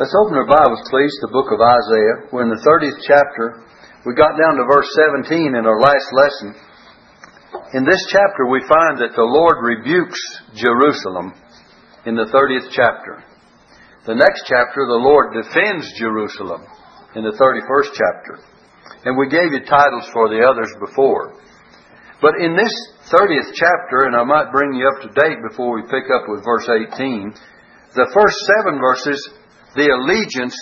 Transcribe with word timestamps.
Let's 0.00 0.16
open 0.16 0.32
our 0.32 0.48
Bibles, 0.48 0.80
please, 0.88 1.12
to 1.20 1.28
the 1.28 1.36
book 1.36 1.52
of 1.52 1.60
Isaiah. 1.60 2.32
We're 2.32 2.48
in 2.48 2.56
the 2.56 2.64
30th 2.64 3.04
chapter. 3.04 3.68
We 4.08 4.16
got 4.16 4.32
down 4.32 4.56
to 4.56 4.64
verse 4.64 4.88
17 4.96 5.52
in 5.52 5.68
our 5.68 5.76
last 5.76 6.08
lesson. 6.16 6.56
In 7.76 7.84
this 7.84 8.00
chapter, 8.08 8.48
we 8.48 8.64
find 8.64 8.96
that 8.96 9.12
the 9.12 9.28
Lord 9.28 9.60
rebukes 9.60 10.16
Jerusalem 10.56 11.36
in 12.08 12.16
the 12.16 12.32
30th 12.32 12.72
chapter. 12.72 13.20
The 14.08 14.16
next 14.16 14.48
chapter, 14.48 14.88
the 14.88 15.04
Lord 15.04 15.36
defends 15.36 15.84
Jerusalem 16.00 16.64
in 17.12 17.20
the 17.20 17.36
31st 17.36 17.92
chapter. 17.92 18.40
And 19.04 19.20
we 19.20 19.28
gave 19.28 19.52
you 19.52 19.68
titles 19.68 20.08
for 20.16 20.32
the 20.32 20.40
others 20.40 20.72
before. 20.80 21.36
But 22.24 22.40
in 22.40 22.56
this 22.56 22.72
30th 23.12 23.52
chapter, 23.52 24.08
and 24.08 24.16
I 24.16 24.24
might 24.24 24.48
bring 24.48 24.72
you 24.72 24.88
up 24.88 25.04
to 25.04 25.12
date 25.12 25.44
before 25.44 25.76
we 25.76 25.84
pick 25.92 26.08
up 26.08 26.24
with 26.24 26.40
verse 26.40 26.88
18, 26.88 27.36
the 27.92 28.08
first 28.16 28.40
seven 28.48 28.80
verses 28.80 29.20
the 29.74 29.86
allegiance, 29.86 30.56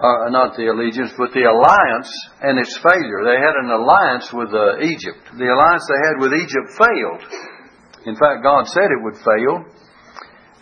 uh, 0.00 0.26
not 0.34 0.58
the 0.58 0.66
allegiance, 0.66 1.14
but 1.14 1.30
the 1.30 1.46
alliance 1.46 2.10
and 2.42 2.58
its 2.58 2.74
failure. 2.82 3.22
They 3.22 3.38
had 3.38 3.54
an 3.62 3.70
alliance 3.70 4.32
with 4.34 4.50
uh, 4.50 4.82
Egypt. 4.82 5.22
The 5.38 5.46
alliance 5.46 5.86
they 5.86 6.00
had 6.02 6.16
with 6.18 6.32
Egypt 6.34 6.68
failed. 6.74 7.22
In 8.10 8.16
fact, 8.16 8.42
God 8.42 8.66
said 8.66 8.90
it 8.90 9.02
would 9.04 9.18
fail, 9.22 9.54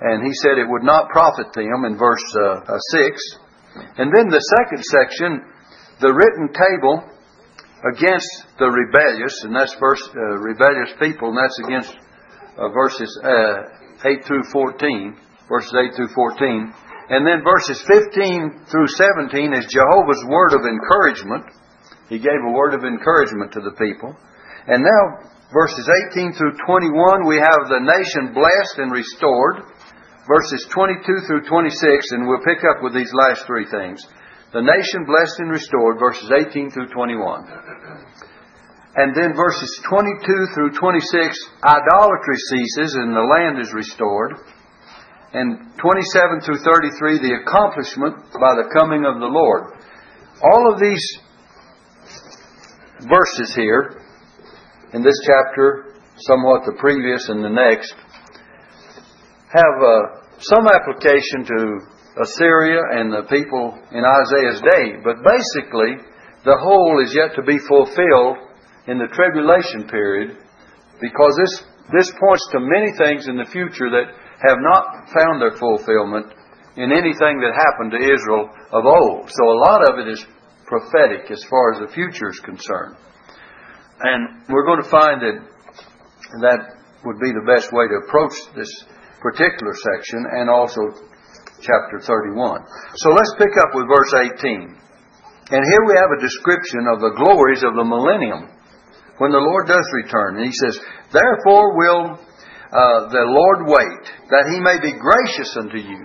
and 0.04 0.26
He 0.26 0.34
said 0.44 0.58
it 0.60 0.68
would 0.68 0.84
not 0.84 1.08
profit 1.08 1.52
them 1.54 1.86
in 1.86 1.96
verse 1.96 2.24
uh, 2.36 2.76
uh 2.76 2.78
6. 2.92 3.96
And 3.96 4.12
then 4.12 4.28
the 4.28 4.42
second 4.58 4.82
section, 4.84 5.30
the 6.00 6.12
written 6.12 6.50
table 6.52 7.08
against 7.94 8.28
the 8.58 8.68
rebellious, 8.68 9.32
and 9.44 9.54
that's 9.54 9.72
verse 9.78 10.02
uh, 10.12 10.36
rebellious 10.42 10.92
people, 11.00 11.30
and 11.30 11.38
that's 11.38 11.58
against 11.62 11.94
uh, 12.58 12.68
verses 12.74 13.08
8 14.04 14.26
through 14.26 14.42
14, 14.50 15.16
verses 15.48 15.72
8 15.72 15.94
through 15.94 16.12
14. 16.12 16.74
And 17.08 17.24
then 17.24 17.40
verses 17.40 17.80
15 17.88 18.68
through 18.68 18.88
17 18.88 19.56
is 19.56 19.72
Jehovah's 19.72 20.24
word 20.28 20.52
of 20.52 20.68
encouragement. 20.68 21.48
He 22.12 22.20
gave 22.20 22.40
a 22.44 22.52
word 22.52 22.74
of 22.74 22.84
encouragement 22.84 23.52
to 23.52 23.64
the 23.64 23.72
people. 23.80 24.12
And 24.68 24.84
now, 24.84 25.24
verses 25.48 25.88
18 26.12 26.36
through 26.36 26.60
21, 26.68 27.24
we 27.24 27.40
have 27.40 27.64
the 27.72 27.80
nation 27.80 28.36
blessed 28.36 28.76
and 28.76 28.92
restored. 28.92 29.64
Verses 30.28 30.68
22 30.68 31.24
through 31.24 31.48
26, 31.48 32.12
and 32.12 32.28
we'll 32.28 32.44
pick 32.44 32.60
up 32.68 32.84
with 32.84 32.92
these 32.92 33.12
last 33.16 33.48
three 33.48 33.64
things. 33.64 34.04
The 34.52 34.60
nation 34.60 35.08
blessed 35.08 35.40
and 35.40 35.50
restored, 35.50 35.96
verses 35.96 36.28
18 36.28 36.70
through 36.70 36.92
21. 36.92 37.48
And 38.96 39.16
then 39.16 39.32
verses 39.32 39.80
22 39.88 40.52
through 40.52 40.72
26, 40.76 41.40
idolatry 41.64 42.36
ceases 42.52 42.96
and 43.00 43.16
the 43.16 43.24
land 43.24 43.60
is 43.60 43.72
restored 43.72 44.36
and 45.32 45.60
27 45.76 46.40
through 46.40 46.58
33, 46.64 47.18
the 47.20 47.38
accomplishment 47.44 48.16
by 48.32 48.56
the 48.56 48.72
coming 48.72 49.04
of 49.04 49.20
the 49.20 49.28
Lord. 49.28 49.76
All 50.40 50.72
of 50.72 50.80
these 50.80 51.04
verses 53.04 53.54
here, 53.54 54.00
in 54.94 55.02
this 55.02 55.18
chapter, 55.26 55.94
somewhat 56.16 56.64
the 56.64 56.76
previous 56.80 57.28
and 57.28 57.44
the 57.44 57.52
next, 57.52 57.94
have 59.52 59.76
uh, 59.84 60.18
some 60.40 60.66
application 60.66 61.44
to 61.44 61.58
Assyria 62.24 62.80
and 62.98 63.12
the 63.12 63.28
people 63.28 63.76
in 63.92 64.02
Isaiah's 64.02 64.60
day, 64.64 64.98
but 65.04 65.20
basically, 65.22 66.00
the 66.44 66.56
whole 66.56 67.02
is 67.04 67.14
yet 67.14 67.36
to 67.36 67.42
be 67.42 67.58
fulfilled 67.68 68.48
in 68.88 68.98
the 68.98 69.12
tribulation 69.12 69.86
period 69.88 70.38
because 71.00 71.34
this, 71.36 71.54
this 71.92 72.10
points 72.18 72.48
to 72.52 72.58
many 72.60 72.90
things 72.96 73.28
in 73.28 73.36
the 73.36 73.46
future 73.52 73.90
that 73.92 74.10
have 74.38 74.58
not 74.60 75.10
found 75.10 75.42
their 75.42 75.56
fulfillment 75.58 76.32
in 76.78 76.94
anything 76.94 77.42
that 77.42 77.58
happened 77.58 77.90
to 77.90 77.98
Israel 77.98 78.46
of 78.70 78.86
old. 78.86 79.30
So 79.30 79.42
a 79.50 79.58
lot 79.66 79.82
of 79.90 79.98
it 79.98 80.08
is 80.08 80.22
prophetic 80.66 81.30
as 81.30 81.42
far 81.50 81.74
as 81.74 81.80
the 81.82 81.92
future 81.92 82.30
is 82.30 82.38
concerned. 82.40 82.94
And 84.00 84.46
we're 84.48 84.64
going 84.64 84.82
to 84.82 84.90
find 84.90 85.18
that 85.22 85.38
that 86.44 86.60
would 87.02 87.18
be 87.18 87.34
the 87.34 87.46
best 87.50 87.72
way 87.72 87.90
to 87.90 88.06
approach 88.06 88.36
this 88.54 88.70
particular 89.18 89.74
section 89.74 90.22
and 90.38 90.46
also 90.46 90.80
chapter 91.58 91.98
31. 91.98 92.62
So 93.02 93.10
let's 93.10 93.34
pick 93.38 93.58
up 93.58 93.74
with 93.74 93.90
verse 93.90 94.14
18. 94.38 94.78
And 95.50 95.62
here 95.64 95.82
we 95.88 95.96
have 95.98 96.14
a 96.14 96.22
description 96.22 96.86
of 96.92 97.00
the 97.00 97.16
glories 97.16 97.64
of 97.64 97.74
the 97.74 97.82
millennium 97.82 98.52
when 99.18 99.32
the 99.32 99.42
Lord 99.42 99.66
does 99.66 99.86
return. 100.04 100.38
And 100.38 100.46
he 100.46 100.54
says, 100.54 100.78
Therefore 101.10 101.74
will 101.74 102.20
uh, 102.68 103.08
the 103.08 103.24
Lord 103.24 103.64
wait, 103.64 104.04
that 104.28 104.52
he 104.52 104.60
may 104.60 104.76
be 104.76 104.92
gracious 105.00 105.56
unto 105.56 105.80
you. 105.80 106.04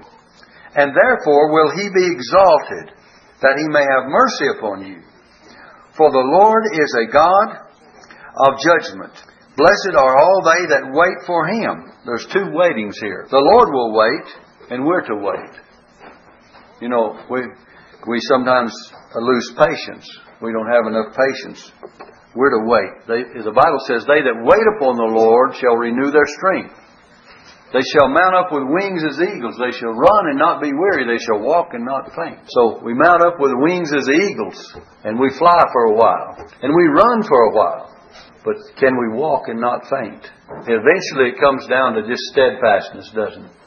And 0.75 0.96
therefore 0.96 1.51
will 1.51 1.75
he 1.75 1.91
be 1.91 2.07
exalted, 2.07 2.96
that 3.44 3.59
he 3.59 3.68
may 3.68 3.84
have 3.84 4.07
mercy 4.07 4.47
upon 4.57 4.88
you. 4.88 5.03
For 5.97 6.09
the 6.09 6.23
Lord 6.23 6.63
is 6.72 6.91
a 6.96 7.12
God 7.12 7.47
of 8.47 8.59
judgment. 8.63 9.13
Blessed 9.56 9.94
are 9.94 10.16
all 10.18 10.41
they 10.41 10.66
that 10.72 10.90
wait 10.90 11.28
for 11.28 11.46
him. 11.46 11.91
There's 12.06 12.25
two 12.31 12.50
waitings 12.56 12.97
here. 12.97 13.28
The 13.29 13.44
Lord 13.53 13.69
will 13.69 13.94
wait, 13.94 14.28
and 14.72 14.85
we're 14.85 15.06
to 15.06 15.16
wait. 15.19 15.53
You 16.81 16.90
know, 16.90 17.19
we, 17.29 17.41
we 18.07 18.19
sometimes 18.31 18.73
lose 19.13 19.53
patience. 19.57 20.07
We 20.41 20.52
don't 20.52 20.72
have 20.72 20.88
enough 20.88 21.13
patience 21.13 21.72
we're 22.36 22.54
to 22.58 22.66
wait. 22.66 22.94
They, 23.06 23.22
the 23.46 23.54
Bible 23.54 23.82
says, 23.86 24.06
They 24.10 24.26
that 24.26 24.42
wait 24.42 24.66
upon 24.78 24.98
the 24.98 25.10
Lord 25.14 25.54
shall 25.58 25.78
renew 25.78 26.10
their 26.10 26.26
strength. 26.26 26.74
They 27.74 27.82
shall 27.94 28.10
mount 28.10 28.38
up 28.38 28.54
with 28.54 28.70
wings 28.70 29.02
as 29.02 29.18
eagles. 29.18 29.58
They 29.58 29.74
shall 29.74 29.98
run 29.98 30.30
and 30.30 30.38
not 30.38 30.62
be 30.62 30.70
weary. 30.70 31.10
They 31.10 31.18
shall 31.18 31.42
walk 31.42 31.74
and 31.74 31.82
not 31.82 32.06
faint. 32.14 32.46
So 32.46 32.82
we 32.86 32.94
mount 32.94 33.26
up 33.26 33.42
with 33.42 33.54
wings 33.58 33.90
as 33.90 34.06
eagles, 34.06 34.62
and 35.02 35.18
we 35.18 35.34
fly 35.34 35.58
for 35.74 35.90
a 35.90 35.98
while, 35.98 36.38
and 36.62 36.70
we 36.70 36.86
run 36.94 37.26
for 37.26 37.50
a 37.50 37.54
while. 37.54 37.90
But 38.46 38.62
can 38.78 38.94
we 38.94 39.18
walk 39.18 39.50
and 39.50 39.60
not 39.60 39.90
faint? 39.90 40.22
Eventually 40.70 41.34
it 41.34 41.42
comes 41.42 41.66
down 41.66 41.98
to 41.98 42.06
just 42.06 42.22
steadfastness, 42.30 43.10
doesn't 43.10 43.46
it? 43.46 43.58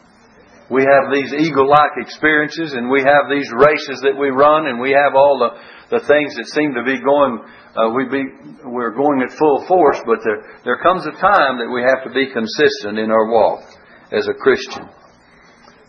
We 0.70 0.82
have 0.82 1.14
these 1.14 1.32
eagle 1.32 1.68
like 1.70 1.94
experiences, 1.98 2.74
and 2.74 2.90
we 2.90 3.00
have 3.00 3.30
these 3.30 3.50
races 3.54 4.02
that 4.02 4.18
we 4.18 4.30
run, 4.30 4.66
and 4.66 4.78
we 4.78 4.90
have 4.90 5.14
all 5.14 5.38
the, 5.38 5.50
the 5.90 6.00
things 6.00 6.34
that 6.34 6.46
seem 6.50 6.74
to 6.74 6.82
be 6.82 6.98
going 6.98 7.46
uh, 7.76 7.92
we 7.92 8.08
be, 8.08 8.24
we're 8.64 8.96
going 8.96 9.20
at 9.20 9.36
full 9.36 9.64
force, 9.68 10.00
but 10.08 10.24
there, 10.24 10.40
there 10.64 10.80
comes 10.80 11.04
a 11.04 11.12
time 11.20 11.60
that 11.60 11.68
we 11.68 11.84
have 11.84 12.00
to 12.08 12.12
be 12.12 12.24
consistent 12.32 12.96
in 12.96 13.12
our 13.12 13.28
walk 13.28 13.68
as 14.16 14.24
a 14.28 14.32
Christian. 14.40 14.88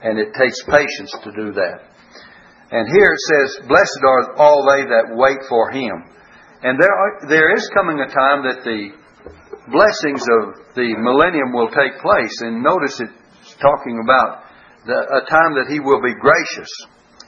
And 0.03 0.19
it 0.19 0.35
takes 0.35 0.59
patience 0.67 1.15
to 1.23 1.31
do 1.31 1.55
that. 1.55 1.87
And 2.75 2.83
here 2.91 3.07
it 3.07 3.23
says, 3.31 3.67
Blessed 3.71 4.03
are 4.03 4.35
all 4.35 4.67
they 4.67 4.83
that 4.83 5.15
wait 5.15 5.39
for 5.47 5.71
Him. 5.71 6.03
And 6.61 6.75
there, 6.75 6.91
are, 6.91 7.13
there 7.29 7.55
is 7.55 7.63
coming 7.71 8.03
a 8.03 8.11
time 8.11 8.43
that 8.43 8.67
the 8.67 8.91
blessings 9.71 10.21
of 10.43 10.75
the 10.75 10.91
millennium 10.99 11.55
will 11.55 11.71
take 11.71 11.95
place. 12.03 12.35
And 12.43 12.61
notice 12.61 12.99
it's 12.99 13.55
talking 13.63 14.03
about 14.03 14.43
the, 14.83 15.23
a 15.23 15.23
time 15.31 15.55
that 15.55 15.71
He 15.71 15.79
will 15.79 16.03
be 16.03 16.19
gracious 16.19 16.71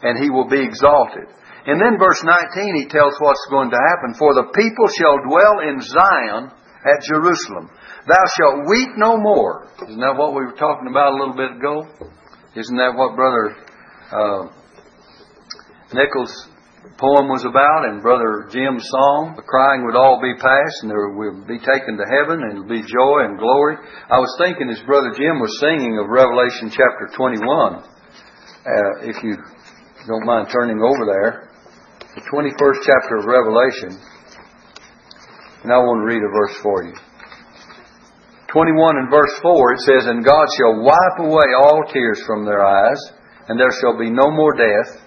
and 0.03 0.19
He 0.19 0.30
will 0.30 0.51
be 0.51 0.59
exalted. 0.59 1.31
And 1.66 1.81
then 1.81 2.00
verse 2.00 2.24
19, 2.24 2.75
he 2.75 2.88
tells 2.88 3.16
what's 3.20 3.46
going 3.50 3.70
to 3.72 3.81
happen. 3.92 4.16
For 4.16 4.34
the 4.34 4.47
people 4.56 4.88
shall 4.96 5.20
dwell 5.28 5.59
in 5.68 5.81
Zion 5.81 6.52
at 6.86 7.03
Jerusalem. 7.03 7.70
Thou 8.08 8.24
shalt 8.38 8.68
weep 8.70 8.96
no 8.96 9.18
more. 9.18 9.68
Isn't 9.84 10.00
that 10.00 10.16
what 10.16 10.31
we 10.31 10.46
were 10.48 10.56
talking 10.56 10.88
about 10.88 11.14
a 11.14 11.18
little 11.19 11.36
bit 11.36 11.59
ago? 11.59 11.84
Isn't 12.56 12.78
that 12.80 12.96
what 12.96 13.16
Brother 13.16 13.53
uh, 14.09 14.44
Nichols' 15.94 16.34
poem 16.98 17.28
was 17.28 17.44
about 17.44 17.92
and 17.92 18.02
Brother 18.02 18.48
Jim's 18.50 18.88
song? 18.88 19.36
The 19.36 19.44
crying 19.44 19.84
would 19.86 20.00
all 20.00 20.24
be 20.24 20.34
past 20.40 20.75
and 20.81 20.90
there 20.90 21.12
will 21.12 21.44
be 21.44 21.59
taken 21.59 22.00
to 22.00 22.08
heaven 22.08 22.40
and 22.42 22.56
it'll 22.56 22.72
be 22.72 22.81
joy 22.81 23.28
and 23.28 23.38
glory. 23.38 23.75
I 24.09 24.18
was 24.18 24.31
thinking 24.40 24.72
as 24.72 24.80
Brother 24.88 25.12
Jim 25.12 25.44
was 25.44 25.52
singing 25.59 26.00
of 26.00 26.08
Revelation 26.08 26.72
chapter 26.72 27.12
21, 27.14 27.84
uh, 27.84 27.84
if 29.03 29.22
you 29.22 29.36
don't 30.08 30.25
mind 30.25 30.48
turning 30.50 30.80
over 30.80 31.03
there, 31.06 31.49
the 32.19 32.27
21st 32.36 32.80
chapter 32.83 33.16
of 33.16 33.31
Revelation, 33.31 33.95
and 35.63 35.71
I 35.71 35.80
want 35.80 36.04
to 36.04 36.07
read 36.12 36.19
a 36.19 36.31
verse 36.36 36.57
for 36.60 36.83
you. 36.83 36.95
21 38.51 38.98
and 38.98 39.07
verse 39.07 39.31
4, 39.39 39.74
it 39.74 39.80
says, 39.88 40.04
And 40.07 40.25
God 40.25 40.48
shall 40.60 40.83
wipe 40.83 41.19
away 41.24 41.48
all 41.56 41.88
tears 41.88 42.19
from 42.27 42.44
their 42.44 42.66
eyes, 42.66 43.00
and 43.48 43.56
there 43.56 43.71
shall 43.80 43.95
be 43.95 44.10
no 44.10 44.31
more 44.31 44.51
death, 44.51 45.00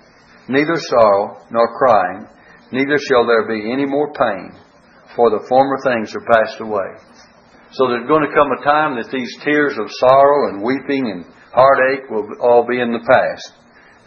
neither 0.48 0.76
sorrow 0.76 1.44
nor 1.50 1.76
crying, 1.76 2.24
neither 2.72 2.96
shall 2.96 3.26
there 3.26 3.44
be 3.44 3.60
any 3.60 3.84
more 3.84 4.12
pain, 4.14 4.56
for 5.14 5.28
the 5.28 5.44
former 5.48 5.76
things 5.84 6.14
are 6.16 6.24
passed 6.24 6.60
away. 6.60 6.96
So 7.72 7.88
there's 7.88 8.08
going 8.08 8.24
to 8.24 8.32
come 8.36 8.56
a 8.56 8.64
time 8.64 8.96
that 8.96 9.12
these 9.12 9.36
tears 9.44 9.76
of 9.76 9.92
sorrow 10.00 10.48
and 10.48 10.64
weeping 10.64 11.12
and 11.12 11.26
heartache 11.52 12.08
will 12.08 12.28
all 12.40 12.64
be 12.64 12.80
in 12.80 12.92
the 12.92 13.04
past. 13.04 13.52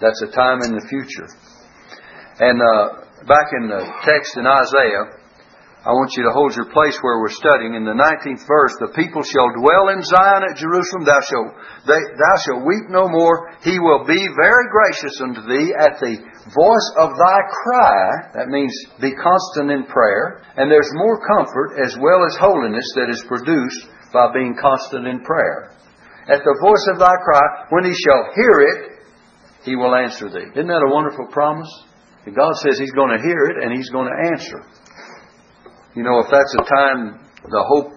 That's 0.02 0.22
a 0.26 0.34
time 0.34 0.62
in 0.66 0.74
the 0.74 0.86
future. 0.90 1.30
And 2.40 2.60
uh, 2.60 3.24
back 3.28 3.48
in 3.56 3.72
the 3.72 3.80
text 4.04 4.36
in 4.36 4.44
Isaiah, 4.44 5.24
I 5.86 5.94
want 5.94 6.18
you 6.18 6.26
to 6.26 6.34
hold 6.34 6.58
your 6.58 6.68
place 6.74 6.98
where 7.00 7.22
we're 7.22 7.32
studying. 7.32 7.78
In 7.78 7.86
the 7.86 7.94
19th 7.94 8.44
verse, 8.50 8.74
the 8.82 8.92
people 8.98 9.22
shall 9.22 9.54
dwell 9.54 9.94
in 9.94 10.02
Zion 10.02 10.42
at 10.42 10.58
Jerusalem. 10.58 11.06
Thou 11.06 11.22
shalt, 11.22 11.54
they, 11.86 12.02
thou 12.18 12.36
shalt 12.42 12.66
weep 12.66 12.90
no 12.90 13.06
more. 13.06 13.54
He 13.62 13.78
will 13.78 14.02
be 14.04 14.18
very 14.18 14.66
gracious 14.68 15.16
unto 15.22 15.46
thee 15.46 15.72
at 15.78 16.02
the 16.02 16.18
voice 16.52 16.90
of 16.98 17.14
thy 17.14 17.40
cry. 17.54 18.34
That 18.34 18.50
means 18.50 18.74
be 18.98 19.14
constant 19.14 19.70
in 19.70 19.86
prayer. 19.86 20.42
And 20.58 20.68
there's 20.68 20.90
more 20.98 21.22
comfort 21.22 21.78
as 21.78 21.96
well 22.02 22.26
as 22.26 22.36
holiness 22.36 22.90
that 22.98 23.14
is 23.14 23.22
produced 23.30 23.86
by 24.12 24.34
being 24.34 24.58
constant 24.60 25.06
in 25.06 25.22
prayer. 25.22 25.72
At 26.28 26.42
the 26.42 26.58
voice 26.60 26.86
of 26.92 27.00
thy 27.00 27.16
cry, 27.22 27.70
when 27.70 27.86
he 27.86 27.94
shall 27.94 28.34
hear 28.34 28.58
it, 28.74 28.80
he 29.70 29.78
will 29.78 29.94
answer 29.94 30.34
thee. 30.34 30.50
Isn't 30.52 30.68
that 30.74 30.82
a 30.82 30.90
wonderful 30.92 31.30
promise? 31.30 31.70
God 32.34 32.54
says 32.64 32.80
He's 32.80 32.96
going 32.98 33.14
to 33.14 33.22
hear 33.22 33.54
it 33.54 33.62
and 33.62 33.76
He's 33.76 33.90
going 33.90 34.10
to 34.10 34.18
answer. 34.34 34.66
You 35.96 36.04
know, 36.04 36.20
if 36.20 36.28
that's 36.32 36.56
a 36.58 36.66
time, 36.66 37.22
the 37.46 37.66
hope 37.70 37.94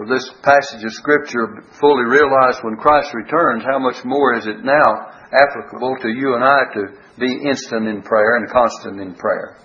of 0.00 0.08
this 0.08 0.26
passage 0.42 0.82
of 0.82 0.92
Scripture 0.92 1.62
fully 1.78 2.04
realized 2.08 2.60
when 2.62 2.76
Christ 2.76 3.14
returns, 3.14 3.62
how 3.62 3.78
much 3.78 4.02
more 4.04 4.34
is 4.34 4.46
it 4.46 4.64
now 4.64 4.90
applicable 5.30 5.96
to 6.02 6.08
you 6.08 6.34
and 6.34 6.42
I 6.42 6.60
to 6.74 6.82
be 7.18 7.30
instant 7.48 7.86
in 7.86 8.02
prayer 8.02 8.36
and 8.36 8.50
constant 8.50 9.00
in 9.00 9.14
prayer? 9.14 9.60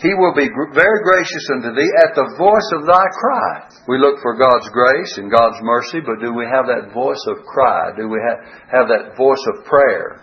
He 0.00 0.12
will 0.12 0.34
be 0.34 0.50
very 0.74 1.00
gracious 1.04 1.46
unto 1.54 1.72
thee 1.74 1.92
at 2.02 2.14
the 2.14 2.34
voice 2.36 2.70
of 2.74 2.86
thy 2.86 3.06
cry. 3.14 3.70
We 3.86 3.98
look 3.98 4.20
for 4.20 4.36
God's 4.36 4.68
grace 4.70 5.18
and 5.18 5.30
God's 5.30 5.56
mercy, 5.62 6.00
but 6.04 6.20
do 6.20 6.34
we 6.34 6.44
have 6.44 6.66
that 6.66 6.92
voice 6.92 7.22
of 7.28 7.44
cry? 7.46 7.90
Do 7.96 8.08
we 8.08 8.18
have, 8.18 8.38
have 8.68 8.88
that 8.88 9.16
voice 9.16 9.42
of 9.54 9.64
prayer? 9.64 10.20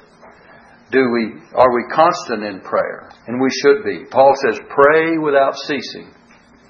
Do 0.92 1.00
we, 1.08 1.40
are 1.56 1.72
we 1.72 1.84
constant 1.96 2.44
in 2.44 2.60
prayer? 2.62 3.10
And 3.28 3.40
we 3.40 3.50
should 3.64 3.84
be. 3.84 4.04
Paul 4.12 4.34
says, 4.44 4.60
pray 4.68 5.18
without 5.18 5.56
ceasing. 5.56 6.12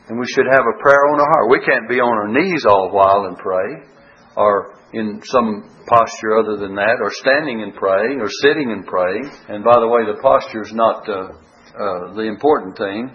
And 0.10 0.20
we 0.20 0.28
should 0.30 0.46
have 0.46 0.62
a 0.62 0.78
prayer 0.82 1.04
on 1.10 1.20
our 1.20 1.30
heart. 1.34 1.50
We 1.50 1.66
can't 1.66 1.90
be 1.90 1.98
on 1.98 2.14
our 2.14 2.30
knees 2.30 2.66
all 2.70 2.90
the 2.90 2.96
while 2.96 3.26
and 3.26 3.38
pray, 3.38 3.88
or 4.36 4.78
in 4.94 5.22
some 5.24 5.70
posture 5.88 6.38
other 6.38 6.58
than 6.58 6.76
that, 6.76 7.02
or 7.02 7.10
standing 7.10 7.64
and 7.64 7.74
praying, 7.74 8.20
or 8.22 8.30
sitting 8.44 8.72
and 8.72 8.86
praying. 8.86 9.26
And 9.50 9.64
by 9.64 9.80
the 9.80 9.88
way, 9.88 10.06
the 10.06 10.20
posture 10.22 10.62
is 10.62 10.74
not 10.74 11.08
uh, 11.08 11.32
uh, 11.74 12.14
the 12.14 12.28
important 12.28 12.78
thing. 12.78 13.10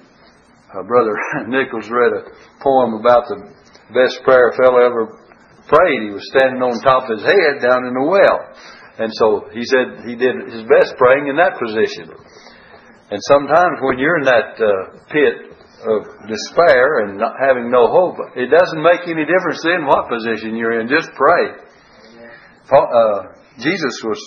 Uh, 0.72 0.82
Brother 0.88 1.14
Nichols 1.46 1.86
read 1.86 2.12
a 2.18 2.22
poem 2.58 2.98
about 2.98 3.28
the 3.28 3.38
best 3.94 4.24
prayer 4.24 4.50
a 4.50 4.56
fellow 4.56 4.82
ever 4.82 5.22
prayed. 5.68 6.02
He 6.02 6.14
was 6.14 6.26
standing 6.34 6.62
on 6.62 6.80
top 6.82 7.10
of 7.10 7.18
his 7.18 7.26
head 7.26 7.62
down 7.62 7.86
in 7.86 7.94
a 7.94 8.06
well. 8.06 8.38
And 8.98 9.12
so 9.12 9.48
he 9.52 9.64
said 9.64 10.08
he 10.08 10.16
did 10.16 10.34
his 10.48 10.64
best 10.64 10.96
praying 10.96 11.28
in 11.28 11.36
that 11.36 11.60
position. 11.60 12.10
And 13.10 13.20
sometimes 13.28 13.78
when 13.82 13.98
you're 13.98 14.18
in 14.18 14.26
that 14.26 14.56
uh, 14.58 14.70
pit 15.12 15.52
of 15.84 16.00
despair 16.26 17.06
and 17.06 17.18
not 17.20 17.36
having 17.38 17.70
no 17.70 17.86
hope, 17.86 18.16
it 18.34 18.48
doesn't 18.50 18.82
make 18.82 19.04
any 19.06 19.28
difference 19.28 19.62
in 19.68 19.86
what 19.86 20.08
position 20.08 20.56
you're 20.56 20.80
in. 20.80 20.88
Just 20.88 21.12
pray. 21.14 21.44
Paul, 22.66 22.88
uh, 22.88 23.36
Jesus 23.62 23.94
was 24.02 24.18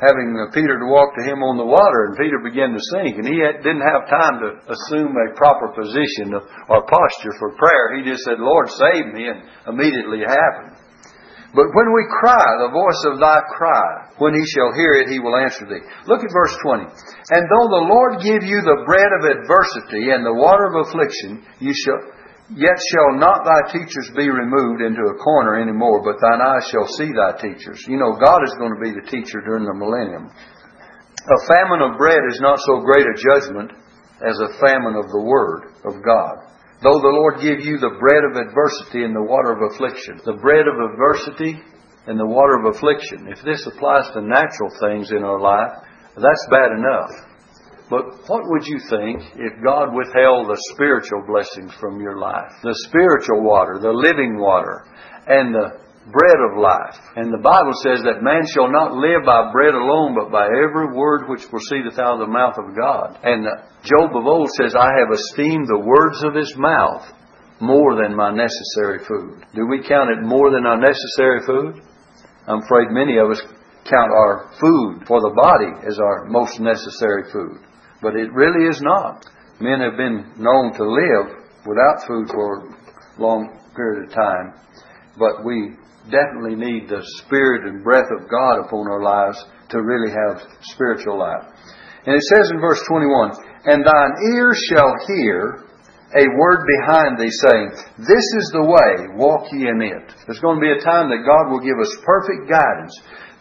having 0.00 0.32
uh, 0.32 0.48
Peter 0.56 0.80
to 0.80 0.88
walk 0.88 1.12
to 1.12 1.22
him 1.28 1.44
on 1.44 1.60
the 1.60 1.68
water, 1.68 2.08
and 2.08 2.16
Peter 2.16 2.40
began 2.40 2.72
to 2.72 2.80
sink, 2.96 3.20
and 3.20 3.28
he 3.28 3.36
had, 3.36 3.60
didn't 3.60 3.84
have 3.84 4.08
time 4.08 4.40
to 4.40 4.48
assume 4.72 5.12
a 5.12 5.36
proper 5.36 5.68
position 5.76 6.32
or 6.32 6.80
posture 6.88 7.36
for 7.36 7.52
prayer. 7.60 8.00
He 8.00 8.08
just 8.08 8.24
said, 8.24 8.40
"Lord, 8.40 8.72
save 8.72 9.12
me," 9.12 9.28
and 9.28 9.44
immediately 9.68 10.24
it 10.24 10.32
happened. 10.32 10.79
But 11.50 11.74
when 11.74 11.90
we 11.90 12.06
cry, 12.22 12.46
the 12.62 12.70
voice 12.70 13.02
of 13.10 13.18
thy 13.18 13.42
cry, 13.50 14.14
when 14.22 14.38
he 14.38 14.44
shall 14.54 14.70
hear 14.70 14.94
it, 15.02 15.10
he 15.10 15.18
will 15.18 15.34
answer 15.34 15.66
thee. 15.66 15.82
Look 16.06 16.22
at 16.22 16.30
verse 16.30 16.54
20. 16.62 16.86
And 16.86 17.42
though 17.50 17.68
the 17.74 17.86
Lord 17.90 18.22
give 18.22 18.46
you 18.46 18.62
the 18.62 18.86
bread 18.86 19.10
of 19.18 19.26
adversity 19.26 20.14
and 20.14 20.22
the 20.22 20.38
water 20.38 20.70
of 20.70 20.86
affliction, 20.86 21.42
you 21.58 21.74
shall, 21.74 21.98
yet 22.54 22.78
shall 22.94 23.18
not 23.18 23.42
thy 23.42 23.66
teachers 23.74 24.14
be 24.14 24.30
removed 24.30 24.78
into 24.78 25.02
a 25.10 25.18
corner 25.18 25.58
any 25.58 25.74
more, 25.74 25.98
but 26.06 26.22
thine 26.22 26.38
eyes 26.38 26.70
shall 26.70 26.86
see 26.94 27.10
thy 27.10 27.34
teachers. 27.42 27.82
You 27.90 27.98
know, 27.98 28.14
God 28.14 28.46
is 28.46 28.54
going 28.54 28.74
to 28.78 28.82
be 28.86 28.94
the 28.94 29.10
teacher 29.10 29.42
during 29.42 29.66
the 29.66 29.74
millennium. 29.74 30.30
A 30.30 31.40
famine 31.50 31.82
of 31.82 31.98
bread 31.98 32.22
is 32.30 32.38
not 32.38 32.62
so 32.62 32.78
great 32.86 33.10
a 33.10 33.18
judgment 33.18 33.74
as 34.22 34.38
a 34.38 34.54
famine 34.62 34.94
of 34.94 35.10
the 35.10 35.22
Word 35.22 35.74
of 35.82 35.98
God. 35.98 36.49
Though 36.82 36.96
the 36.96 37.12
Lord 37.12 37.44
give 37.44 37.60
you 37.60 37.76
the 37.76 37.96
bread 38.00 38.24
of 38.24 38.40
adversity 38.40 39.04
and 39.04 39.14
the 39.14 39.22
water 39.22 39.52
of 39.52 39.72
affliction. 39.72 40.16
The 40.24 40.40
bread 40.40 40.64
of 40.64 40.80
adversity 40.92 41.60
and 42.06 42.18
the 42.18 42.26
water 42.26 42.56
of 42.56 42.74
affliction. 42.74 43.28
If 43.28 43.44
this 43.44 43.66
applies 43.66 44.08
to 44.16 44.24
natural 44.24 44.72
things 44.80 45.12
in 45.12 45.22
our 45.22 45.38
life, 45.38 45.76
that's 46.16 46.46
bad 46.48 46.72
enough. 46.72 47.12
But 47.90 48.24
what 48.32 48.48
would 48.48 48.64
you 48.64 48.80
think 48.88 49.20
if 49.36 49.62
God 49.62 49.92
withheld 49.92 50.48
the 50.48 50.56
spiritual 50.72 51.20
blessings 51.28 51.74
from 51.80 52.00
your 52.00 52.16
life? 52.16 52.48
The 52.62 52.74
spiritual 52.88 53.42
water, 53.42 53.78
the 53.82 53.92
living 53.92 54.38
water, 54.38 54.86
and 55.26 55.54
the 55.54 55.89
bread 56.12 56.40
of 56.50 56.58
life. 56.58 56.98
And 57.16 57.32
the 57.32 57.42
Bible 57.42 57.74
says 57.82 58.02
that 58.04 58.22
man 58.26 58.42
shall 58.50 58.70
not 58.70 58.98
live 58.98 59.24
by 59.24 59.50
bread 59.54 59.74
alone, 59.74 60.14
but 60.14 60.30
by 60.30 60.46
every 60.46 60.92
word 60.94 61.30
which 61.30 61.48
proceedeth 61.48 61.98
out 61.98 62.18
of 62.18 62.26
the 62.26 62.34
mouth 62.34 62.58
of 62.58 62.76
God. 62.76 63.18
And 63.22 63.46
Job 63.82 64.12
of 64.14 64.26
old 64.26 64.50
says, 64.58 64.74
I 64.74 64.90
have 65.00 65.14
esteemed 65.14 65.66
the 65.66 65.82
words 65.82 66.22
of 66.22 66.34
his 66.34 66.52
mouth 66.58 67.06
more 67.60 67.96
than 67.96 68.16
my 68.16 68.32
necessary 68.32 69.04
food. 69.04 69.44
Do 69.54 69.66
we 69.66 69.86
count 69.86 70.10
it 70.10 70.24
more 70.24 70.50
than 70.50 70.66
our 70.66 70.80
necessary 70.80 71.44
food? 71.46 71.82
I'm 72.46 72.62
afraid 72.64 72.90
many 72.90 73.18
of 73.18 73.30
us 73.30 73.40
count 73.84 74.10
our 74.10 74.50
food 74.60 75.06
for 75.06 75.20
the 75.20 75.34
body 75.36 75.72
as 75.86 75.98
our 75.98 76.24
most 76.26 76.60
necessary 76.60 77.30
food. 77.30 77.60
But 78.02 78.16
it 78.16 78.32
really 78.32 78.68
is 78.68 78.80
not. 78.80 79.26
Men 79.60 79.80
have 79.80 79.96
been 79.96 80.32
known 80.40 80.72
to 80.74 80.84
live 80.84 81.40
without 81.66 82.06
food 82.06 82.28
for 82.32 82.64
a 82.64 83.20
long 83.20 83.60
period 83.76 84.08
of 84.08 84.14
time, 84.14 84.54
but 85.18 85.44
we 85.44 85.76
definitely 86.08 86.56
need 86.56 86.88
the 86.88 87.02
Spirit 87.20 87.68
and 87.68 87.84
breath 87.84 88.08
of 88.08 88.30
God 88.30 88.64
upon 88.64 88.88
our 88.88 89.02
lives 89.02 89.44
to 89.70 89.82
really 89.82 90.10
have 90.10 90.40
spiritual 90.72 91.18
life. 91.18 91.44
And 92.06 92.16
it 92.16 92.24
says 92.32 92.50
in 92.50 92.60
verse 92.60 92.80
21, 92.88 93.32
And 93.66 93.84
thine 93.84 94.14
ears 94.32 94.58
shall 94.72 94.92
hear 95.06 95.68
a 96.16 96.26
word 96.34 96.66
behind 96.66 97.18
thee 97.18 97.30
saying, 97.46 97.70
This 98.02 98.26
is 98.40 98.50
the 98.52 98.66
way, 98.66 99.14
walk 99.14 99.52
ye 99.52 99.68
in 99.68 99.82
it. 99.82 100.10
There's 100.26 100.40
going 100.40 100.58
to 100.58 100.64
be 100.64 100.74
a 100.74 100.82
time 100.82 101.12
that 101.12 101.28
God 101.28 101.52
will 101.52 101.62
give 101.62 101.78
us 101.78 101.92
perfect 102.02 102.50
guidance. 102.50 102.94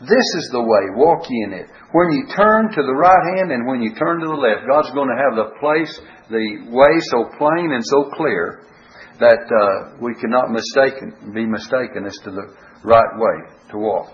This 0.05 0.27
is 0.37 0.47
the 0.51 0.61
way, 0.61 0.83
walk 0.93 1.25
ye 1.29 1.43
in 1.49 1.53
it. 1.53 1.67
When 1.91 2.11
you 2.11 2.27
turn 2.35 2.69
to 2.69 2.81
the 2.83 2.95
right 2.99 3.25
hand 3.35 3.51
and 3.51 3.65
when 3.65 3.81
you 3.81 3.95
turn 3.95 4.21
to 4.21 4.27
the 4.27 4.37
left, 4.37 4.69
God's 4.69 4.93
going 4.93 5.09
to 5.09 5.17
have 5.17 5.35
the 5.39 5.51
place, 5.57 5.91
the 6.29 6.69
way 6.69 6.93
so 7.09 7.25
plain 7.39 7.73
and 7.73 7.83
so 7.83 8.11
clear 8.13 8.68
that 9.19 9.43
uh, 9.51 9.95
we 9.99 10.15
cannot 10.15 10.51
mistaken, 10.51 11.33
be 11.33 11.45
mistaken 11.45 12.05
as 12.05 12.17
to 12.23 12.31
the 12.31 12.47
right 12.83 13.13
way 13.19 13.37
to 13.71 13.77
walk. 13.77 14.11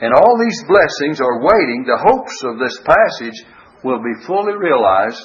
And 0.00 0.12
all 0.12 0.36
these 0.38 0.60
blessings 0.68 1.20
are 1.20 1.42
waiting. 1.42 1.84
The 1.86 1.98
hopes 1.98 2.36
of 2.44 2.58
this 2.60 2.78
passage 2.84 3.38
will 3.82 3.98
be 3.98 4.26
fully 4.26 4.54
realized 4.54 5.18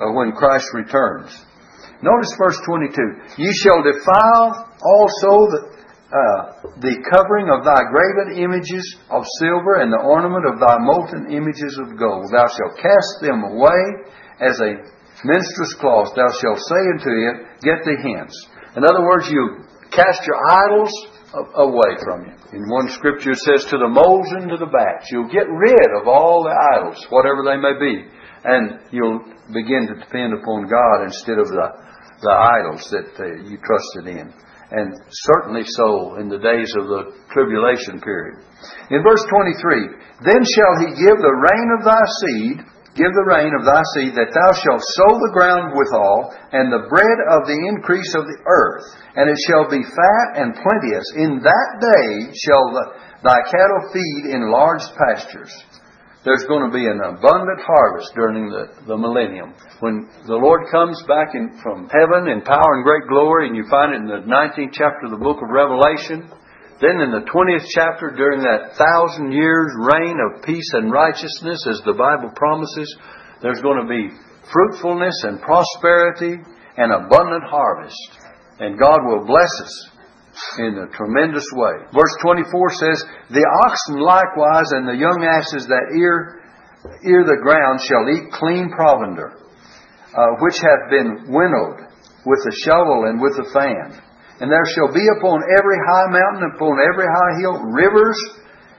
uh, 0.00 0.12
when 0.14 0.32
Christ 0.32 0.66
returns. 0.74 1.34
Notice 2.02 2.34
verse 2.38 2.58
22. 2.66 3.38
You 3.38 3.52
shall 3.62 3.82
defile 3.82 4.72
also 4.78 5.30
the, 5.52 5.60
uh, 6.10 6.42
the 6.82 6.96
covering 7.12 7.50
of 7.50 7.62
thy 7.62 7.82
graven 7.90 8.42
images 8.42 8.84
of 9.10 9.22
silver 9.38 9.82
and 9.82 9.92
the 9.92 10.02
ornament 10.02 10.46
of 10.46 10.58
thy 10.58 10.78
molten 10.80 11.30
images 11.30 11.78
of 11.78 11.98
gold. 11.98 12.30
Thou 12.30 12.46
shalt 12.46 12.74
cast 12.78 13.22
them 13.22 13.42
away 13.42 13.82
as 14.42 14.58
a 14.58 14.82
minstrel's 15.26 15.74
cloth. 15.78 16.14
Thou 16.14 16.30
shalt 16.30 16.62
say 16.66 16.82
unto 16.94 17.10
it, 17.10 17.36
Get 17.62 17.86
thee 17.86 17.98
hence. 18.02 18.34
In 18.76 18.84
other 18.84 19.04
words, 19.04 19.28
you 19.28 19.64
cast 19.90 20.24
your 20.24 20.40
idols 20.48 20.92
away 21.56 21.92
from 22.04 22.24
you. 22.28 22.34
In 22.52 22.68
one 22.68 22.88
scripture 22.92 23.32
it 23.32 23.40
says, 23.44 23.64
to 23.68 23.78
the 23.80 23.88
moles 23.88 24.28
and 24.36 24.48
to 24.48 24.56
the 24.56 24.68
bats. 24.68 25.08
You'll 25.10 25.32
get 25.32 25.48
rid 25.48 25.88
of 26.00 26.08
all 26.08 26.44
the 26.44 26.56
idols, 26.76 27.00
whatever 27.08 27.44
they 27.44 27.56
may 27.56 27.76
be, 27.80 28.04
and 28.44 28.80
you'll 28.92 29.24
begin 29.52 29.88
to 29.88 30.00
depend 30.00 30.36
upon 30.36 30.68
God 30.68 31.04
instead 31.08 31.40
of 31.40 31.48
the, 31.48 31.66
the 32.20 32.32
idols 32.32 32.84
that 32.92 33.12
uh, 33.16 33.48
you 33.48 33.56
trusted 33.60 34.12
in. 34.12 34.32
And 34.72 34.96
certainly 35.28 35.68
so 35.68 36.16
in 36.16 36.32
the 36.32 36.40
days 36.40 36.72
of 36.80 36.88
the 36.88 37.12
tribulation 37.28 38.00
period. 38.00 38.40
In 38.88 39.04
verse 39.04 39.20
23, 39.28 40.24
Then 40.24 40.40
shall 40.40 40.74
he 40.80 40.96
give 40.96 41.20
the 41.20 41.36
rain 41.44 41.68
of 41.76 41.84
thy 41.84 42.04
seed 42.24 42.71
Give 42.92 43.08
the 43.08 43.24
rain 43.24 43.56
of 43.56 43.64
thy 43.64 43.80
seed, 43.96 44.12
that 44.20 44.36
thou 44.36 44.50
shalt 44.52 44.84
sow 44.84 45.12
the 45.16 45.32
ground 45.32 45.72
withal, 45.72 46.28
and 46.52 46.68
the 46.68 46.84
bread 46.92 47.18
of 47.32 47.48
the 47.48 47.56
increase 47.56 48.12
of 48.12 48.28
the 48.28 48.36
earth, 48.44 48.84
and 49.16 49.32
it 49.32 49.40
shall 49.48 49.64
be 49.64 49.80
fat 49.80 50.28
and 50.36 50.52
plenteous. 50.52 51.08
In 51.16 51.40
that 51.40 51.70
day 51.80 52.28
shall 52.36 52.68
the, 52.68 52.84
thy 53.24 53.40
cattle 53.48 53.88
feed 53.96 54.36
in 54.36 54.52
large 54.52 54.84
pastures. 55.00 55.48
There's 56.20 56.44
going 56.44 56.68
to 56.68 56.74
be 56.76 56.84
an 56.84 57.00
abundant 57.00 57.64
harvest 57.64 58.12
during 58.14 58.52
the, 58.52 58.70
the 58.86 59.00
millennium. 59.00 59.56
When 59.80 60.06
the 60.28 60.36
Lord 60.36 60.68
comes 60.70 61.00
back 61.08 61.34
in, 61.34 61.58
from 61.64 61.88
heaven 61.88 62.28
in 62.28 62.44
power 62.44 62.76
and 62.76 62.84
great 62.84 63.08
glory, 63.08 63.48
and 63.48 63.56
you 63.56 63.64
find 63.72 63.96
it 63.96 64.04
in 64.04 64.06
the 64.06 64.22
19th 64.28 64.76
chapter 64.76 65.08
of 65.08 65.16
the 65.16 65.24
book 65.24 65.40
of 65.40 65.48
Revelation, 65.48 66.30
then 66.82 66.98
in 66.98 67.14
the 67.14 67.22
20th 67.30 67.64
chapter, 67.70 68.10
during 68.10 68.42
that 68.42 68.74
thousand 68.74 69.30
years 69.30 69.70
reign 69.78 70.18
of 70.18 70.42
peace 70.42 70.66
and 70.74 70.90
righteousness, 70.90 71.62
as 71.70 71.80
the 71.86 71.94
Bible 71.94 72.34
promises, 72.34 72.90
there's 73.40 73.62
going 73.62 73.78
to 73.78 73.88
be 73.88 74.10
fruitfulness 74.50 75.14
and 75.22 75.40
prosperity, 75.40 76.42
and 76.76 76.90
abundant 76.90 77.44
harvest. 77.46 78.18
And 78.58 78.78
God 78.78 78.98
will 79.04 79.24
bless 79.24 79.52
us 79.62 79.90
in 80.58 80.78
a 80.78 80.90
tremendous 80.96 81.44
way. 81.52 81.86
Verse 81.92 82.14
24 82.22 82.70
says, 82.74 83.04
The 83.30 83.46
oxen 83.68 84.00
likewise 84.00 84.72
and 84.72 84.88
the 84.88 84.96
young 84.96 85.22
asses 85.22 85.66
that 85.66 85.94
ear, 85.94 86.42
ear 87.04 87.24
the 87.24 87.40
ground 87.42 87.80
shall 87.84 88.08
eat 88.08 88.32
clean 88.32 88.70
provender, 88.70 89.36
uh, 90.16 90.40
which 90.40 90.56
hath 90.58 90.90
been 90.90 91.30
winnowed 91.30 91.86
with 92.24 92.40
the 92.44 92.56
shovel 92.64 93.04
and 93.06 93.20
with 93.20 93.36
the 93.36 93.50
fan. 93.52 94.00
And 94.42 94.50
there 94.50 94.66
shall 94.74 94.90
be 94.90 95.06
upon 95.18 95.38
every 95.54 95.78
high 95.78 96.10
mountain, 96.10 96.50
upon 96.50 96.74
every 96.82 97.06
high 97.06 97.34
hill, 97.38 97.62
rivers 97.62 98.18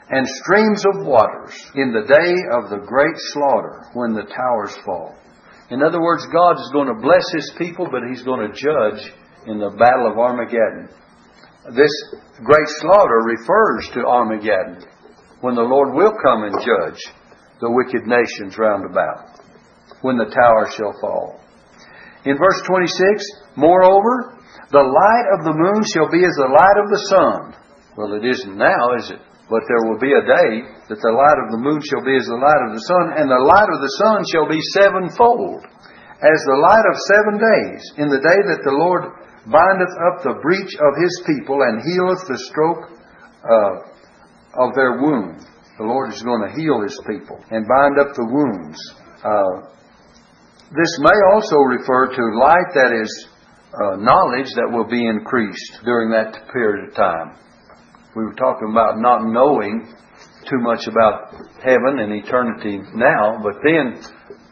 and 0.09 0.27
streams 0.43 0.83
of 0.83 1.07
waters 1.07 1.55
in 1.75 1.95
the 1.95 2.03
day 2.03 2.35
of 2.51 2.69
the 2.69 2.83
great 2.85 3.15
slaughter 3.31 3.87
when 3.93 4.11
the 4.11 4.27
towers 4.27 4.75
fall. 4.83 5.15
In 5.69 5.81
other 5.81 6.01
words, 6.01 6.27
God 6.33 6.59
is 6.59 6.69
going 6.73 6.91
to 6.91 6.99
bless 7.01 7.23
His 7.31 7.49
people, 7.57 7.87
but 7.89 8.03
He's 8.11 8.23
going 8.23 8.43
to 8.43 8.51
judge 8.51 9.07
in 9.47 9.57
the 9.57 9.71
battle 9.79 10.11
of 10.11 10.19
Armageddon. 10.19 10.89
This 11.71 11.95
great 12.43 12.67
slaughter 12.83 13.23
refers 13.23 13.87
to 13.95 14.03
Armageddon, 14.03 14.83
when 15.39 15.55
the 15.55 15.63
Lord 15.63 15.95
will 15.95 16.11
come 16.19 16.43
and 16.43 16.59
judge 16.59 16.99
the 17.61 17.71
wicked 17.71 18.03
nations 18.03 18.57
round 18.57 18.83
about, 18.83 19.39
when 20.01 20.17
the 20.17 20.27
tower 20.27 20.67
shall 20.75 20.93
fall. 20.99 21.39
In 22.25 22.37
verse 22.37 22.61
26, 22.67 23.23
moreover, 23.55 24.42
the 24.71 24.85
light 24.85 25.27
of 25.35 25.43
the 25.43 25.55
moon 25.55 25.81
shall 25.91 26.07
be 26.07 26.23
as 26.23 26.35
the 26.39 26.51
light 26.51 26.77
of 26.79 26.87
the 26.87 27.03
sun. 27.11 27.39
Well, 27.97 28.13
it 28.15 28.25
isn't 28.25 28.57
now, 28.57 28.95
is 28.97 29.11
it? 29.11 29.21
But 29.51 29.67
there 29.67 29.83
will 29.85 29.99
be 29.99 30.15
a 30.15 30.23
day 30.23 30.51
that 30.87 31.01
the 31.03 31.13
light 31.13 31.39
of 31.43 31.51
the 31.51 31.61
moon 31.61 31.83
shall 31.83 32.01
be 32.01 32.15
as 32.15 32.25
the 32.25 32.39
light 32.39 32.63
of 32.65 32.73
the 32.73 32.85
sun, 32.87 33.05
and 33.19 33.27
the 33.27 33.43
light 33.43 33.69
of 33.69 33.83
the 33.83 33.95
sun 33.99 34.23
shall 34.31 34.47
be 34.47 34.61
sevenfold, 34.73 35.61
as 36.23 36.39
the 36.47 36.59
light 36.63 36.87
of 36.87 36.95
seven 37.11 37.35
days, 37.37 37.81
in 37.99 38.07
the 38.07 38.23
day 38.23 38.39
that 38.49 38.63
the 38.63 38.77
Lord 38.79 39.03
bindeth 39.45 39.95
up 40.09 40.23
the 40.23 40.39
breach 40.39 40.73
of 40.79 40.93
his 40.95 41.15
people, 41.27 41.59
and 41.59 41.83
healeth 41.83 42.23
the 42.25 42.39
stroke 42.49 42.95
uh, 43.43 43.73
of 44.63 44.73
their 44.73 45.03
wound. 45.03 45.43
The 45.77 45.89
Lord 45.89 46.13
is 46.13 46.23
going 46.23 46.47
to 46.47 46.55
heal 46.55 46.81
his 46.81 46.95
people 47.05 47.41
and 47.51 47.67
bind 47.67 47.99
up 47.99 48.13
the 48.15 48.29
wounds. 48.29 48.79
Uh, 49.25 49.73
this 50.71 50.93
may 51.01 51.17
also 51.33 51.57
refer 51.65 52.13
to 52.13 52.39
light 52.39 52.69
that 52.73 52.93
is 52.93 53.11
uh, 53.73 53.97
knowledge 53.97 54.53
that 54.53 54.69
will 54.69 54.87
be 54.87 55.01
increased 55.01 55.81
during 55.83 56.11
that 56.11 56.45
period 56.53 56.89
of 56.89 56.95
time. 56.95 57.37
We 58.15 58.23
were 58.23 58.37
talking 58.37 58.69
about 58.69 59.01
not 59.01 59.25
knowing 59.25 59.89
too 60.45 60.61
much 60.61 60.85
about 60.85 61.33
heaven 61.57 61.97
and 61.97 62.13
eternity 62.13 62.77
now, 62.93 63.41
but 63.41 63.57
then 63.65 63.97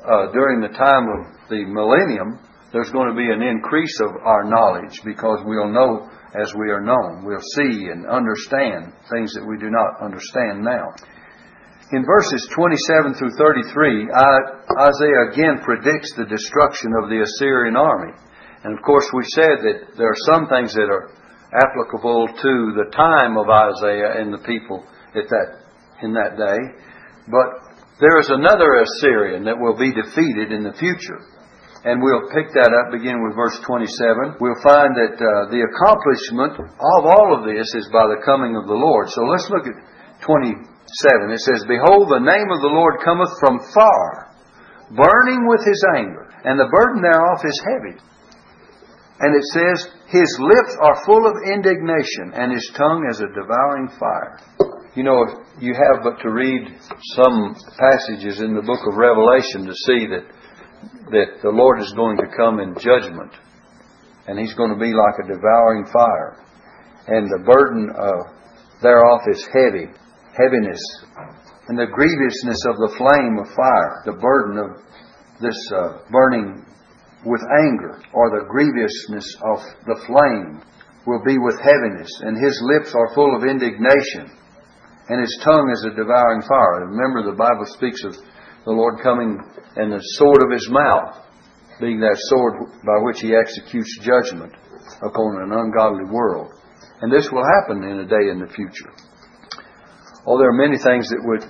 uh, 0.02 0.32
during 0.34 0.62
the 0.62 0.74
time 0.74 1.06
of 1.06 1.50
the 1.50 1.62
millennium, 1.70 2.42
there's 2.74 2.90
going 2.90 3.10
to 3.10 3.16
be 3.16 3.30
an 3.30 3.44
increase 3.44 4.00
of 4.02 4.16
our 4.24 4.44
knowledge 4.50 4.98
because 5.06 5.44
we'll 5.46 5.70
know 5.70 6.10
as 6.34 6.54
we 6.56 6.72
are 6.72 6.82
known. 6.82 7.24
We'll 7.26 7.44
see 7.60 7.92
and 7.92 8.08
understand 8.08 8.96
things 9.12 9.34
that 9.36 9.46
we 9.46 9.60
do 9.60 9.70
not 9.70 10.02
understand 10.02 10.64
now. 10.64 10.96
In 11.92 12.06
verses 12.08 12.48
27 12.56 13.20
through 13.20 13.36
33, 13.38 14.08
Isaiah 14.10 15.28
again 15.30 15.60
predicts 15.62 16.16
the 16.16 16.24
destruction 16.24 16.96
of 17.04 17.10
the 17.12 17.22
Assyrian 17.22 17.76
army. 17.76 18.16
And 18.64 18.78
of 18.78 18.84
course, 18.86 19.10
we 19.14 19.24
said 19.34 19.58
that 19.66 19.98
there 19.98 20.10
are 20.10 20.28
some 20.30 20.48
things 20.48 20.74
that 20.74 20.90
are 20.90 21.10
applicable 21.52 22.28
to 22.30 22.54
the 22.78 22.90
time 22.96 23.36
of 23.36 23.50
Isaiah 23.50 24.22
and 24.22 24.32
the 24.32 24.44
people 24.46 24.86
at 25.18 25.28
that, 25.28 25.50
in 26.02 26.14
that 26.14 26.38
day. 26.38 26.60
But 27.28 27.72
there 28.00 28.18
is 28.22 28.30
another 28.30 28.82
Assyrian 28.82 29.46
that 29.46 29.60
will 29.60 29.78
be 29.78 29.92
defeated 29.94 30.54
in 30.54 30.64
the 30.64 30.74
future. 30.74 31.22
And 31.82 31.98
we'll 31.98 32.30
pick 32.30 32.54
that 32.54 32.70
up 32.70 32.94
beginning 32.94 33.26
with 33.26 33.34
verse 33.34 33.58
27. 33.66 34.38
We'll 34.38 34.62
find 34.62 34.94
that 34.94 35.18
uh, 35.18 35.50
the 35.50 35.66
accomplishment 35.66 36.62
of 36.62 37.02
all 37.10 37.34
of 37.34 37.50
this 37.50 37.66
is 37.74 37.90
by 37.90 38.06
the 38.06 38.22
coming 38.22 38.54
of 38.54 38.70
the 38.70 38.78
Lord. 38.78 39.10
So 39.10 39.26
let's 39.26 39.50
look 39.50 39.66
at 39.66 39.82
27. 40.22 40.62
It 41.34 41.42
says, 41.42 41.66
Behold, 41.66 42.14
the 42.14 42.22
name 42.22 42.50
of 42.54 42.62
the 42.62 42.70
Lord 42.70 43.02
cometh 43.02 43.34
from 43.42 43.58
far, 43.74 44.30
burning 44.94 45.50
with 45.50 45.66
his 45.66 45.82
anger, 45.98 46.30
and 46.46 46.62
the 46.62 46.70
burden 46.70 47.02
thereof 47.02 47.42
is 47.42 47.58
heavy. 47.66 47.98
And 49.22 49.38
it 49.38 49.46
says, 49.54 49.78
His 50.10 50.32
lips 50.42 50.74
are 50.82 51.06
full 51.06 51.30
of 51.30 51.46
indignation, 51.46 52.34
and 52.34 52.52
his 52.52 52.66
tongue 52.74 53.06
is 53.12 53.22
a 53.22 53.30
devouring 53.30 53.90
fire. 54.02 54.42
You 54.96 55.04
know, 55.04 55.22
you 55.62 55.78
have 55.78 56.04
but 56.04 56.18
to 56.24 56.34
read 56.34 56.68
some 57.14 57.54
passages 57.78 58.42
in 58.42 58.56
the 58.58 58.66
book 58.66 58.82
of 58.90 58.98
Revelation 58.98 59.70
to 59.70 59.76
see 59.86 60.10
that, 60.10 60.26
that 61.14 61.30
the 61.46 61.54
Lord 61.54 61.80
is 61.80 61.94
going 61.94 62.18
to 62.18 62.34
come 62.36 62.60
in 62.60 62.74
judgment, 62.82 63.32
and 64.26 64.40
He's 64.40 64.56
going 64.56 64.74
to 64.74 64.82
be 64.82 64.90
like 64.90 65.22
a 65.22 65.30
devouring 65.30 65.86
fire. 65.94 66.42
And 67.06 67.30
the 67.30 67.46
burden 67.46 67.94
of 67.94 68.26
thereof 68.82 69.22
is 69.30 69.46
heavy, 69.54 69.86
heaviness, 70.34 70.82
and 71.70 71.78
the 71.78 71.94
grievousness 71.94 72.62
of 72.66 72.76
the 72.82 72.94
flame 72.98 73.38
of 73.38 73.54
fire, 73.54 74.02
the 74.06 74.18
burden 74.18 74.58
of 74.58 74.82
this 75.40 75.58
uh, 75.78 76.10
burning 76.10 76.66
with 77.26 77.42
anger, 77.66 78.02
or 78.14 78.30
the 78.30 78.48
grievousness 78.50 79.38
of 79.46 79.60
the 79.86 80.00
flame 80.08 80.62
will 81.06 81.22
be 81.26 81.38
with 81.38 81.60
heaviness, 81.62 82.10
and 82.22 82.38
his 82.38 82.58
lips 82.62 82.94
are 82.96 83.14
full 83.14 83.36
of 83.36 83.44
indignation, 83.44 84.30
and 85.10 85.22
his 85.22 85.40
tongue 85.44 85.70
is 85.74 85.86
a 85.86 85.96
devouring 85.96 86.42
fire. 86.42 86.86
Remember, 86.86 87.24
the 87.24 87.38
Bible 87.38 87.66
speaks 87.66 88.04
of 88.04 88.14
the 88.66 88.72
Lord 88.72 89.02
coming 89.02 89.40
and 89.76 89.92
the 89.92 90.02
sword 90.18 90.44
of 90.44 90.52
his 90.52 90.70
mouth 90.70 91.18
being 91.80 92.00
that 92.00 92.18
sword 92.30 92.70
by 92.86 93.02
which 93.02 93.20
he 93.22 93.34
executes 93.34 93.98
judgment 94.06 94.54
upon 95.02 95.42
an 95.42 95.52
ungodly 95.52 96.06
world. 96.06 96.54
And 97.02 97.12
this 97.12 97.30
will 97.32 97.44
happen 97.44 97.84
in 97.84 98.00
a 98.00 98.06
day 98.06 98.30
in 98.30 98.40
the 98.40 98.54
future. 98.54 98.94
Oh, 100.28 100.38
there 100.38 100.50
are 100.50 100.62
many 100.62 100.78
things 100.78 101.10
that 101.10 101.26
would 101.26 101.42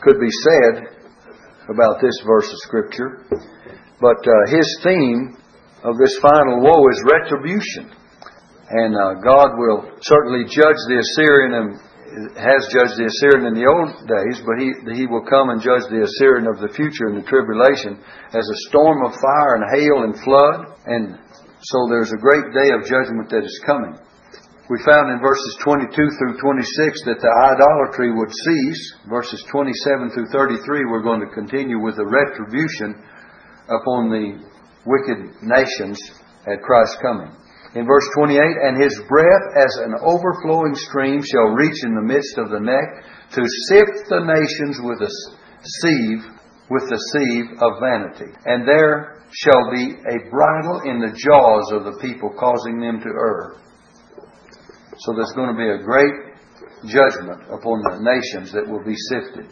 could 0.00 0.20
be 0.20 0.30
said 0.30 0.94
about 1.68 2.00
this 2.00 2.14
verse 2.24 2.46
of 2.46 2.58
Scripture. 2.58 3.26
But 4.04 4.20
uh, 4.20 4.36
his 4.52 4.68
theme 4.84 5.32
of 5.80 5.96
this 5.96 6.12
final 6.20 6.60
woe 6.60 6.84
is 6.92 7.08
retribution. 7.08 7.88
And 8.68 8.92
uh, 8.92 9.16
God 9.24 9.56
will 9.56 9.96
certainly 10.04 10.44
judge 10.44 10.76
the 10.92 11.00
Assyrian 11.00 11.52
and 11.56 11.68
has 12.36 12.68
judged 12.68 13.00
the 13.00 13.08
Assyrian 13.08 13.48
in 13.48 13.56
the 13.56 13.64
old 13.64 13.96
days, 14.04 14.44
but 14.44 14.60
he, 14.60 14.76
he 15.00 15.08
will 15.08 15.24
come 15.24 15.48
and 15.48 15.64
judge 15.64 15.88
the 15.88 16.04
Assyrian 16.04 16.44
of 16.44 16.60
the 16.60 16.68
future 16.76 17.08
in 17.08 17.16
the 17.16 17.24
tribulation 17.24 17.96
as 18.36 18.44
a 18.44 18.62
storm 18.68 19.08
of 19.08 19.16
fire 19.16 19.56
and 19.56 19.64
hail 19.72 20.04
and 20.04 20.12
flood. 20.20 20.76
And 20.84 21.16
so 21.64 21.88
there's 21.88 22.12
a 22.12 22.20
great 22.20 22.52
day 22.52 22.76
of 22.76 22.84
judgment 22.84 23.32
that 23.32 23.40
is 23.40 23.56
coming. 23.64 23.96
We 24.68 24.84
found 24.84 25.16
in 25.16 25.24
verses 25.24 25.56
22 25.64 25.96
through 25.96 26.36
26 26.44 27.08
that 27.08 27.24
the 27.24 27.32
idolatry 27.52 28.12
would 28.12 28.32
cease. 28.32 28.82
Verses 29.08 29.40
27 29.48 30.12
through 30.12 30.28
33, 30.28 30.92
we're 30.92 31.04
going 31.04 31.24
to 31.24 31.32
continue 31.32 31.80
with 31.80 31.96
the 31.96 32.04
retribution 32.04 33.00
upon 33.68 34.10
the 34.10 34.40
wicked 34.84 35.42
nations 35.42 35.98
at 36.46 36.62
Christ's 36.62 36.98
coming. 37.00 37.32
In 37.74 37.86
verse 37.86 38.06
28, 38.14 38.38
and 38.38 38.82
his 38.82 38.94
breath 39.08 39.46
as 39.58 39.74
an 39.82 39.94
overflowing 39.98 40.74
stream 40.74 41.22
shall 41.22 41.58
reach 41.58 41.82
in 41.82 41.94
the 41.94 42.06
midst 42.06 42.38
of 42.38 42.50
the 42.50 42.62
neck 42.62 43.02
to 43.34 43.42
sift 43.66 44.06
the 44.08 44.22
nations 44.22 44.78
with 44.78 45.02
a 45.02 45.10
sieve, 45.82 46.22
with 46.70 46.86
the 46.86 47.00
sieve 47.10 47.50
of 47.58 47.82
vanity. 47.82 48.30
And 48.46 48.62
there 48.62 49.24
shall 49.34 49.70
be 49.74 49.90
a 49.90 50.30
bridle 50.30 50.86
in 50.86 51.02
the 51.02 51.18
jaws 51.18 51.72
of 51.72 51.82
the 51.82 51.98
people, 52.00 52.30
causing 52.38 52.78
them 52.78 53.00
to 53.00 53.10
err. 53.10 53.58
So 54.98 55.12
there's 55.16 55.34
going 55.34 55.50
to 55.50 55.58
be 55.58 55.66
a 55.66 55.82
great 55.82 56.14
judgment 56.86 57.42
upon 57.50 57.82
the 57.82 57.98
nations 57.98 58.52
that 58.52 58.68
will 58.68 58.84
be 58.84 58.94
sifted. 59.10 59.50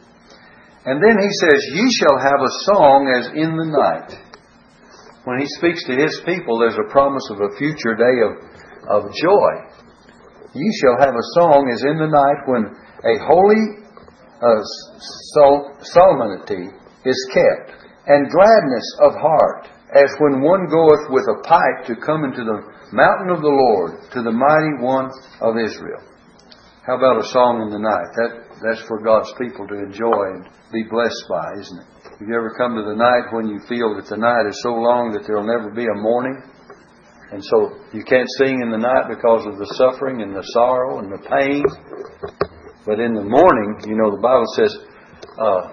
And 0.84 0.98
then 0.98 1.16
he 1.18 1.30
says, 1.30 1.60
Ye 1.78 1.86
shall 2.02 2.18
have 2.18 2.42
a 2.42 2.56
song 2.66 3.06
as 3.14 3.26
in 3.38 3.54
the 3.54 3.70
night. 3.70 4.10
When 5.24 5.38
he 5.38 5.46
speaks 5.58 5.86
to 5.86 5.94
his 5.94 6.20
people, 6.26 6.58
there's 6.58 6.78
a 6.78 6.90
promise 6.90 7.22
of 7.30 7.38
a 7.38 7.54
future 7.54 7.94
day 7.94 8.16
of, 8.26 8.32
of 8.90 9.14
joy. 9.14 9.52
Ye 10.54 10.68
shall 10.82 10.98
have 10.98 11.14
a 11.14 11.28
song 11.38 11.70
as 11.70 11.82
in 11.86 12.02
the 12.02 12.10
night 12.10 12.40
when 12.50 12.74
a 13.06 13.14
holy 13.22 13.82
uh, 14.42 14.62
solemnity 15.94 16.66
is 17.06 17.20
kept, 17.30 17.78
and 18.06 18.30
gladness 18.30 18.86
of 19.00 19.14
heart, 19.14 19.70
as 19.94 20.10
when 20.18 20.42
one 20.42 20.66
goeth 20.66 21.06
with 21.10 21.26
a 21.30 21.42
pipe 21.46 21.86
to 21.86 21.94
come 22.04 22.24
into 22.24 22.42
the 22.42 22.58
mountain 22.90 23.30
of 23.30 23.40
the 23.40 23.54
Lord, 23.54 24.02
to 24.12 24.22
the 24.22 24.34
mighty 24.34 24.82
one 24.82 25.10
of 25.40 25.54
Israel. 25.62 26.02
How 26.82 26.98
about 26.98 27.22
a 27.22 27.28
song 27.30 27.62
in 27.62 27.70
the 27.70 27.78
night? 27.78 28.10
That 28.18 28.51
that's 28.62 28.86
for 28.86 29.02
God's 29.02 29.32
people 29.38 29.66
to 29.66 29.76
enjoy 29.78 30.38
and 30.38 30.48
be 30.72 30.84
blessed 30.88 31.24
by, 31.28 31.52
isn't 31.60 31.78
it? 31.82 31.88
Have 32.18 32.28
you 32.28 32.34
ever 32.34 32.54
come 32.56 32.76
to 32.78 32.86
the 32.86 32.94
night 32.94 33.34
when 33.34 33.48
you 33.48 33.58
feel 33.68 33.94
that 33.98 34.06
the 34.06 34.16
night 34.16 34.46
is 34.48 34.58
so 34.62 34.70
long 34.74 35.10
that 35.12 35.26
there'll 35.26 35.46
never 35.46 35.74
be 35.74 35.84
a 35.84 35.98
morning? 35.98 36.38
And 37.32 37.42
so 37.42 37.74
you 37.92 38.04
can't 38.04 38.28
sing 38.38 38.60
in 38.60 38.70
the 38.70 38.78
night 38.78 39.08
because 39.08 39.46
of 39.46 39.58
the 39.58 39.66
suffering 39.74 40.22
and 40.22 40.36
the 40.36 40.44
sorrow 40.52 41.00
and 41.00 41.10
the 41.10 41.22
pain. 41.24 41.64
But 42.84 43.00
in 43.00 43.14
the 43.14 43.24
morning, 43.24 43.80
you 43.88 43.96
know, 43.96 44.14
the 44.14 44.20
Bible 44.20 44.46
says, 44.54 44.72
uh, 45.40 45.72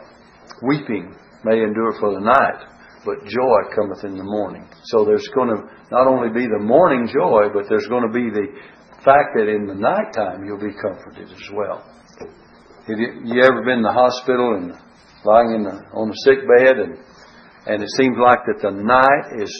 weeping 0.63 1.13
may 1.43 1.61
endure 1.61 1.99
for 1.99 2.13
the 2.13 2.23
night, 2.23 2.63
but 3.05 3.27
joy 3.27 3.59
cometh 3.75 4.03
in 4.03 4.17
the 4.17 4.23
morning. 4.23 4.67
So 4.85 5.05
there's 5.05 5.27
going 5.35 5.49
to 5.49 5.67
not 5.91 6.07
only 6.07 6.29
be 6.29 6.47
the 6.47 6.63
morning 6.63 7.07
joy, 7.11 7.51
but 7.53 7.67
there's 7.67 7.87
going 7.87 8.07
to 8.07 8.13
be 8.13 8.29
the 8.31 8.47
fact 9.03 9.35
that 9.35 9.47
in 9.47 9.67
the 9.67 9.75
nighttime 9.75 10.45
you'll 10.45 10.59
be 10.59 10.75
comforted 10.79 11.27
as 11.31 11.49
well. 11.53 11.83
Have 12.89 12.97
you, 12.97 13.21
you 13.23 13.43
ever 13.45 13.61
been 13.61 13.85
in 13.85 13.87
the 13.87 13.93
hospital 13.93 14.57
and 14.57 14.73
lying 15.21 15.61
in 15.61 15.61
the, 15.61 15.77
on 15.93 16.09
a 16.09 16.17
sick 16.25 16.41
bed 16.41 16.81
and 16.81 16.97
and 17.69 17.83
it 17.83 17.91
seems 18.01 18.17
like 18.17 18.41
that 18.49 18.65
the 18.65 18.73
night 18.73 19.45
is 19.45 19.51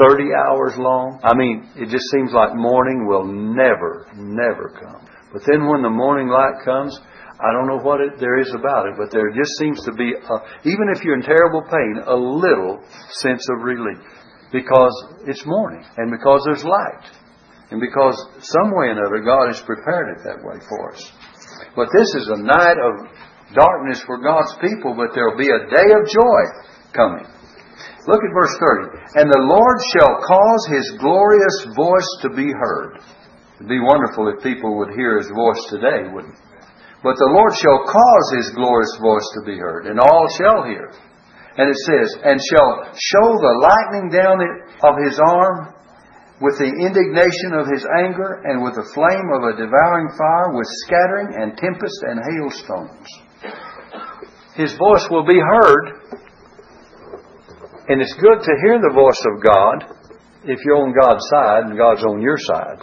30 0.00 0.34
hours 0.34 0.74
long? 0.74 1.22
I 1.22 1.38
mean, 1.38 1.70
it 1.78 1.86
just 1.86 2.10
seems 2.10 2.34
like 2.34 2.56
morning 2.58 3.06
will 3.06 3.22
never, 3.30 4.10
never 4.18 4.74
come. 4.74 5.06
But 5.30 5.46
then 5.46 5.70
when 5.70 5.86
the 5.86 5.92
morning 5.92 6.26
light 6.26 6.66
comes, 6.66 6.98
I 7.38 7.54
don't 7.54 7.70
know 7.70 7.78
what 7.78 8.00
it, 8.00 8.18
there 8.18 8.40
is 8.42 8.50
about 8.58 8.90
it, 8.90 8.98
but 8.98 9.14
there 9.14 9.30
just 9.30 9.54
seems 9.60 9.78
to 9.86 9.92
be, 9.92 10.10
a, 10.10 10.36
even 10.66 10.90
if 10.90 11.04
you're 11.04 11.14
in 11.14 11.22
terrible 11.22 11.62
pain, 11.62 12.02
a 12.02 12.16
little 12.16 12.82
sense 13.22 13.46
of 13.54 13.62
relief. 13.62 14.02
Because 14.50 14.94
it's 15.26 15.46
morning, 15.46 15.84
and 15.96 16.10
because 16.10 16.42
there's 16.46 16.64
light, 16.64 17.06
and 17.70 17.78
because 17.78 18.14
some 18.40 18.70
way 18.74 18.90
or 18.90 18.98
another 18.98 19.22
God 19.22 19.46
has 19.46 19.60
prepared 19.62 20.18
it 20.18 20.24
that 20.24 20.42
way 20.42 20.58
for 20.66 20.94
us. 20.94 21.02
But 21.76 21.90
this 21.90 22.10
is 22.14 22.30
a 22.30 22.42
night 22.42 22.78
of 22.78 23.10
darkness 23.54 24.02
for 24.06 24.22
God's 24.22 24.54
people, 24.62 24.94
but 24.94 25.14
there'll 25.14 25.38
be 25.38 25.50
a 25.50 25.66
day 25.70 25.88
of 25.90 26.06
joy 26.06 26.40
coming. 26.94 27.26
Look 28.06 28.20
at 28.22 28.36
verse 28.36 28.54
30. 28.60 29.18
And 29.18 29.26
the 29.26 29.44
Lord 29.48 29.78
shall 29.96 30.22
cause 30.22 30.62
his 30.70 30.86
glorious 31.00 31.58
voice 31.74 32.10
to 32.22 32.30
be 32.30 32.52
heard. 32.52 33.00
It'd 33.56 33.68
be 33.68 33.80
wonderful 33.80 34.28
if 34.28 34.44
people 34.44 34.76
would 34.78 34.94
hear 34.94 35.18
his 35.18 35.30
voice 35.30 35.62
today, 35.70 36.10
wouldn't 36.12 36.34
it? 36.34 36.40
But 37.02 37.16
the 37.20 37.32
Lord 37.36 37.52
shall 37.56 37.84
cause 37.84 38.28
his 38.32 38.48
glorious 38.56 38.96
voice 39.00 39.28
to 39.36 39.42
be 39.44 39.58
heard, 39.58 39.86
and 39.86 40.00
all 40.00 40.26
shall 40.40 40.64
hear. 40.64 40.88
And 41.56 41.68
it 41.68 41.76
says, 41.84 42.16
And 42.24 42.40
shall 42.40 42.92
show 42.96 43.28
the 43.36 43.54
lightning 43.60 44.08
down 44.10 44.40
of 44.82 44.94
his 45.04 45.20
arm 45.20 45.73
with 46.40 46.58
the 46.58 46.66
indignation 46.66 47.54
of 47.54 47.70
his 47.70 47.86
anger, 48.04 48.42
and 48.44 48.62
with 48.62 48.74
the 48.74 48.90
flame 48.94 49.28
of 49.30 49.46
a 49.46 49.56
devouring 49.58 50.10
fire, 50.18 50.50
with 50.50 50.66
scattering 50.86 51.30
and 51.38 51.56
tempest 51.56 52.00
and 52.02 52.18
hailstones. 52.18 53.08
His 54.56 54.74
voice 54.74 55.06
will 55.10 55.26
be 55.26 55.38
heard, 55.38 55.84
and 57.88 58.02
it's 58.02 58.14
good 58.14 58.42
to 58.42 58.60
hear 58.66 58.78
the 58.82 58.94
voice 58.94 59.22
of 59.30 59.42
God 59.42 59.76
if 60.44 60.58
you're 60.64 60.82
on 60.82 60.94
God's 60.94 61.24
side 61.30 61.70
and 61.70 61.78
God's 61.78 62.04
on 62.04 62.20
your 62.20 62.38
side. 62.38 62.82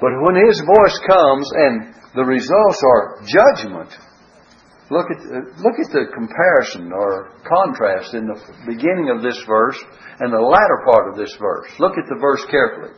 But 0.00 0.12
when 0.20 0.36
His 0.36 0.60
voice 0.60 0.98
comes 1.08 1.50
and 1.54 1.96
the 2.16 2.24
results 2.24 2.80
are 2.82 3.20
judgment. 3.28 3.92
Look 4.86 5.10
at, 5.10 5.18
look 5.58 5.76
at 5.82 5.90
the 5.90 6.06
comparison 6.14 6.94
or 6.94 7.34
contrast 7.42 8.14
in 8.14 8.30
the 8.30 8.38
beginning 8.70 9.10
of 9.10 9.18
this 9.18 9.38
verse 9.42 9.78
and 10.22 10.30
the 10.30 10.38
latter 10.38 10.78
part 10.86 11.10
of 11.10 11.18
this 11.18 11.34
verse. 11.42 11.66
Look 11.82 11.98
at 11.98 12.06
the 12.06 12.22
verse 12.22 12.46
carefully. 12.46 12.94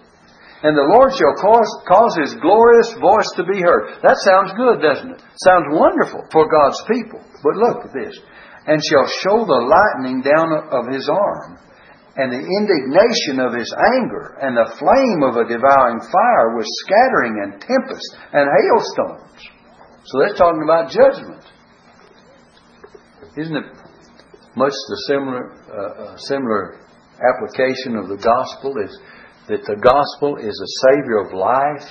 And 0.60 0.76
the 0.76 0.90
Lord 0.90 1.14
shall 1.16 1.38
cause, 1.40 1.70
cause 1.88 2.14
His 2.20 2.36
glorious 2.44 2.92
voice 3.00 3.30
to 3.40 3.46
be 3.46 3.62
heard. 3.62 4.04
That 4.04 4.20
sounds 4.20 4.52
good, 4.58 4.84
doesn't 4.84 5.16
it? 5.16 5.22
Sounds 5.48 5.70
wonderful 5.72 6.28
for 6.28 6.50
God's 6.50 6.82
people. 6.90 7.24
But 7.40 7.56
look 7.56 7.88
at 7.88 7.94
this. 7.94 8.20
And 8.68 8.82
shall 8.84 9.08
show 9.24 9.48
the 9.48 9.64
lightning 9.64 10.20
down 10.20 10.50
of 10.68 10.92
His 10.92 11.08
arm 11.08 11.56
and 12.18 12.34
the 12.34 12.42
indignation 12.42 13.38
of 13.38 13.54
his 13.54 13.70
anger, 13.94 14.34
and 14.42 14.58
the 14.58 14.74
flame 14.74 15.22
of 15.22 15.38
a 15.38 15.46
devouring 15.46 16.02
fire 16.02 16.58
with 16.58 16.66
scattering 16.82 17.38
and 17.46 17.62
tempest 17.62 18.10
and 18.34 18.50
hailstones. 18.50 19.38
So 20.02 20.18
that's 20.18 20.34
talking 20.34 20.66
about 20.66 20.90
judgment. 20.90 21.46
Isn't 23.36 23.56
it 23.56 23.64
much 24.56 24.72
the 24.72 25.04
similar, 25.06 25.52
uh, 25.68 26.02
uh, 26.02 26.16
similar 26.16 26.80
application 27.18 27.96
of 27.96 28.08
the 28.08 28.16
gospel 28.16 28.74
is 28.82 28.98
that 29.48 29.64
the 29.64 29.76
gospel 29.80 30.36
is 30.36 30.54
a 30.54 30.70
savior 30.88 31.18
of 31.24 31.32
life 31.32 31.88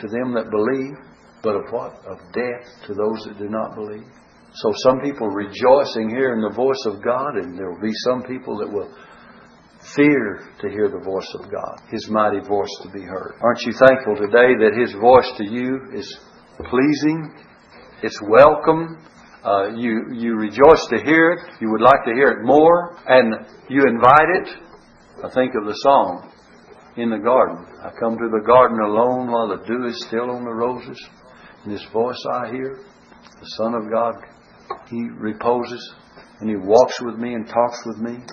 to 0.00 0.08
them 0.08 0.34
that 0.34 0.50
believe, 0.50 0.96
but 1.42 1.56
of 1.56 1.64
what? 1.70 1.92
Of 2.06 2.18
death 2.32 2.66
to 2.86 2.94
those 2.94 3.24
that 3.26 3.38
do 3.38 3.48
not 3.48 3.74
believe. 3.74 4.06
So 4.54 4.72
some 4.86 5.00
people 5.00 5.28
rejoicing 5.28 6.10
here 6.10 6.34
in 6.34 6.40
the 6.40 6.54
voice 6.54 6.82
of 6.86 7.02
God, 7.02 7.36
and 7.36 7.58
there 7.58 7.70
will 7.70 7.82
be 7.82 7.94
some 8.06 8.22
people 8.22 8.58
that 8.58 8.70
will 8.70 8.90
fear 9.96 10.40
to 10.60 10.68
hear 10.68 10.88
the 10.88 11.02
voice 11.04 11.28
of 11.34 11.50
God, 11.50 11.80
His 11.90 12.08
mighty 12.08 12.40
voice 12.40 12.70
to 12.82 12.88
be 12.90 13.02
heard. 13.02 13.34
Aren't 13.42 13.62
you 13.62 13.72
thankful 13.72 14.16
today 14.16 14.54
that 14.62 14.78
His 14.78 14.94
voice 14.94 15.30
to 15.38 15.44
you 15.44 15.90
is 15.92 16.06
pleasing? 16.70 17.34
It's 18.02 18.20
welcome. 18.22 18.98
Uh, 19.44 19.76
you 19.76 20.08
you 20.14 20.36
rejoice 20.36 20.86
to 20.88 20.96
hear 21.04 21.32
it. 21.32 21.60
You 21.60 21.70
would 21.70 21.82
like 21.82 22.04
to 22.06 22.14
hear 22.14 22.28
it 22.28 22.46
more, 22.46 22.96
and 23.06 23.46
you 23.68 23.82
invite 23.86 24.30
it. 24.40 24.48
I 25.22 25.28
think 25.34 25.52
of 25.54 25.66
the 25.66 25.74
song 25.82 26.32
in 26.96 27.10
the 27.10 27.18
garden. 27.18 27.66
I 27.82 27.90
come 28.00 28.16
to 28.16 28.28
the 28.30 28.42
garden 28.46 28.80
alone 28.80 29.30
while 29.30 29.48
the 29.48 29.62
dew 29.66 29.86
is 29.86 30.02
still 30.06 30.30
on 30.30 30.44
the 30.44 30.52
roses. 30.52 30.98
And 31.62 31.74
this 31.74 31.84
voice 31.92 32.22
I 32.32 32.52
hear, 32.52 32.80
the 33.40 33.46
Son 33.56 33.74
of 33.74 33.90
God, 33.90 34.14
He 34.88 35.08
reposes 35.18 35.94
and 36.40 36.48
He 36.48 36.56
walks 36.56 37.00
with 37.02 37.16
me 37.16 37.34
and 37.34 37.46
talks 37.46 37.80
with 37.86 37.98
me 37.98 38.24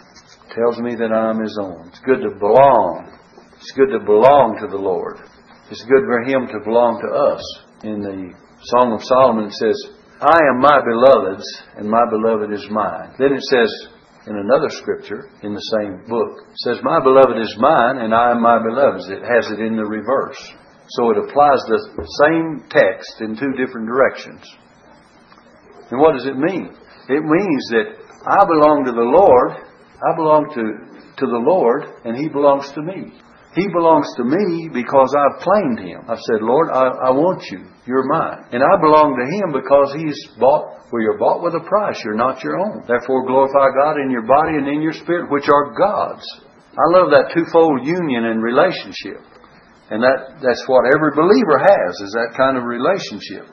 tells 0.55 0.79
me 0.79 0.95
that 0.95 1.11
I'm 1.11 1.41
His 1.41 1.57
own. 1.61 1.87
It's 1.89 1.99
good 1.99 2.21
to 2.21 2.35
belong. 2.39 3.19
It's 3.57 3.71
good 3.71 3.91
to 3.91 3.99
belong 3.99 4.57
to 4.61 4.67
the 4.67 4.81
Lord. 4.81 5.19
It's 5.69 5.83
good 5.83 6.03
for 6.07 6.23
Him 6.23 6.47
to 6.47 6.59
belong 6.63 7.01
to 7.03 7.09
us. 7.11 7.43
In 7.83 8.01
the 8.01 8.33
Song 8.63 8.93
of 8.93 9.03
Solomon 9.03 9.45
it 9.45 9.53
says, 9.53 10.00
I 10.21 10.37
am 10.53 10.61
my 10.61 10.77
beloved's, 10.85 11.45
and 11.77 11.89
my 11.89 12.05
beloved 12.09 12.53
is 12.53 12.69
mine. 12.69 13.15
Then 13.17 13.33
it 13.33 13.41
says 13.41 13.71
in 14.27 14.37
another 14.37 14.69
scripture 14.69 15.29
in 15.41 15.53
the 15.53 15.67
same 15.81 16.05
book, 16.05 16.45
says, 16.61 16.77
My 16.83 17.01
beloved 17.01 17.41
is 17.41 17.57
mine, 17.57 17.97
and 17.97 18.13
I 18.13 18.29
am 18.29 18.41
my 18.41 18.61
beloved's. 18.61 19.09
It 19.09 19.25
has 19.25 19.49
it 19.49 19.59
in 19.59 19.75
the 19.75 19.85
reverse. 19.85 20.37
So 20.89 21.09
it 21.09 21.17
applies 21.17 21.57
the 21.65 21.81
same 22.21 22.69
text 22.69 23.21
in 23.21 23.33
two 23.33 23.57
different 23.57 23.87
directions. 23.87 24.45
And 25.89 25.99
what 25.99 26.13
does 26.13 26.27
it 26.27 26.37
mean? 26.37 26.69
It 27.09 27.23
means 27.25 27.63
that 27.73 27.97
I 28.29 28.45
belong 28.45 28.85
to 28.85 28.91
the 28.91 29.01
Lord, 29.01 29.57
I 29.57 30.15
belong 30.15 30.53
to, 30.53 30.63
to 31.17 31.25
the 31.25 31.41
Lord, 31.41 31.81
and 32.05 32.15
He 32.15 32.29
belongs 32.29 32.71
to 32.73 32.81
me. 32.83 33.17
He 33.53 33.67
belongs 33.67 34.07
to 34.15 34.23
me 34.23 34.71
because 34.71 35.11
I've 35.11 35.43
claimed 35.43 35.79
Him. 35.83 36.07
I've 36.07 36.23
said, 36.23 36.39
Lord, 36.39 36.71
I, 36.71 37.09
I 37.09 37.11
want 37.11 37.43
you. 37.51 37.67
You're 37.83 38.07
mine. 38.07 38.47
And 38.55 38.63
I 38.63 38.73
belong 38.79 39.19
to 39.19 39.27
Him 39.27 39.51
because 39.51 39.91
He's 39.99 40.15
bought, 40.39 40.87
well, 40.87 41.03
you're 41.03 41.19
bought 41.19 41.43
with 41.43 41.59
a 41.59 41.65
price. 41.67 41.99
You're 42.03 42.15
not 42.15 42.39
your 42.43 42.55
own. 42.63 42.87
Therefore, 42.87 43.27
glorify 43.27 43.75
God 43.75 43.99
in 43.99 44.07
your 44.07 44.23
body 44.23 44.55
and 44.55 44.71
in 44.71 44.79
your 44.79 44.95
spirit, 44.95 45.27
which 45.27 45.51
are 45.51 45.75
God's. 45.75 46.23
I 46.71 46.87
love 46.95 47.11
that 47.11 47.35
twofold 47.35 47.83
union 47.83 48.31
and 48.31 48.39
relationship. 48.39 49.19
And 49.91 49.99
that, 49.99 50.39
that's 50.39 50.63
what 50.71 50.87
every 50.87 51.11
believer 51.11 51.59
has, 51.59 51.91
is 52.07 52.15
that 52.15 52.31
kind 52.39 52.55
of 52.55 52.63
relationship. 52.63 53.51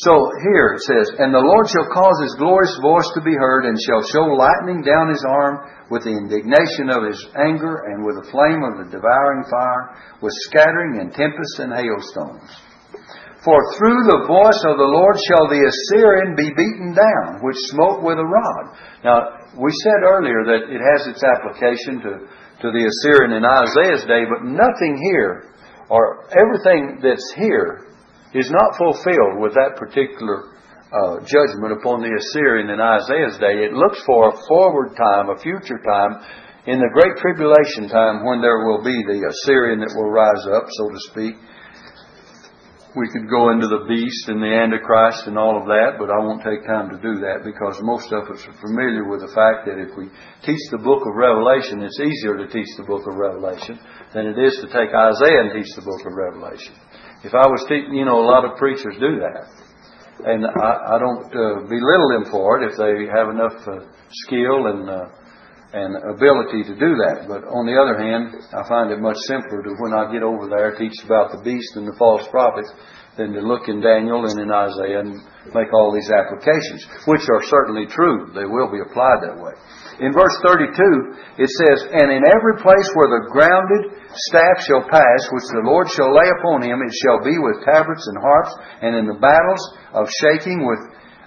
So 0.00 0.16
here 0.48 0.80
it 0.80 0.82
says, 0.88 1.12
And 1.20 1.28
the 1.28 1.44
Lord 1.44 1.68
shall 1.68 1.92
cause 1.92 2.16
his 2.24 2.40
glorious 2.40 2.72
voice 2.80 3.04
to 3.12 3.20
be 3.20 3.36
heard, 3.36 3.68
and 3.68 3.76
shall 3.76 4.00
show 4.08 4.32
lightning 4.32 4.80
down 4.80 5.12
his 5.12 5.20
arm 5.28 5.60
with 5.92 6.08
the 6.08 6.16
indignation 6.16 6.88
of 6.88 7.04
his 7.04 7.20
anger, 7.36 7.84
and 7.92 8.00
with 8.00 8.16
the 8.16 8.30
flame 8.32 8.64
of 8.64 8.80
the 8.80 8.88
devouring 8.88 9.44
fire, 9.52 10.00
with 10.24 10.32
scattering 10.48 11.04
and 11.04 11.12
tempest 11.12 11.60
and 11.60 11.76
hailstones. 11.76 12.48
For 13.44 13.60
through 13.76 14.00
the 14.08 14.24
voice 14.24 14.62
of 14.68 14.80
the 14.80 14.88
Lord 14.88 15.16
shall 15.28 15.52
the 15.52 15.68
Assyrian 15.68 16.32
be 16.32 16.48
beaten 16.48 16.96
down, 16.96 17.44
which 17.44 17.60
smote 17.68 18.00
with 18.00 18.16
a 18.16 18.24
rod. 18.24 18.64
Now, 19.04 19.52
we 19.52 19.68
said 19.84 20.00
earlier 20.00 20.48
that 20.48 20.68
it 20.72 20.80
has 20.80 21.12
its 21.12 21.20
application 21.20 22.00
to, 22.08 22.12
to 22.64 22.68
the 22.72 22.84
Assyrian 22.88 23.36
in 23.36 23.44
Isaiah's 23.44 24.08
day, 24.08 24.24
but 24.24 24.48
nothing 24.48 24.96
here, 25.12 25.52
or 25.92 26.24
everything 26.32 27.04
that's 27.04 27.32
here, 27.36 27.89
is 28.34 28.50
not 28.50 28.78
fulfilled 28.78 29.42
with 29.42 29.54
that 29.54 29.74
particular 29.74 30.54
uh, 30.90 31.22
judgment 31.22 31.74
upon 31.78 32.02
the 32.02 32.10
Assyrian 32.10 32.70
in 32.70 32.78
Isaiah's 32.82 33.38
day. 33.38 33.62
It 33.62 33.74
looks 33.74 34.02
for 34.06 34.30
a 34.30 34.38
forward 34.46 34.94
time, 34.98 35.30
a 35.30 35.38
future 35.38 35.78
time, 35.82 36.18
in 36.66 36.78
the 36.78 36.92
great 36.92 37.16
tribulation 37.16 37.88
time 37.88 38.26
when 38.26 38.42
there 38.42 38.66
will 38.66 38.84
be 38.84 38.94
the 39.06 39.22
Assyrian 39.22 39.80
that 39.80 39.96
will 39.96 40.10
rise 40.12 40.44
up, 40.50 40.68
so 40.68 40.90
to 40.90 41.00
speak. 41.10 41.34
We 42.98 43.06
could 43.14 43.30
go 43.30 43.54
into 43.54 43.70
the 43.70 43.86
beast 43.86 44.26
and 44.26 44.42
the 44.42 44.50
Antichrist 44.50 45.30
and 45.30 45.38
all 45.38 45.54
of 45.54 45.70
that, 45.70 45.94
but 45.94 46.10
I 46.10 46.18
won't 46.18 46.42
take 46.42 46.66
time 46.66 46.90
to 46.90 46.98
do 46.98 47.22
that 47.22 47.46
because 47.46 47.78
most 47.86 48.10
of 48.10 48.26
us 48.26 48.42
are 48.50 48.58
familiar 48.58 49.06
with 49.06 49.22
the 49.22 49.30
fact 49.30 49.70
that 49.70 49.78
if 49.78 49.94
we 49.94 50.10
teach 50.42 50.64
the 50.74 50.82
book 50.82 51.06
of 51.06 51.14
Revelation, 51.14 51.86
it's 51.86 52.02
easier 52.02 52.34
to 52.34 52.50
teach 52.50 52.66
the 52.74 52.82
book 52.90 53.06
of 53.06 53.14
Revelation 53.14 53.78
than 54.10 54.26
it 54.26 54.42
is 54.42 54.58
to 54.58 54.66
take 54.74 54.90
Isaiah 54.90 55.46
and 55.46 55.54
teach 55.54 55.70
the 55.78 55.86
book 55.86 56.02
of 56.02 56.18
Revelation. 56.18 56.74
If 57.22 57.34
I 57.34 57.46
was 57.46 57.64
teaching, 57.68 57.94
you 57.94 58.04
know, 58.04 58.20
a 58.20 58.28
lot 58.28 58.44
of 58.44 58.56
preachers 58.56 58.96
do 58.98 59.20
that. 59.20 59.44
And 60.24 60.44
I, 60.44 60.96
I 60.96 60.98
don't 60.98 61.28
uh, 61.32 61.64
belittle 61.68 62.10
them 62.12 62.30
for 62.30 62.60
it 62.60 62.72
if 62.72 62.76
they 62.76 63.08
have 63.08 63.28
enough 63.28 63.56
uh, 63.68 63.84
skill 64.24 64.68
and 64.68 64.88
uh, 64.88 65.08
and 65.72 65.94
ability 66.02 66.66
to 66.66 66.74
do 66.74 66.98
that. 66.98 67.30
But 67.30 67.46
on 67.46 67.62
the 67.62 67.78
other 67.78 67.94
hand, 67.94 68.42
I 68.50 68.66
find 68.66 68.90
it 68.90 68.98
much 68.98 69.18
simpler 69.30 69.62
to 69.62 69.72
when 69.78 69.94
I 69.94 70.10
get 70.10 70.26
over 70.26 70.50
there 70.50 70.74
teach 70.74 70.98
about 71.04 71.30
the 71.30 71.42
beast 71.46 71.76
and 71.76 71.86
the 71.86 71.94
false 71.94 72.26
prophets 72.26 72.72
than 73.16 73.32
to 73.32 73.40
look 73.40 73.66
in 73.68 73.80
Daniel 73.80 74.24
and 74.26 74.38
in 74.38 74.50
Isaiah 74.50 75.00
and 75.00 75.18
make 75.54 75.72
all 75.74 75.90
these 75.90 76.10
applications, 76.10 76.86
which 77.06 77.26
are 77.26 77.42
certainly 77.50 77.86
true. 77.86 78.30
They 78.34 78.46
will 78.46 78.70
be 78.70 78.80
applied 78.80 79.22
that 79.26 79.38
way. 79.38 79.54
In 80.00 80.16
verse 80.16 80.32
32, 80.46 80.72
it 81.36 81.50
says, 81.50 81.78
And 81.92 82.08
in 82.08 82.24
every 82.24 82.56
place 82.62 82.88
where 82.96 83.12
the 83.12 83.28
grounded 83.28 84.00
staff 84.30 84.64
shall 84.64 84.86
pass, 84.88 85.20
which 85.28 85.48
the 85.52 85.66
Lord 85.66 85.90
shall 85.92 86.08
lay 86.08 86.30
upon 86.40 86.64
him, 86.64 86.80
it 86.80 86.94
shall 87.04 87.20
be 87.20 87.36
with 87.36 87.66
tabrets 87.68 88.06
and 88.08 88.16
harps, 88.16 88.52
and 88.80 88.96
in 88.96 89.06
the 89.06 89.20
battles 89.20 89.60
of 89.92 90.08
shaking 90.24 90.64
with, 90.64 90.80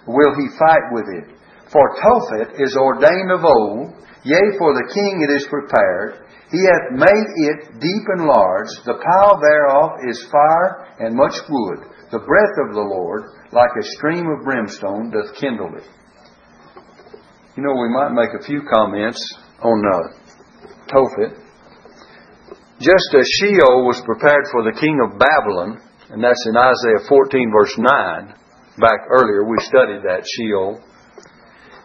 will 0.07 0.33
he 0.33 0.57
fight 0.57 0.87
with 0.89 1.05
it. 1.21 1.42
For 1.73 1.97
Tophet 1.97 2.61
is 2.61 2.77
ordained 2.77 3.31
of 3.33 3.41
old, 3.43 3.97
yea, 4.21 4.45
for 4.61 4.77
the 4.77 4.93
king 4.93 5.25
it 5.25 5.33
is 5.33 5.49
prepared. 5.49 6.21
He 6.53 6.61
hath 6.69 7.01
made 7.01 7.27
it 7.49 7.81
deep 7.81 8.05
and 8.13 8.29
large, 8.29 8.69
the 8.85 9.01
pile 9.01 9.41
thereof 9.41 9.97
is 10.07 10.29
fire 10.29 10.85
and 11.01 11.17
much 11.17 11.33
wood. 11.49 11.89
The 12.13 12.21
breath 12.21 12.55
of 12.69 12.75
the 12.77 12.85
Lord, 12.85 13.23
like 13.51 13.73
a 13.73 13.89
stream 13.97 14.29
of 14.29 14.45
brimstone, 14.45 15.09
doth 15.09 15.33
kindle 15.41 15.73
it. 15.75 15.89
You 17.57 17.63
know, 17.63 17.73
we 17.73 17.89
might 17.89 18.13
make 18.13 18.37
a 18.37 18.45
few 18.45 18.61
comments 18.69 19.17
on 19.57 19.81
uh, 19.81 20.13
Tophet. 20.93 21.41
Just 22.77 23.09
as 23.17 23.25
Sheol 23.41 23.89
was 23.89 23.99
prepared 24.05 24.45
for 24.51 24.61
the 24.61 24.77
king 24.79 25.01
of 25.01 25.17
Babylon, 25.17 25.81
and 26.11 26.23
that's 26.23 26.45
in 26.45 26.55
Isaiah 26.55 27.09
14, 27.09 27.49
verse 27.49 27.75
9, 27.77 28.33
back 28.77 29.09
earlier 29.09 29.49
we 29.49 29.57
studied 29.65 30.05
that 30.05 30.21
Sheol, 30.37 30.77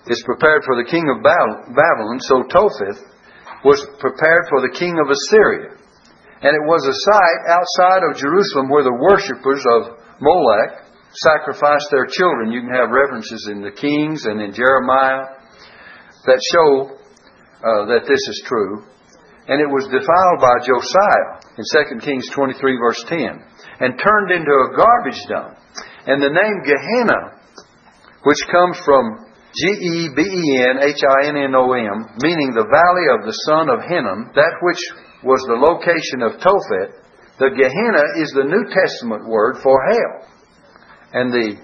is 0.09 0.23
prepared 0.25 0.65
for 0.65 0.77
the 0.77 0.89
king 0.89 1.05
of 1.09 1.23
Babylon, 1.23 2.19
so 2.25 2.43
Topheth 2.49 3.01
was 3.65 3.81
prepared 4.01 4.49
for 4.49 4.61
the 4.65 4.73
king 4.73 4.97
of 4.97 5.11
Assyria. 5.11 5.77
And 6.41 6.55
it 6.55 6.65
was 6.65 6.87
a 6.87 6.95
site 6.95 7.43
outside 7.51 8.03
of 8.07 8.17
Jerusalem 8.17 8.71
where 8.71 8.87
the 8.87 8.95
worshippers 8.95 9.65
of 9.75 9.99
Molech 10.23 10.87
sacrificed 11.13 11.91
their 11.91 12.07
children. 12.07 12.53
You 12.53 12.63
can 12.63 12.75
have 12.75 12.95
references 12.95 13.49
in 13.51 13.61
the 13.61 13.75
Kings 13.75 14.25
and 14.25 14.41
in 14.41 14.55
Jeremiah 14.55 15.35
that 16.27 16.41
show 16.55 16.95
uh, 17.59 17.91
that 17.91 18.07
this 18.07 18.23
is 18.23 18.45
true. 18.47 18.87
And 19.49 19.59
it 19.59 19.67
was 19.67 19.89
defiled 19.91 20.41
by 20.45 20.55
Josiah 20.63 21.43
in 21.57 21.65
2 21.99 22.07
Kings 22.07 22.29
23, 22.31 22.55
verse 22.79 23.03
10, 23.09 23.19
and 23.81 23.99
turned 23.99 24.31
into 24.31 24.53
a 24.53 24.77
garbage 24.77 25.19
dump. 25.27 25.59
And 26.07 26.23
the 26.23 26.31
name 26.31 26.63
Gehenna, 26.63 27.41
which 28.23 28.39
comes 28.53 28.79
from 28.85 29.28
G 29.59 29.67
E 29.75 30.09
B 30.15 30.23
E 30.23 30.63
N 30.63 30.79
H 30.87 31.03
I 31.03 31.29
N 31.29 31.37
N 31.37 31.55
O 31.55 31.73
M, 31.73 32.07
meaning 32.23 32.55
the 32.55 32.71
valley 32.71 33.07
of 33.11 33.27
the 33.27 33.37
son 33.51 33.67
of 33.69 33.83
Hinnom, 33.83 34.31
that 34.35 34.55
which 34.63 34.83
was 35.27 35.43
the 35.51 35.59
location 35.59 36.23
of 36.23 36.39
Tophet, 36.39 36.95
the 37.43 37.51
Gehenna 37.51 38.23
is 38.23 38.31
the 38.35 38.47
New 38.47 38.65
Testament 38.71 39.27
word 39.27 39.59
for 39.63 39.75
hell. 39.91 40.31
And 41.13 41.33
the 41.33 41.59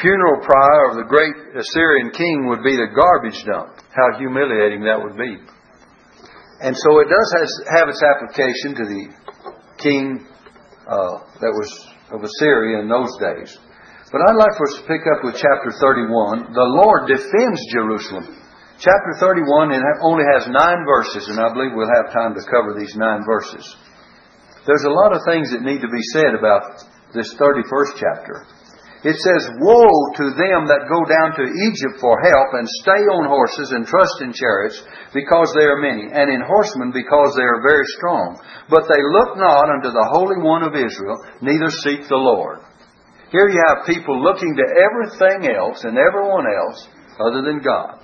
funeral 0.00 0.40
pyre 0.42 0.90
of 0.90 0.96
the 0.96 1.06
great 1.06 1.34
Assyrian 1.54 2.10
king 2.10 2.48
would 2.48 2.62
be 2.62 2.74
the 2.74 2.90
garbage 2.94 3.42
dump. 3.44 3.78
How 3.94 4.18
humiliating 4.18 4.82
that 4.86 4.98
would 4.98 5.18
be. 5.18 5.38
And 6.62 6.76
so 6.76 7.00
it 7.00 7.08
does 7.10 7.30
has, 7.38 7.50
have 7.74 7.88
its 7.88 8.02
application 8.02 8.74
to 8.74 8.84
the 8.86 9.02
king 9.78 10.26
uh, 10.86 11.22
that 11.40 11.52
was 11.54 11.70
of 12.12 12.22
Assyria 12.22 12.80
in 12.80 12.88
those 12.88 13.10
days. 13.18 13.58
But 14.10 14.26
I'd 14.26 14.42
like 14.42 14.58
for 14.58 14.66
us 14.66 14.82
to 14.82 14.90
pick 14.90 15.06
up 15.06 15.22
with 15.22 15.38
chapter 15.38 15.70
31. 15.70 16.50
The 16.50 16.70
Lord 16.82 17.06
defends 17.06 17.62
Jerusalem. 17.70 18.26
Chapter 18.82 19.12
31 19.22 19.70
it 19.70 19.86
only 20.02 20.26
has 20.34 20.50
nine 20.50 20.82
verses, 20.82 21.30
and 21.30 21.38
I 21.38 21.54
believe 21.54 21.78
we'll 21.78 21.94
have 21.94 22.10
time 22.10 22.34
to 22.34 22.42
cover 22.50 22.74
these 22.74 22.98
nine 22.98 23.22
verses. 23.22 23.62
There's 24.66 24.82
a 24.82 24.96
lot 24.98 25.14
of 25.14 25.22
things 25.30 25.54
that 25.54 25.62
need 25.62 25.78
to 25.86 25.94
be 25.94 26.02
said 26.10 26.34
about 26.34 26.82
this 27.14 27.38
31st 27.38 27.92
chapter. 28.02 28.50
It 29.06 29.14
says, 29.14 29.42
Woe 29.62 29.94
to 30.18 30.26
them 30.34 30.66
that 30.66 30.90
go 30.90 31.06
down 31.06 31.30
to 31.38 31.46
Egypt 31.70 32.02
for 32.02 32.18
help, 32.18 32.50
and 32.58 32.66
stay 32.82 33.06
on 33.14 33.30
horses, 33.30 33.70
and 33.70 33.86
trust 33.86 34.26
in 34.26 34.34
chariots, 34.34 34.82
because 35.14 35.54
they 35.54 35.70
are 35.70 35.80
many, 35.80 36.10
and 36.10 36.28
in 36.34 36.42
horsemen, 36.42 36.90
because 36.90 37.38
they 37.38 37.46
are 37.46 37.62
very 37.62 37.86
strong. 37.94 38.42
But 38.68 38.90
they 38.90 39.00
look 39.00 39.38
not 39.38 39.70
unto 39.70 39.94
the 39.94 40.08
Holy 40.12 40.42
One 40.42 40.66
of 40.66 40.74
Israel, 40.74 41.16
neither 41.40 41.70
seek 41.70 42.10
the 42.10 42.18
Lord. 42.18 42.66
Here 43.30 43.48
you 43.48 43.62
have 43.66 43.86
people 43.86 44.18
looking 44.22 44.56
to 44.58 44.66
everything 44.66 45.54
else 45.54 45.84
and 45.84 45.98
everyone 45.98 46.46
else 46.46 46.88
other 47.18 47.42
than 47.42 47.62
God. 47.62 48.02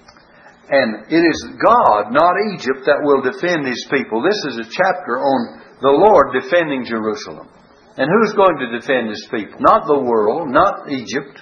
And 0.70 1.06
it 1.10 1.22
is 1.22 1.38
God, 1.62 2.10
not 2.10 2.34
Egypt, 2.54 2.86
that 2.86 3.02
will 3.02 3.22
defend 3.22 3.66
His 3.66 3.86
people. 3.90 4.22
This 4.22 4.38
is 4.50 4.66
a 4.66 4.70
chapter 4.70 5.18
on 5.18 5.62
the 5.82 5.94
Lord 5.94 6.34
defending 6.34 6.84
Jerusalem. 6.84 7.48
And 7.96 8.12
who's 8.12 8.36
going 8.36 8.60
to 8.60 8.76
defend 8.76 9.08
his 9.08 9.24
people? 9.32 9.56
Not 9.60 9.88
the 9.88 9.98
world, 9.98 10.52
not 10.52 10.92
Egypt. 10.92 11.40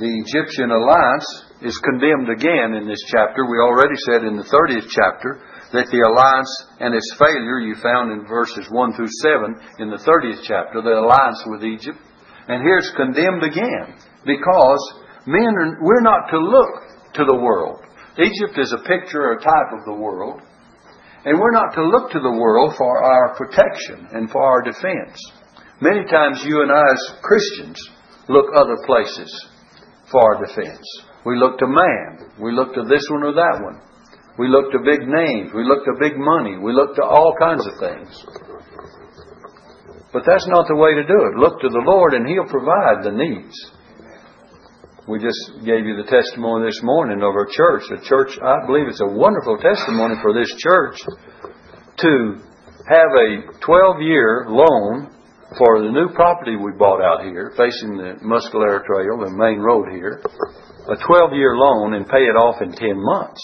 The 0.00 0.10
Egyptian 0.10 0.72
alliance 0.72 1.28
is 1.60 1.76
condemned 1.78 2.32
again 2.32 2.72
in 2.74 2.88
this 2.88 3.04
chapter. 3.12 3.44
We 3.44 3.60
already 3.60 3.94
said 4.08 4.24
in 4.24 4.40
the 4.40 4.48
30th 4.48 4.88
chapter 4.88 5.44
that 5.76 5.92
the 5.92 6.02
alliance 6.02 6.50
and 6.80 6.96
its 6.96 7.12
failure 7.20 7.60
you 7.60 7.76
found 7.78 8.10
in 8.16 8.26
verses 8.26 8.66
1 8.72 8.96
through 8.96 9.12
7 9.22 9.54
in 9.78 9.92
the 9.92 10.00
30th 10.00 10.42
chapter, 10.42 10.80
the 10.80 11.04
alliance 11.04 11.44
with 11.46 11.62
Egypt. 11.62 12.00
And 12.48 12.62
here 12.62 12.78
it's 12.78 12.92
condemned 12.96 13.42
again 13.42 13.96
because 14.26 14.82
men 15.26 15.54
are, 15.56 15.78
we're 15.80 16.04
not 16.04 16.28
to 16.30 16.38
look 16.38 17.14
to 17.14 17.24
the 17.24 17.36
world. 17.36 17.80
Egypt 18.18 18.58
is 18.58 18.72
a 18.72 18.86
picture 18.86 19.22
or 19.22 19.32
a 19.32 19.42
type 19.42 19.72
of 19.72 19.84
the 19.86 19.94
world. 19.94 20.40
And 21.24 21.40
we're 21.40 21.56
not 21.56 21.72
to 21.74 21.82
look 21.82 22.12
to 22.12 22.20
the 22.20 22.36
world 22.38 22.74
for 22.76 23.02
our 23.02 23.34
protection 23.34 24.06
and 24.12 24.30
for 24.30 24.42
our 24.42 24.62
defense. 24.62 25.16
Many 25.80 26.04
times 26.04 26.44
you 26.44 26.62
and 26.62 26.70
I 26.70 26.84
as 26.92 27.18
Christians 27.22 27.80
look 28.28 28.46
other 28.54 28.76
places 28.84 29.30
for 30.10 30.20
our 30.20 30.46
defense. 30.46 30.84
We 31.24 31.38
look 31.38 31.58
to 31.58 31.66
man. 31.66 32.30
We 32.38 32.52
look 32.52 32.74
to 32.74 32.84
this 32.88 33.08
one 33.10 33.24
or 33.24 33.32
that 33.32 33.60
one. 33.62 33.80
We 34.38 34.48
look 34.48 34.70
to 34.72 34.78
big 34.84 35.08
names. 35.08 35.52
We 35.54 35.64
look 35.64 35.84
to 35.84 35.94
big 35.98 36.18
money. 36.18 36.58
We 36.58 36.72
look 36.72 36.94
to 36.96 37.02
all 37.04 37.34
kinds 37.38 37.66
of 37.66 37.78
things. 37.80 38.10
But 40.14 40.22
that's 40.22 40.46
not 40.46 40.70
the 40.70 40.78
way 40.78 40.94
to 40.94 41.02
do 41.02 41.18
it. 41.26 41.42
Look 41.42 41.58
to 41.58 41.68
the 41.68 41.82
Lord 41.82 42.14
and 42.14 42.22
He'll 42.22 42.46
provide 42.46 43.02
the 43.02 43.10
needs. 43.10 43.58
We 45.10 45.18
just 45.18 45.66
gave 45.66 45.84
you 45.84 45.98
the 45.98 46.08
testimony 46.08 46.70
this 46.70 46.78
morning 46.86 47.18
of 47.18 47.34
our 47.34 47.50
church. 47.50 47.82
The 47.90 48.00
church, 48.06 48.38
I 48.38 48.64
believe 48.64 48.86
it's 48.86 49.02
a 49.02 49.10
wonderful 49.10 49.58
testimony 49.58 50.14
for 50.22 50.32
this 50.32 50.48
church 50.62 50.96
to 51.98 52.40
have 52.86 53.10
a 53.10 53.58
12 53.58 54.06
year 54.06 54.46
loan 54.48 55.10
for 55.58 55.82
the 55.82 55.90
new 55.90 56.08
property 56.14 56.54
we 56.54 56.78
bought 56.78 57.02
out 57.02 57.26
here, 57.26 57.52
facing 57.58 57.98
the 57.98 58.14
Muscalera 58.22 58.86
Trail, 58.86 59.18
the 59.18 59.34
main 59.34 59.58
road 59.58 59.90
here, 59.90 60.22
a 60.88 60.96
12 60.96 61.34
year 61.34 61.58
loan 61.58 61.94
and 61.94 62.06
pay 62.06 62.22
it 62.22 62.38
off 62.38 62.62
in 62.62 62.70
10 62.70 62.78
months. 62.94 63.42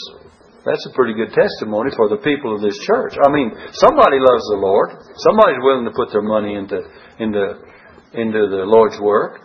That's 0.64 0.84
a 0.84 0.92
pretty 0.92 1.16
good 1.16 1.32
testimony 1.32 1.88
for 1.96 2.12
the 2.12 2.20
people 2.20 2.52
of 2.52 2.60
this 2.60 2.76
church. 2.84 3.16
I 3.16 3.32
mean, 3.32 3.48
somebody 3.80 4.20
loves 4.20 4.44
the 4.52 4.60
Lord. 4.60 4.92
Somebody's 5.24 5.64
willing 5.64 5.88
to 5.88 5.96
put 5.96 6.12
their 6.12 6.24
money 6.24 6.52
into 6.52 6.84
into 7.16 7.64
into 8.12 8.44
the 8.44 8.68
Lord's 8.68 9.00
work, 9.00 9.40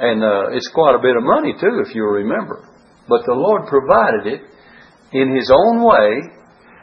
and 0.00 0.24
uh, 0.24 0.56
it's 0.58 0.66
quite 0.74 0.98
a 0.98 1.02
bit 1.02 1.14
of 1.14 1.22
money 1.22 1.54
too, 1.54 1.84
if 1.86 1.94
you 1.94 2.02
remember. 2.02 2.66
But 3.06 3.22
the 3.30 3.38
Lord 3.38 3.70
provided 3.70 4.26
it 4.26 4.42
in 5.14 5.36
His 5.38 5.54
own 5.54 5.86
way, 5.86 6.34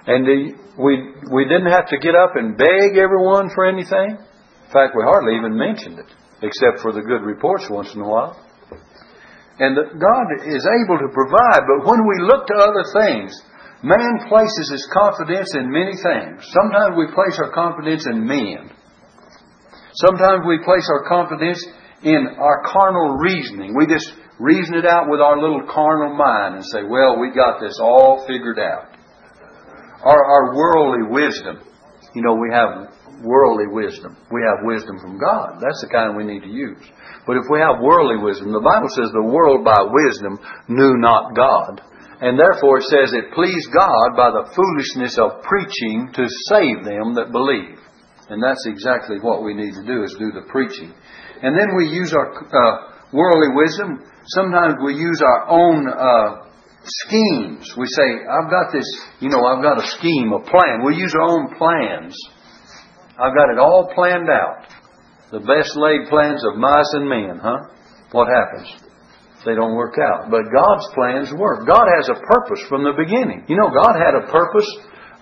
and 0.08 0.24
the, 0.24 0.40
we 0.80 1.12
we 1.28 1.44
didn't 1.44 1.72
have 1.72 1.92
to 1.92 2.00
get 2.00 2.16
up 2.16 2.40
and 2.40 2.56
beg 2.56 2.96
everyone 2.96 3.52
for 3.52 3.68
anything. 3.68 4.16
In 4.16 4.72
fact, 4.72 4.96
we 4.96 5.04
hardly 5.04 5.36
even 5.36 5.60
mentioned 5.60 6.00
it, 6.00 6.08
except 6.40 6.80
for 6.80 6.96
the 6.96 7.04
good 7.04 7.28
reports 7.28 7.68
once 7.68 7.92
in 7.94 8.00
a 8.00 8.08
while. 8.08 8.40
And 9.60 9.76
God 9.76 10.26
is 10.48 10.64
able 10.66 10.98
to 11.04 11.12
provide, 11.12 11.62
but 11.68 11.86
when 11.86 12.02
we 12.08 12.26
look 12.26 12.48
to 12.48 12.58
other 12.58 12.82
things, 13.04 13.36
man 13.84 14.26
places 14.28 14.72
his 14.72 14.88
confidence 14.92 15.54
in 15.56 15.70
many 15.70 15.94
things. 15.94 16.48
Sometimes 16.56 16.96
we 16.98 17.12
place 17.14 17.38
our 17.44 17.52
confidence 17.52 18.08
in 18.08 18.26
men. 18.26 18.72
Sometimes 19.96 20.48
we 20.48 20.58
place 20.64 20.88
our 20.90 21.06
confidence 21.08 21.62
in 22.02 22.28
our 22.40 22.64
carnal 22.66 23.18
reasoning. 23.20 23.76
We 23.78 23.86
just 23.86 24.08
reason 24.40 24.76
it 24.76 24.86
out 24.86 25.06
with 25.10 25.22
our 25.22 25.40
little 25.40 25.68
carnal 25.70 26.16
mind 26.16 26.56
and 26.56 26.66
say, 26.66 26.82
well, 26.88 27.20
we 27.20 27.30
got 27.36 27.60
this 27.60 27.78
all 27.80 28.26
figured 28.28 28.58
out. 28.58 28.90
Our, 30.04 30.20
our 30.20 30.56
worldly 30.56 31.08
wisdom. 31.12 31.62
You 32.16 32.22
know, 32.22 32.36
we 32.36 32.50
have 32.52 32.94
worldly 33.24 33.68
wisdom. 33.68 34.18
We 34.32 34.42
have 34.44 34.66
wisdom 34.66 35.00
from 35.00 35.18
God. 35.18 35.62
That's 35.62 35.82
the 35.82 35.90
kind 35.90 36.18
we 36.18 36.26
need 36.26 36.42
to 36.42 36.52
use. 36.52 36.84
But 37.26 37.38
if 37.38 37.46
we 37.50 37.60
have 37.60 37.80
worldly 37.80 38.20
wisdom, 38.20 38.52
the 38.52 38.60
Bible 38.60 38.90
says 38.92 39.12
the 39.14 39.24
world 39.24 39.64
by 39.64 39.80
wisdom 39.80 40.40
knew 40.68 40.98
not 40.98 41.36
God. 41.36 41.82
And 42.24 42.40
therefore 42.40 42.80
it 42.80 42.88
says 42.88 43.12
it 43.12 43.36
pleased 43.36 43.68
God 43.76 44.16
by 44.16 44.32
the 44.32 44.48
foolishness 44.56 45.20
of 45.20 45.44
preaching 45.44 46.08
to 46.16 46.24
save 46.48 46.88
them 46.88 47.20
that 47.20 47.36
believe. 47.36 47.84
And 48.32 48.40
that's 48.40 48.64
exactly 48.66 49.20
what 49.20 49.44
we 49.44 49.54
need 49.54 49.76
to 49.76 49.84
do 49.84 50.04
is 50.08 50.16
do 50.16 50.32
the 50.32 50.48
preaching. 50.48 50.96
And 51.44 51.52
then 51.52 51.76
we 51.76 51.92
use 51.92 52.16
our 52.16 52.32
uh, 52.32 52.76
worldly 53.12 53.52
wisdom. 53.52 54.08
Sometimes 54.32 54.80
we 54.80 54.96
use 54.96 55.20
our 55.20 55.52
own 55.52 55.84
uh, 55.92 56.48
schemes. 56.88 57.76
We 57.76 57.86
say, 57.92 58.24
I've 58.24 58.50
got 58.50 58.72
this, 58.72 58.88
you 59.20 59.28
know, 59.28 59.44
I've 59.44 59.62
got 59.62 59.84
a 59.84 59.88
scheme, 60.00 60.32
a 60.32 60.40
plan. 60.40 60.88
We 60.88 60.96
use 60.96 61.14
our 61.14 61.28
own 61.28 61.54
plans 61.60 62.16
I've 63.14 63.36
got 63.36 63.52
it 63.52 63.60
all 63.60 63.92
planned 63.94 64.30
out. 64.30 64.66
the 65.32 65.40
best 65.40 65.76
laid 65.78 66.10
plans 66.10 66.44
of 66.46 66.58
mice 66.58 66.90
and 66.94 67.08
men, 67.08 67.40
huh? 67.42 67.58
What 68.12 68.28
happens? 68.28 68.83
They 69.46 69.56
don't 69.56 69.76
work 69.76 70.00
out. 70.00 70.32
But 70.32 70.52
God's 70.52 70.88
plans 70.96 71.32
work. 71.36 71.68
God 71.68 71.88
has 71.88 72.08
a 72.08 72.20
purpose 72.20 72.64
from 72.72 72.88
the 72.88 72.96
beginning. 72.96 73.44
You 73.52 73.60
know, 73.60 73.72
God 73.72 74.00
had 74.00 74.16
a 74.16 74.28
purpose 74.32 74.68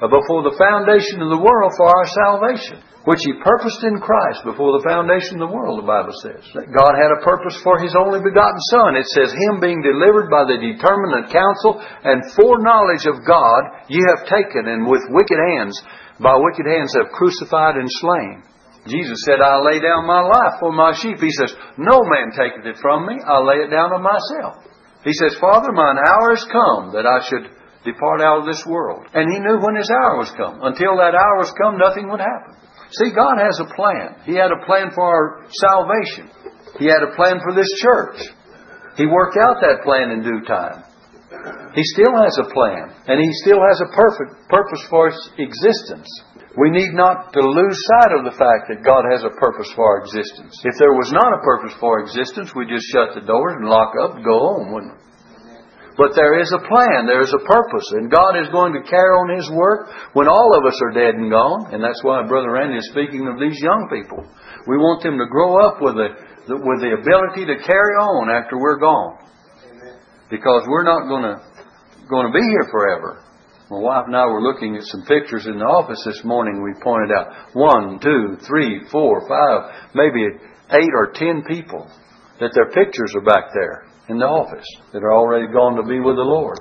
before 0.02 0.42
the 0.42 0.58
foundation 0.58 1.22
of 1.22 1.30
the 1.30 1.42
world 1.42 1.74
for 1.78 1.86
our 1.86 2.08
salvation, 2.10 2.82
which 3.06 3.22
He 3.22 3.38
purposed 3.38 3.86
in 3.86 4.02
Christ 4.02 4.42
before 4.42 4.78
the 4.78 4.86
foundation 4.86 5.38
of 5.38 5.50
the 5.50 5.54
world, 5.54 5.78
the 5.78 5.90
Bible 5.90 6.14
says. 6.26 6.42
God 6.54 6.94
had 6.98 7.14
a 7.14 7.22
purpose 7.22 7.54
for 7.62 7.78
His 7.78 7.94
only 7.94 8.22
begotten 8.22 8.62
Son. 8.74 8.98
It 8.98 9.06
says, 9.14 9.30
Him 9.30 9.62
being 9.62 9.86
delivered 9.86 10.34
by 10.34 10.46
the 10.50 10.58
determinate 10.58 11.30
counsel 11.30 11.82
and 11.82 12.34
foreknowledge 12.34 13.06
of 13.06 13.22
God, 13.26 13.90
ye 13.94 14.02
have 14.10 14.26
taken, 14.26 14.70
and 14.70 14.90
with 14.90 15.06
wicked 15.14 15.38
hands, 15.54 15.78
by 16.18 16.34
wicked 16.34 16.66
hands 16.66 16.98
have 16.98 17.14
crucified 17.14 17.78
and 17.78 17.90
slain. 17.90 18.42
Jesus 18.88 19.22
said, 19.26 19.38
I 19.42 19.62
lay 19.62 19.78
down 19.78 20.10
my 20.10 20.22
life 20.26 20.58
for 20.60 20.72
my 20.72 20.94
sheep. 20.98 21.22
He 21.22 21.30
says, 21.38 21.54
No 21.78 22.02
man 22.02 22.34
taketh 22.34 22.66
it 22.66 22.82
from 22.82 23.06
me. 23.06 23.22
I 23.22 23.38
lay 23.42 23.62
it 23.62 23.70
down 23.70 23.94
of 23.94 24.02
myself. 24.02 24.66
He 25.04 25.14
says, 25.14 25.38
Father, 25.38 25.72
mine 25.72 25.98
hour 26.02 26.34
is 26.34 26.46
come 26.50 26.94
that 26.94 27.06
I 27.06 27.22
should 27.30 27.46
depart 27.86 28.22
out 28.22 28.42
of 28.42 28.50
this 28.50 28.66
world. 28.66 29.06
And 29.14 29.30
he 29.30 29.38
knew 29.38 29.62
when 29.62 29.78
his 29.78 29.90
hour 29.90 30.18
was 30.18 30.34
come. 30.34 30.62
Until 30.62 30.98
that 30.98 31.14
hour 31.14 31.38
was 31.38 31.54
come, 31.58 31.78
nothing 31.78 32.10
would 32.10 32.22
happen. 32.22 32.58
See, 32.98 33.14
God 33.14 33.38
has 33.38 33.58
a 33.62 33.70
plan. 33.74 34.18
He 34.26 34.36
had 34.36 34.52
a 34.52 34.66
plan 34.66 34.92
for 34.94 35.06
our 35.06 35.46
salvation. 35.50 36.30
He 36.78 36.86
had 36.86 37.02
a 37.06 37.16
plan 37.16 37.40
for 37.42 37.54
this 37.54 37.70
church. 37.82 38.18
He 38.98 39.06
worked 39.06 39.38
out 39.38 39.62
that 39.62 39.86
plan 39.86 40.12
in 40.12 40.22
due 40.22 40.44
time. 40.46 40.84
He 41.74 41.84
still 41.96 42.12
has 42.12 42.36
a 42.44 42.52
plan, 42.52 42.92
and 43.08 43.18
He 43.18 43.32
still 43.42 43.64
has 43.64 43.80
a 43.80 43.90
perfect 43.96 44.50
purpose 44.50 44.84
for 44.90 45.08
its 45.08 45.30
existence. 45.40 46.10
We 46.60 46.68
need 46.68 46.92
not 46.92 47.32
to 47.32 47.40
lose 47.40 47.80
sight 47.96 48.12
of 48.12 48.28
the 48.28 48.36
fact 48.36 48.68
that 48.68 48.84
God 48.84 49.08
has 49.08 49.24
a 49.24 49.32
purpose 49.40 49.72
for 49.72 49.88
our 49.88 50.00
existence. 50.04 50.52
If 50.68 50.76
there 50.84 50.92
was 50.92 51.08
not 51.16 51.32
a 51.32 51.44
purpose 51.48 51.72
for 51.80 51.96
our 51.96 52.04
existence, 52.04 52.52
we'd 52.52 52.68
just 52.68 52.92
shut 52.92 53.16
the 53.16 53.24
doors 53.24 53.56
and 53.56 53.72
lock 53.72 53.96
up 53.96 54.20
and 54.20 54.24
go 54.26 54.36
home, 54.36 54.76
wouldn't 54.76 55.00
we? 55.00 55.02
But 55.96 56.16
there 56.16 56.40
is 56.40 56.52
a 56.52 56.64
plan, 56.68 57.08
there 57.08 57.24
is 57.24 57.36
a 57.36 57.44
purpose, 57.44 57.88
and 57.96 58.12
God 58.12 58.40
is 58.40 58.48
going 58.52 58.72
to 58.74 58.84
carry 58.84 59.12
on 59.12 59.36
His 59.36 59.48
work 59.52 59.92
when 60.12 60.28
all 60.28 60.56
of 60.56 60.64
us 60.64 60.76
are 60.84 60.96
dead 60.96 61.16
and 61.16 61.32
gone. 61.32 61.72
And 61.76 61.84
that's 61.84 62.00
why 62.04 62.24
Brother 62.28 62.52
Randy 62.52 62.80
is 62.80 62.90
speaking 62.92 63.28
of 63.28 63.40
these 63.40 63.60
young 63.60 63.92
people. 63.92 64.24
We 64.68 64.80
want 64.80 65.04
them 65.04 65.20
to 65.20 65.28
grow 65.28 65.60
up 65.60 65.80
with 65.84 65.96
the, 65.96 66.10
with 66.48 66.80
the 66.80 66.96
ability 66.96 67.44
to 67.48 67.64
carry 67.64 67.96
on 68.00 68.32
after 68.32 68.56
we're 68.58 68.80
gone. 68.80 69.20
Because 70.32 70.64
we're 70.68 70.88
not 70.88 71.12
going 71.12 71.28
to, 71.28 71.36
going 72.08 72.28
to 72.28 72.34
be 72.34 72.44
here 72.44 72.68
forever. 72.72 73.24
My 73.72 73.80
wife 73.80 74.04
and 74.04 74.18
I 74.20 74.28
were 74.28 74.44
looking 74.44 74.76
at 74.76 74.84
some 74.84 75.08
pictures 75.08 75.48
in 75.48 75.56
the 75.56 75.64
office 75.64 76.04
this 76.04 76.28
morning. 76.28 76.60
We 76.60 76.76
pointed 76.84 77.16
out 77.16 77.56
one, 77.56 78.04
two, 78.04 78.36
three, 78.44 78.84
four, 78.92 79.24
five, 79.32 79.96
maybe 79.96 80.28
eight 80.76 80.92
or 80.92 81.16
ten 81.16 81.40
people 81.48 81.88
that 82.44 82.52
their 82.52 82.68
pictures 82.76 83.16
are 83.16 83.24
back 83.24 83.48
there 83.56 83.88
in 84.12 84.20
the 84.20 84.28
office 84.28 84.68
that 84.92 85.08
are 85.08 85.16
already 85.16 85.48
gone 85.48 85.80
to 85.80 85.88
be 85.88 86.04
with 86.04 86.20
the 86.20 86.28
Lord. 86.28 86.60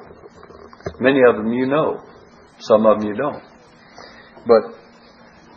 Many 1.03 1.19
of 1.27 1.35
them 1.35 1.51
you 1.51 1.67
know, 1.67 1.99
some 2.63 2.87
of 2.87 3.03
them 3.03 3.11
you 3.11 3.19
don't. 3.19 3.43
But 4.47 4.79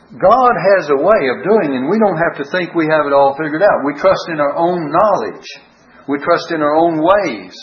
God 0.10 0.54
has 0.58 0.90
a 0.90 0.98
way 0.98 1.22
of 1.38 1.46
doing, 1.46 1.78
and 1.78 1.86
we 1.86 2.02
don't 2.02 2.18
have 2.18 2.42
to 2.42 2.50
think 2.50 2.74
we 2.74 2.90
have 2.90 3.06
it 3.06 3.14
all 3.14 3.38
figured 3.38 3.62
out. 3.62 3.86
We 3.86 3.94
trust 4.02 4.26
in 4.34 4.42
our 4.42 4.58
own 4.58 4.90
knowledge. 4.90 5.46
We 6.10 6.18
trust 6.18 6.50
in 6.50 6.66
our 6.66 6.74
own 6.74 6.98
ways. 6.98 7.54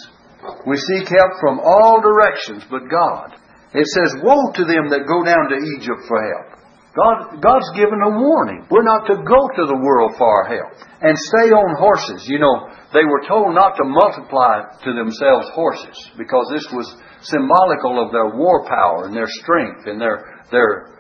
We 0.63 0.79
seek 0.79 1.11
help 1.11 1.43
from 1.43 1.59
all 1.59 1.99
directions 1.99 2.63
but 2.71 2.87
God. 2.87 3.40
It 3.73 3.87
says, 3.87 4.19
Woe 4.23 4.51
to 4.55 4.65
them 4.67 4.91
that 4.91 5.07
go 5.07 5.23
down 5.23 5.47
to 5.51 5.63
Egypt 5.79 6.03
for 6.11 6.19
help. 6.19 6.61
God, 6.91 7.39
God's 7.39 7.71
given 7.79 8.03
a 8.03 8.11
warning. 8.11 8.67
We're 8.67 8.83
not 8.87 9.07
to 9.07 9.23
go 9.23 9.41
to 9.47 9.65
the 9.71 9.79
world 9.79 10.19
for 10.19 10.27
our 10.27 10.47
help. 10.51 10.75
And 10.99 11.15
stay 11.15 11.55
on 11.55 11.79
horses. 11.79 12.27
You 12.27 12.43
know, 12.43 12.67
they 12.91 13.07
were 13.07 13.23
told 13.31 13.55
not 13.55 13.79
to 13.79 13.87
multiply 13.87 14.67
to 14.83 14.91
themselves 14.91 15.47
horses 15.55 15.95
because 16.19 16.51
this 16.51 16.67
was 16.75 16.91
symbolical 17.23 18.03
of 18.03 18.11
their 18.11 18.35
war 18.35 18.67
power 18.67 19.07
and 19.07 19.15
their 19.15 19.31
strength 19.39 19.87
and 19.87 20.03
their, 20.03 20.43
their, 20.51 20.99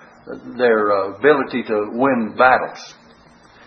their 0.54 0.94
uh, 0.94 1.18
ability 1.18 1.66
to 1.66 1.90
win 1.90 2.38
battles. 2.38 2.78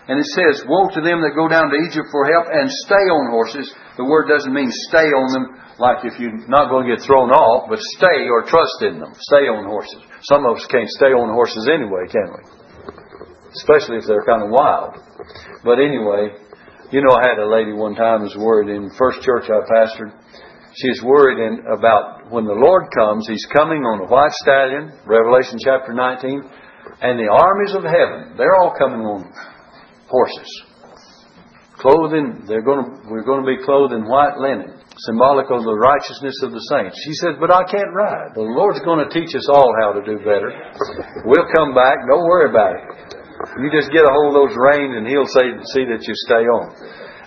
And 0.08 0.16
it 0.16 0.28
says, 0.32 0.64
Woe 0.64 0.88
to 0.96 1.04
them 1.04 1.20
that 1.20 1.36
go 1.36 1.48
down 1.48 1.68
to 1.68 1.76
Egypt 1.88 2.08
for 2.08 2.24
help 2.24 2.48
and 2.48 2.72
stay 2.88 3.04
on 3.08 3.32
horses. 3.36 3.68
The 4.00 4.04
word 4.08 4.32
doesn't 4.32 4.52
mean 4.52 4.72
stay 4.88 5.12
on 5.12 5.28
them 5.32 5.46
like 5.78 6.04
if 6.06 6.18
you're 6.20 6.46
not 6.46 6.70
going 6.70 6.86
to 6.86 6.94
get 6.94 7.02
thrown 7.02 7.30
off, 7.30 7.66
but 7.68 7.82
stay 7.98 8.30
or 8.30 8.46
trust 8.46 8.82
in 8.82 9.00
them. 9.00 9.12
Stay 9.30 9.50
on 9.50 9.66
horses. 9.66 9.98
Some 10.30 10.46
of 10.46 10.56
us 10.56 10.66
can't 10.70 10.88
stay 10.98 11.10
on 11.10 11.34
horses 11.34 11.66
anyway, 11.66 12.06
can 12.06 12.28
we? 12.30 12.42
Especially 13.58 13.98
if 13.98 14.06
they're 14.06 14.26
kind 14.26 14.42
of 14.42 14.50
wild. 14.50 14.98
But 15.66 15.82
anyway, 15.82 16.34
you 16.94 17.02
know, 17.02 17.14
I 17.14 17.26
had 17.26 17.38
a 17.42 17.48
lady 17.50 17.72
one 17.72 17.94
time 17.94 18.22
was 18.22 18.36
worried 18.38 18.70
in 18.70 18.90
first 18.94 19.22
church 19.22 19.50
I 19.50 19.62
pastored. 19.66 20.14
She's 20.74 21.02
worried 21.02 21.38
in, 21.38 21.66
about 21.70 22.30
when 22.30 22.46
the 22.46 22.54
Lord 22.58 22.90
comes, 22.94 23.26
He's 23.26 23.46
coming 23.54 23.86
on 23.86 24.02
a 24.02 24.10
white 24.10 24.34
stallion, 24.42 24.90
Revelation 25.06 25.58
chapter 25.62 25.94
19, 25.94 26.42
and 27.02 27.18
the 27.18 27.30
armies 27.30 27.74
of 27.74 27.82
heaven, 27.86 28.34
they're 28.36 28.58
all 28.58 28.74
coming 28.78 29.02
on 29.06 29.30
horses. 30.06 30.50
Clothing, 31.84 32.48
they're 32.48 32.64
going 32.64 32.80
to, 32.80 32.88
we're 33.12 33.28
going 33.28 33.44
to 33.44 33.50
be 33.50 33.60
clothed 33.60 33.92
in 33.92 34.08
white 34.08 34.40
linen 34.40 34.80
symbolic 35.04 35.50
of 35.50 35.66
the 35.68 35.76
righteousness 35.76 36.32
of 36.40 36.54
the 36.54 36.64
saints. 36.72 36.96
She 37.04 37.12
says, 37.20 37.36
But 37.36 37.52
I 37.52 37.66
can't 37.68 37.92
ride. 37.92 38.32
The 38.32 38.46
Lord's 38.46 38.80
going 38.80 39.04
to 39.04 39.10
teach 39.12 39.36
us 39.36 39.44
all 39.52 39.68
how 39.82 39.92
to 39.92 40.00
do 40.00 40.16
better. 40.22 40.48
We'll 41.28 41.50
come 41.52 41.76
back. 41.76 42.00
Don't 42.08 42.24
worry 42.24 42.48
about 42.48 42.78
it. 42.78 42.84
You 43.60 43.68
just 43.68 43.92
get 43.92 44.06
a 44.06 44.12
hold 44.14 44.32
of 44.32 44.48
those 44.48 44.56
reins 44.56 44.96
and 44.96 45.04
He'll 45.04 45.28
say, 45.28 45.44
see 45.76 45.84
that 45.90 46.00
you 46.06 46.14
stay 46.24 46.48
on. 46.48 46.72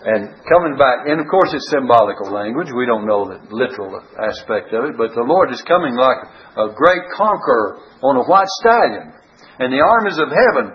And 0.07 0.31
coming 0.47 0.79
back, 0.79 1.03
and 1.05 1.19
of 1.19 1.27
course 1.27 1.51
it's 1.51 1.67
symbolical 1.67 2.31
language. 2.31 2.71
We 2.71 2.87
don't 2.87 3.05
know 3.05 3.27
the 3.27 3.43
literal 3.51 3.99
aspect 4.23 4.71
of 4.71 4.87
it, 4.87 4.93
but 4.95 5.11
the 5.11 5.27
Lord 5.27 5.51
is 5.51 5.59
coming 5.67 5.99
like 5.99 6.23
a 6.55 6.71
great 6.71 7.05
conqueror 7.11 7.83
on 7.99 8.15
a 8.15 8.23
white 8.23 8.47
stallion. 8.63 9.11
And 9.59 9.73
the 9.73 9.83
armies 9.83 10.17
of 10.21 10.29
heaven, 10.31 10.71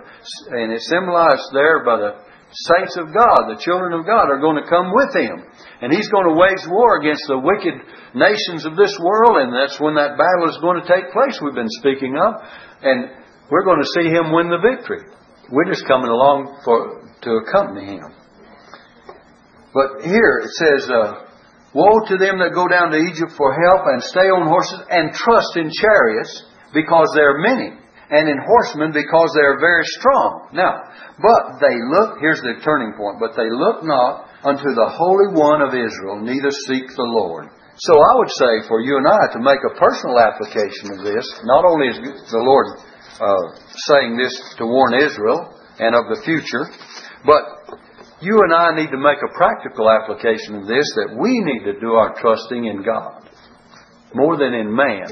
and 0.53 0.71
it's 0.71 0.87
symbolized 0.91 1.49
there 1.51 1.83
by 1.83 1.97
the 1.97 2.11
saints 2.53 2.95
of 2.97 3.09
God, 3.09 3.49
the 3.49 3.61
children 3.61 3.93
of 3.93 4.05
God, 4.05 4.29
are 4.29 4.39
going 4.39 4.61
to 4.61 4.69
come 4.69 4.93
with 4.93 5.11
him. 5.17 5.41
And 5.81 5.91
he's 5.91 6.09
going 6.09 6.29
to 6.29 6.37
wage 6.37 6.63
war 6.69 7.01
against 7.01 7.25
the 7.27 7.41
wicked 7.41 7.75
nations 8.13 8.65
of 8.65 8.77
this 8.77 8.93
world, 9.01 9.41
and 9.41 9.51
that's 9.51 9.81
when 9.81 9.97
that 9.97 10.15
battle 10.15 10.47
is 10.47 10.61
going 10.61 10.77
to 10.81 10.87
take 10.87 11.11
place 11.11 11.41
we've 11.41 11.57
been 11.57 11.71
speaking 11.81 12.13
of. 12.15 12.41
And 12.85 13.09
we're 13.49 13.65
going 13.65 13.81
to 13.81 13.93
see 13.97 14.07
him 14.07 14.31
win 14.31 14.53
the 14.53 14.61
victory. 14.61 15.05
We're 15.49 15.69
just 15.69 15.85
coming 15.85 16.09
along 16.09 16.61
for, 16.63 17.09
to 17.25 17.29
accompany 17.43 17.97
him. 17.97 18.11
But 19.73 20.05
here 20.05 20.45
it 20.45 20.53
says, 20.53 20.89
uh, 20.89 21.23
Woe 21.73 22.05
to 22.05 22.21
them 22.21 22.37
that 22.37 22.53
go 22.53 22.69
down 22.69 22.93
to 22.93 23.01
Egypt 23.01 23.33
for 23.33 23.49
help 23.49 23.81
and 23.89 23.97
stay 24.05 24.29
on 24.29 24.45
horses 24.45 24.85
and 24.93 25.09
trust 25.09 25.57
in 25.57 25.73
chariots 25.73 26.45
because 26.69 27.09
they 27.17 27.25
are 27.25 27.41
many 27.41 27.73
and 28.13 28.29
in 28.29 28.37
horsemen 28.37 28.93
because 28.93 29.33
they 29.33 29.41
are 29.41 29.57
very 29.57 29.81
strong. 29.97 30.53
Now, 30.53 30.85
but 31.23 31.63
they 31.63 31.71
look, 31.87 32.19
here's 32.19 32.43
the 32.43 32.59
turning 32.67 32.91
point, 32.99 33.15
but 33.23 33.31
they 33.39 33.47
look 33.47 33.87
not 33.87 34.27
unto 34.43 34.67
the 34.75 34.91
Holy 34.91 35.31
One 35.31 35.63
of 35.63 35.71
Israel, 35.71 36.19
neither 36.19 36.51
seek 36.67 36.91
the 36.91 37.07
Lord. 37.07 37.47
So 37.79 37.95
I 37.95 38.13
would 38.19 38.29
say 38.35 38.67
for 38.67 38.83
you 38.83 38.99
and 38.99 39.07
I 39.07 39.31
to 39.31 39.39
make 39.39 39.63
a 39.63 39.79
personal 39.79 40.19
application 40.19 40.99
of 40.99 41.07
this, 41.07 41.23
not 41.47 41.63
only 41.63 41.87
is 41.87 41.97
the 42.27 42.43
Lord 42.43 42.67
uh, 43.23 43.55
saying 43.87 44.19
this 44.19 44.35
to 44.59 44.67
warn 44.67 44.99
Israel 44.99 45.47
and 45.79 45.95
of 45.95 46.11
the 46.11 46.21
future, 46.27 46.67
but 47.23 47.79
you 48.19 48.35
and 48.43 48.53
I 48.53 48.75
need 48.75 48.91
to 48.91 48.99
make 48.99 49.23
a 49.23 49.33
practical 49.33 49.89
application 49.89 50.59
of 50.59 50.67
this 50.67 50.85
that 50.99 51.15
we 51.15 51.31
need 51.39 51.63
to 51.71 51.79
do 51.79 51.95
our 51.95 52.13
trusting 52.19 52.67
in 52.67 52.83
God 52.83 53.23
more 54.13 54.37
than 54.37 54.53
in 54.53 54.75
man, 54.75 55.07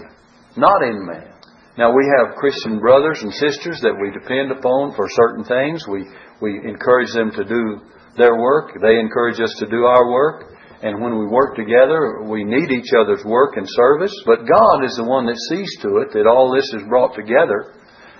not 0.56 0.84
in 0.84 1.08
man. 1.08 1.34
Now 1.78 1.96
we 1.96 2.04
have 2.20 2.36
Christian 2.36 2.80
brothers 2.80 3.24
and 3.24 3.32
sisters 3.34 3.80
that 3.80 3.96
we 3.96 4.12
depend 4.12 4.52
upon 4.52 4.94
for 4.96 5.08
certain 5.08 5.46
things. 5.46 5.88
We 5.88 6.04
we 6.42 6.60
encourage 6.68 7.14
them 7.14 7.32
to 7.32 7.46
do 7.46 7.80
their 8.18 8.36
work. 8.36 8.76
They 8.82 9.00
encourage 9.00 9.40
us 9.40 9.56
to 9.60 9.68
do 9.68 9.86
our 9.86 10.12
work. 10.12 10.52
And 10.84 11.00
when 11.00 11.18
we 11.18 11.28
work 11.28 11.56
together, 11.56 12.24
we 12.28 12.44
need 12.44 12.72
each 12.72 12.92
other's 13.00 13.24
work 13.24 13.56
and 13.56 13.68
service. 13.70 14.14
But 14.26 14.50
God 14.50 14.84
is 14.84 14.98
the 14.98 15.06
one 15.06 15.28
that 15.28 15.38
sees 15.48 15.70
to 15.84 16.02
it 16.04 16.12
that 16.14 16.28
all 16.28 16.52
this 16.54 16.68
is 16.74 16.88
brought 16.90 17.16
together, 17.16 17.72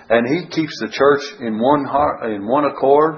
and 0.08 0.24
He 0.26 0.48
keeps 0.48 0.78
the 0.80 0.88
church 0.88 1.22
in 1.40 1.58
one 1.58 1.84
heart, 1.84 2.30
in 2.30 2.46
one 2.46 2.64
accord, 2.64 3.16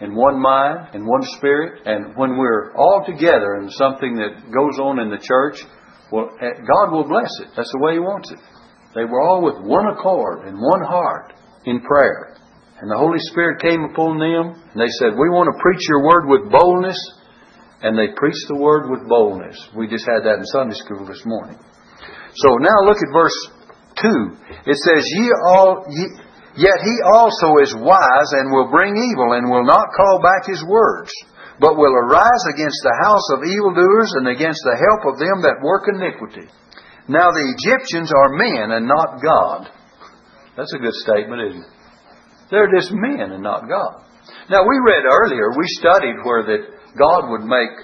in 0.00 0.14
one 0.14 0.42
mind, 0.42 0.94
in 0.94 1.06
one 1.06 1.22
spirit. 1.38 1.86
And 1.86 2.16
when 2.16 2.36
we're 2.36 2.74
all 2.74 3.04
together 3.06 3.62
in 3.62 3.70
something 3.70 4.16
that 4.16 4.42
goes 4.52 4.76
on 4.82 4.98
in 4.98 5.08
the 5.08 5.22
church, 5.22 5.62
well, 6.10 6.28
eh, 6.42 6.60
God 6.66 6.90
will 6.90 7.08
bless 7.08 7.30
it. 7.40 7.48
That's 7.56 7.70
the 7.70 7.80
way 7.80 7.94
He 7.94 8.00
wants 8.00 8.32
it. 8.32 8.38
They 8.94 9.04
were 9.04 9.20
all 9.20 9.42
with 9.42 9.62
one 9.62 9.86
accord 9.86 10.46
and 10.46 10.58
one 10.58 10.82
heart 10.82 11.32
in 11.64 11.80
prayer. 11.80 12.36
And 12.80 12.90
the 12.90 12.96
Holy 12.96 13.20
Spirit 13.30 13.60
came 13.60 13.84
upon 13.84 14.18
them, 14.18 14.56
and 14.56 14.78
they 14.80 14.90
said, 14.98 15.12
We 15.12 15.28
want 15.28 15.52
to 15.52 15.62
preach 15.62 15.84
your 15.88 16.02
word 16.02 16.24
with 16.26 16.50
boldness. 16.50 16.98
And 17.82 17.96
they 17.96 18.12
preached 18.16 18.44
the 18.48 18.60
word 18.60 18.90
with 18.90 19.08
boldness. 19.08 19.56
We 19.76 19.88
just 19.88 20.04
had 20.04 20.24
that 20.24 20.40
in 20.40 20.44
Sunday 20.52 20.76
school 20.76 21.06
this 21.06 21.24
morning. 21.24 21.56
So 22.36 22.56
now 22.60 22.76
look 22.84 23.00
at 23.00 23.12
verse 23.12 23.38
2. 24.00 24.68
It 24.68 24.76
says, 24.76 25.00
Ye 25.16 25.32
all, 25.48 25.84
ye, 25.88 26.04
Yet 26.58 26.82
he 26.82 26.96
also 27.06 27.62
is 27.62 27.70
wise 27.78 28.30
and 28.42 28.50
will 28.50 28.70
bring 28.74 28.92
evil 28.92 29.38
and 29.38 29.46
will 29.46 29.64
not 29.64 29.94
call 29.94 30.18
back 30.18 30.50
his 30.50 30.64
words, 30.66 31.12
but 31.62 31.78
will 31.78 31.94
arise 31.94 32.44
against 32.50 32.82
the 32.82 32.96
house 33.06 33.26
of 33.38 33.46
evildoers 33.46 34.10
and 34.18 34.26
against 34.26 34.60
the 34.66 34.74
help 34.74 35.14
of 35.14 35.20
them 35.20 35.46
that 35.46 35.62
work 35.62 35.86
iniquity. 35.86 36.50
Now 37.10 37.26
the 37.34 37.42
Egyptians 37.58 38.14
are 38.14 38.38
men 38.38 38.70
and 38.70 38.86
not 38.86 39.18
God. 39.18 39.66
That's 40.56 40.72
a 40.72 40.78
good 40.78 40.94
statement, 40.94 41.42
isn't 41.50 41.66
it? 41.66 41.72
They're 42.54 42.70
just 42.70 42.94
men 42.94 43.34
and 43.34 43.42
not 43.42 43.66
God. 43.66 44.06
Now 44.46 44.62
we 44.62 44.78
read 44.78 45.02
earlier, 45.02 45.50
we 45.58 45.66
studied 45.74 46.22
where 46.22 46.46
that 46.46 46.62
God 46.94 47.30
would 47.34 47.42
make 47.42 47.74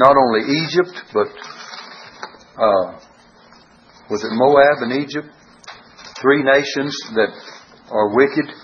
not 0.00 0.16
only 0.16 0.40
Egypt, 0.64 0.96
but 1.12 1.28
uh, 2.56 2.96
was 4.08 4.24
it 4.24 4.32
Moab 4.32 4.88
and 4.88 5.04
Egypt? 5.04 5.28
Three 6.22 6.42
nations 6.42 6.96
that 7.12 7.36
are 7.92 8.16
wicked. 8.16 8.56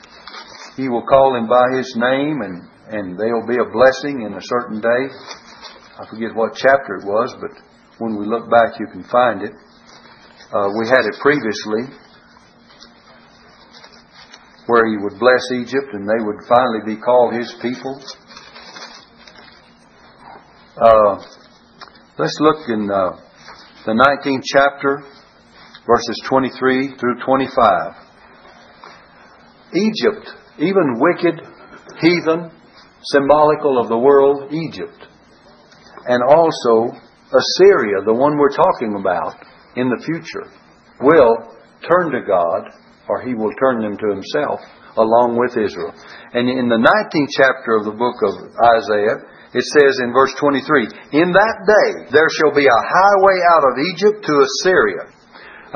He 0.76 0.88
will 0.88 1.04
call 1.04 1.34
them 1.34 1.48
by 1.48 1.76
his 1.76 1.92
name 2.00 2.40
and, 2.40 2.64
and 2.88 3.18
they'll 3.18 3.46
be 3.46 3.60
a 3.60 3.68
blessing 3.68 4.24
in 4.24 4.32
a 4.32 4.40
certain 4.40 4.80
day. 4.80 5.02
I 6.00 6.08
forget 6.08 6.34
what 6.34 6.54
chapter 6.56 6.96
it 6.96 7.04
was, 7.04 7.36
but 7.38 7.52
when 7.98 8.16
we 8.16 8.24
look 8.24 8.48
back 8.48 8.80
you 8.80 8.86
can 8.90 9.04
find 9.04 9.42
it. 9.42 9.52
Uh, 10.52 10.68
we 10.78 10.86
had 10.86 11.00
it 11.08 11.16
previously 11.22 11.88
where 14.66 14.84
he 14.86 14.98
would 14.98 15.18
bless 15.18 15.40
Egypt 15.54 15.94
and 15.94 16.06
they 16.06 16.22
would 16.22 16.44
finally 16.46 16.80
be 16.84 17.00
called 17.00 17.32
his 17.32 17.54
people. 17.62 17.98
Uh, 20.76 21.24
let's 22.18 22.36
look 22.40 22.68
in 22.68 22.90
uh, 22.90 23.16
the 23.86 23.92
19th 23.92 24.42
chapter, 24.44 25.02
verses 25.86 26.20
23 26.28 26.96
through 27.00 27.18
25. 27.24 27.94
Egypt, 29.72 30.28
even 30.58 31.00
wicked, 31.00 31.40
heathen, 31.98 32.50
symbolical 33.04 33.80
of 33.80 33.88
the 33.88 33.98
world, 33.98 34.52
Egypt. 34.52 35.08
And 36.04 36.22
also 36.22 36.92
Assyria, 37.32 38.04
the 38.04 38.12
one 38.12 38.36
we're 38.36 38.54
talking 38.54 38.96
about 39.00 39.36
in 39.76 39.88
the 39.88 40.02
future, 40.04 40.50
will 41.00 41.56
turn 41.88 42.12
to 42.12 42.22
God 42.26 42.70
or 43.08 43.22
he 43.22 43.34
will 43.34 43.52
turn 43.58 43.82
them 43.82 43.96
to 43.98 44.08
himself 44.14 44.60
along 44.96 45.40
with 45.40 45.56
Israel. 45.56 45.92
And 46.36 46.48
in 46.48 46.68
the 46.68 46.78
19th 46.78 47.32
chapter 47.32 47.80
of 47.80 47.88
the 47.88 47.96
book 47.96 48.16
of 48.22 48.32
Isaiah, 48.60 49.24
it 49.52 49.64
says 49.76 50.00
in 50.00 50.16
verse 50.16 50.32
23, 50.40 51.20
In 51.20 51.32
that 51.32 51.56
day 51.68 52.08
there 52.12 52.28
shall 52.40 52.54
be 52.56 52.64
a 52.64 52.82
highway 52.88 53.38
out 53.52 53.64
of 53.68 53.74
Egypt 53.92 54.24
to 54.24 54.34
Assyria, 54.40 55.12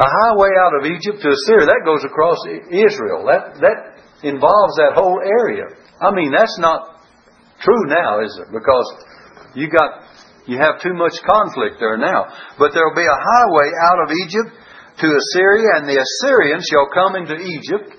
a 0.01 0.09
highway 0.09 0.53
out 0.61 0.75
of 0.81 0.83
Egypt 0.89 1.21
to 1.25 1.29
Assyria. 1.33 1.69
That 1.69 1.85
goes 1.85 2.05
across 2.05 2.41
Israel. 2.73 3.29
That, 3.29 3.61
that 3.61 3.79
involves 4.25 4.77
that 4.81 4.97
whole 4.97 5.21
area. 5.21 5.69
I 6.01 6.13
mean, 6.13 6.33
that's 6.33 6.57
not 6.61 7.05
true 7.61 7.85
now, 7.89 8.21
is 8.25 8.33
it? 8.41 8.49
Because 8.53 8.89
you 9.57 9.69
got, 9.69 10.06
you 10.47 10.59
have 10.63 10.79
too 10.81 10.95
much 10.95 11.19
conflict 11.27 11.83
there 11.83 11.99
now. 11.99 12.31
But 12.59 12.71
there 12.73 12.87
will 12.87 12.99
be 12.99 13.07
a 13.07 13.23
highway 13.23 13.69
out 13.91 14.01
of 14.07 14.15
Egypt 14.15 14.51
to 15.03 15.09
Assyria, 15.11 15.83
and 15.83 15.85
the 15.91 15.99
Assyrian 15.99 16.63
shall 16.63 16.89
come 16.89 17.19
into 17.19 17.37
Egypt, 17.37 17.93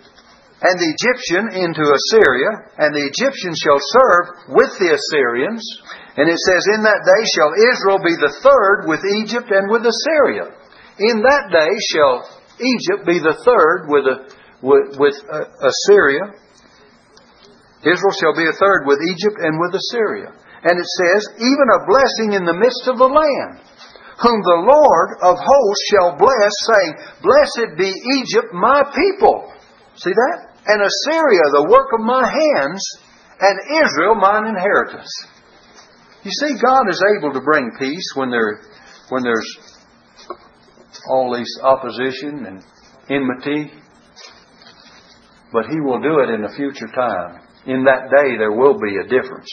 and 0.57 0.75
the 0.81 0.89
Egyptian 0.89 1.45
into 1.53 1.85
Assyria, 1.85 2.49
and 2.81 2.89
the 2.95 3.05
Egyptian 3.05 3.53
shall 3.53 3.77
serve 3.77 4.25
with 4.57 4.73
the 4.81 4.95
Assyrians. 4.95 5.61
And 6.17 6.25
it 6.25 6.39
says, 6.41 6.65
In 6.73 6.81
that 6.81 7.05
day 7.05 7.23
shall 7.37 7.53
Israel 7.53 8.01
be 8.01 8.17
the 8.17 8.33
third 8.41 8.89
with 8.89 9.05
Egypt 9.21 9.53
and 9.53 9.69
with 9.69 9.85
Assyria. 9.85 10.49
In 10.97 11.21
that 11.21 11.53
day 11.53 11.71
shall 11.93 12.25
Egypt 12.57 13.05
be 13.05 13.21
the 13.21 13.37
third 13.45 13.85
with, 13.85 14.05
a, 14.09 14.17
with, 14.65 14.97
with 14.97 15.17
uh, 15.29 15.45
Assyria. 15.61 16.33
Israel 17.85 18.15
shall 18.17 18.33
be 18.33 18.49
a 18.49 18.57
third 18.57 18.89
with 18.89 18.97
Egypt 19.05 19.37
and 19.37 19.61
with 19.61 19.77
Assyria. 19.77 20.33
And 20.67 20.75
it 20.75 20.89
says, 20.99 21.21
even 21.39 21.67
a 21.71 21.87
blessing 21.87 22.35
in 22.35 22.43
the 22.43 22.59
midst 22.59 22.91
of 22.91 22.99
the 22.99 23.07
land, 23.07 23.63
whom 24.19 24.39
the 24.43 24.61
Lord 24.67 25.09
of 25.23 25.39
hosts 25.39 25.85
shall 25.95 26.19
bless, 26.19 26.53
saying, 26.75 26.91
Blessed 27.23 27.79
be 27.79 27.87
Egypt, 27.87 28.51
my 28.51 28.83
people. 28.91 29.47
See 29.95 30.11
that? 30.11 30.37
And 30.67 30.83
Assyria, 30.83 31.45
the 31.55 31.71
work 31.71 31.95
of 31.95 32.03
my 32.03 32.27
hands, 32.27 32.83
and 33.39 33.55
Israel, 33.79 34.15
mine 34.15 34.51
inheritance. 34.51 35.07
You 36.23 36.31
see, 36.31 36.59
God 36.59 36.89
is 36.89 37.01
able 37.15 37.31
to 37.31 37.39
bring 37.39 37.71
peace 37.79 38.11
when 38.15 38.29
there, 38.29 38.59
when 39.07 39.23
there's 39.23 39.77
all 41.09 41.31
this 41.31 41.47
opposition 41.63 42.43
and 42.43 42.63
enmity. 43.07 43.71
But 45.53 45.71
He 45.71 45.79
will 45.79 46.01
do 46.01 46.19
it 46.19 46.35
in 46.35 46.43
a 46.43 46.51
future 46.57 46.91
time. 46.91 47.39
In 47.65 47.85
that 47.85 48.09
day, 48.11 48.35
there 48.37 48.51
will 48.51 48.77
be 48.77 48.97
a 48.97 49.07
difference. 49.07 49.47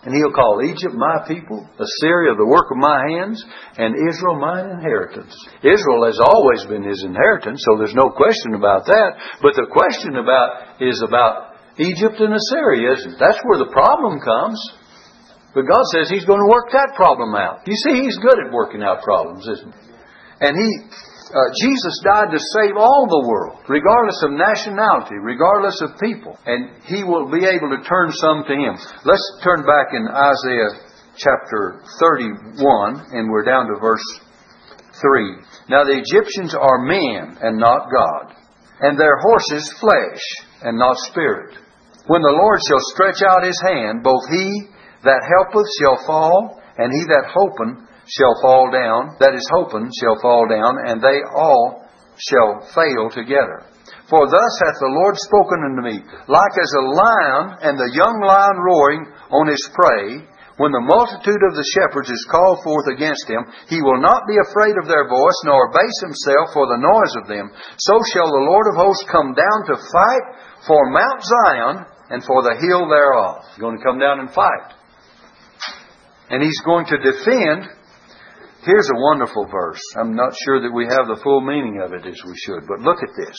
And 0.00 0.16
he'll 0.16 0.32
call 0.32 0.64
Egypt 0.64 0.96
my 0.96 1.28
people, 1.28 1.60
Assyria 1.76 2.32
the 2.32 2.48
work 2.48 2.72
of 2.72 2.80
my 2.80 3.04
hands, 3.12 3.36
and 3.76 3.92
Israel 4.08 4.40
mine 4.40 4.80
inheritance. 4.80 5.36
Israel 5.60 6.08
has 6.08 6.16
always 6.16 6.64
been 6.64 6.80
his 6.80 7.04
inheritance, 7.04 7.60
so 7.68 7.76
there's 7.76 7.92
no 7.92 8.08
question 8.08 8.56
about 8.56 8.88
that. 8.88 9.20
But 9.44 9.60
the 9.60 9.68
question 9.68 10.16
about 10.16 10.80
is 10.80 11.04
about 11.04 11.60
Egypt 11.76 12.16
and 12.16 12.32
Assyria, 12.32 12.96
isn't 12.96 13.12
it? 13.12 13.20
That's 13.20 13.44
where 13.44 13.60
the 13.60 13.68
problem 13.68 14.24
comes. 14.24 14.56
But 15.52 15.68
God 15.68 15.84
says 15.92 16.08
He's 16.08 16.24
going 16.24 16.40
to 16.40 16.48
work 16.48 16.72
that 16.72 16.96
problem 16.96 17.34
out. 17.36 17.66
You 17.66 17.76
see, 17.76 18.00
He's 18.00 18.16
good 18.16 18.40
at 18.40 18.52
working 18.52 18.82
out 18.82 19.02
problems, 19.02 19.44
isn't 19.48 19.68
He? 19.68 19.84
And 20.40 20.56
He 20.56 20.70
uh, 21.30 21.50
Jesus 21.62 21.94
died 22.02 22.34
to 22.34 22.42
save 22.58 22.74
all 22.76 23.06
the 23.06 23.26
world, 23.26 23.62
regardless 23.70 24.18
of 24.26 24.34
nationality, 24.34 25.14
regardless 25.22 25.78
of 25.80 25.98
people. 26.02 26.34
And 26.46 26.82
He 26.84 27.04
will 27.06 27.30
be 27.30 27.46
able 27.46 27.70
to 27.70 27.86
turn 27.86 28.10
some 28.18 28.42
to 28.44 28.54
Him. 28.54 28.74
Let's 29.06 29.26
turn 29.42 29.62
back 29.62 29.94
in 29.94 30.10
Isaiah 30.10 30.90
chapter 31.16 31.82
31, 32.02 33.14
and 33.14 33.30
we're 33.30 33.46
down 33.46 33.70
to 33.70 33.78
verse 33.78 34.04
3. 34.98 35.70
Now 35.70 35.84
the 35.86 36.02
Egyptians 36.02 36.54
are 36.54 36.82
men 36.82 37.38
and 37.40 37.58
not 37.58 37.86
God, 37.94 38.34
and 38.80 38.98
their 38.98 39.18
horses 39.22 39.70
flesh 39.78 40.22
and 40.62 40.78
not 40.78 40.96
spirit. 41.10 41.54
When 42.06 42.22
the 42.22 42.34
Lord 42.34 42.58
shall 42.66 42.82
stretch 42.90 43.22
out 43.22 43.46
His 43.46 43.60
hand, 43.62 44.02
both 44.02 44.26
he 44.30 44.66
that 45.04 45.22
helpeth 45.22 45.68
shall 45.78 46.04
fall, 46.06 46.60
and 46.76 46.90
he 46.92 47.04
that 47.06 47.30
hopeth 47.30 47.89
shall 48.10 48.34
fall 48.42 48.70
down, 48.74 49.16
that 49.22 49.34
is 49.34 49.46
hoping 49.54 49.86
shall 50.02 50.18
fall 50.18 50.50
down, 50.50 50.74
and 50.86 50.98
they 50.98 51.22
all 51.30 51.86
shall 52.18 52.66
fail 52.74 53.08
together. 53.10 53.62
For 54.10 54.26
thus 54.26 54.54
hath 54.66 54.78
the 54.82 54.90
Lord 54.90 55.14
spoken 55.14 55.62
unto 55.70 55.82
me, 55.86 55.96
like 56.26 56.54
as 56.58 56.72
a 56.74 56.88
lion 56.90 57.46
and 57.62 57.78
the 57.78 57.94
young 57.94 58.18
lion 58.18 58.58
roaring 58.58 59.02
on 59.30 59.46
his 59.46 59.62
prey, 59.70 60.26
when 60.58 60.76
the 60.76 60.84
multitude 60.84 61.40
of 61.40 61.56
the 61.56 61.70
shepherds 61.72 62.10
is 62.12 62.28
called 62.28 62.60
forth 62.60 62.84
against 62.92 63.24
him, 63.24 63.48
he 63.72 63.80
will 63.80 63.96
not 63.96 64.28
be 64.28 64.36
afraid 64.36 64.76
of 64.76 64.90
their 64.90 65.08
voice, 65.08 65.38
nor 65.48 65.72
abase 65.72 65.98
himself 66.04 66.52
for 66.52 66.68
the 66.68 66.82
noise 66.82 67.14
of 67.16 67.32
them. 67.32 67.48
So 67.80 67.96
shall 68.12 68.28
the 68.28 68.44
Lord 68.44 68.66
of 68.68 68.76
hosts 68.76 69.08
come 69.08 69.32
down 69.32 69.60
to 69.72 69.80
fight 69.88 70.26
for 70.68 70.92
Mount 70.92 71.20
Zion 71.24 71.76
and 72.12 72.20
for 72.28 72.44
the 72.44 72.60
hill 72.60 72.90
thereof. 72.92 73.40
He's 73.54 73.62
going 73.62 73.78
to 73.78 73.86
come 73.86 73.96
down 73.96 74.20
and 74.20 74.28
fight. 74.36 74.76
And 76.28 76.44
he's 76.44 76.60
going 76.60 76.84
to 76.92 77.08
defend 77.08 77.79
Here's 78.62 78.90
a 78.92 79.00
wonderful 79.00 79.48
verse. 79.50 79.80
I'm 79.96 80.14
not 80.14 80.36
sure 80.44 80.60
that 80.60 80.74
we 80.74 80.84
have 80.84 81.08
the 81.08 81.20
full 81.22 81.40
meaning 81.40 81.80
of 81.80 81.92
it 81.94 82.04
as 82.04 82.20
we 82.26 82.36
should, 82.36 82.68
but 82.68 82.84
look 82.84 82.98
at 83.00 83.16
this. 83.16 83.36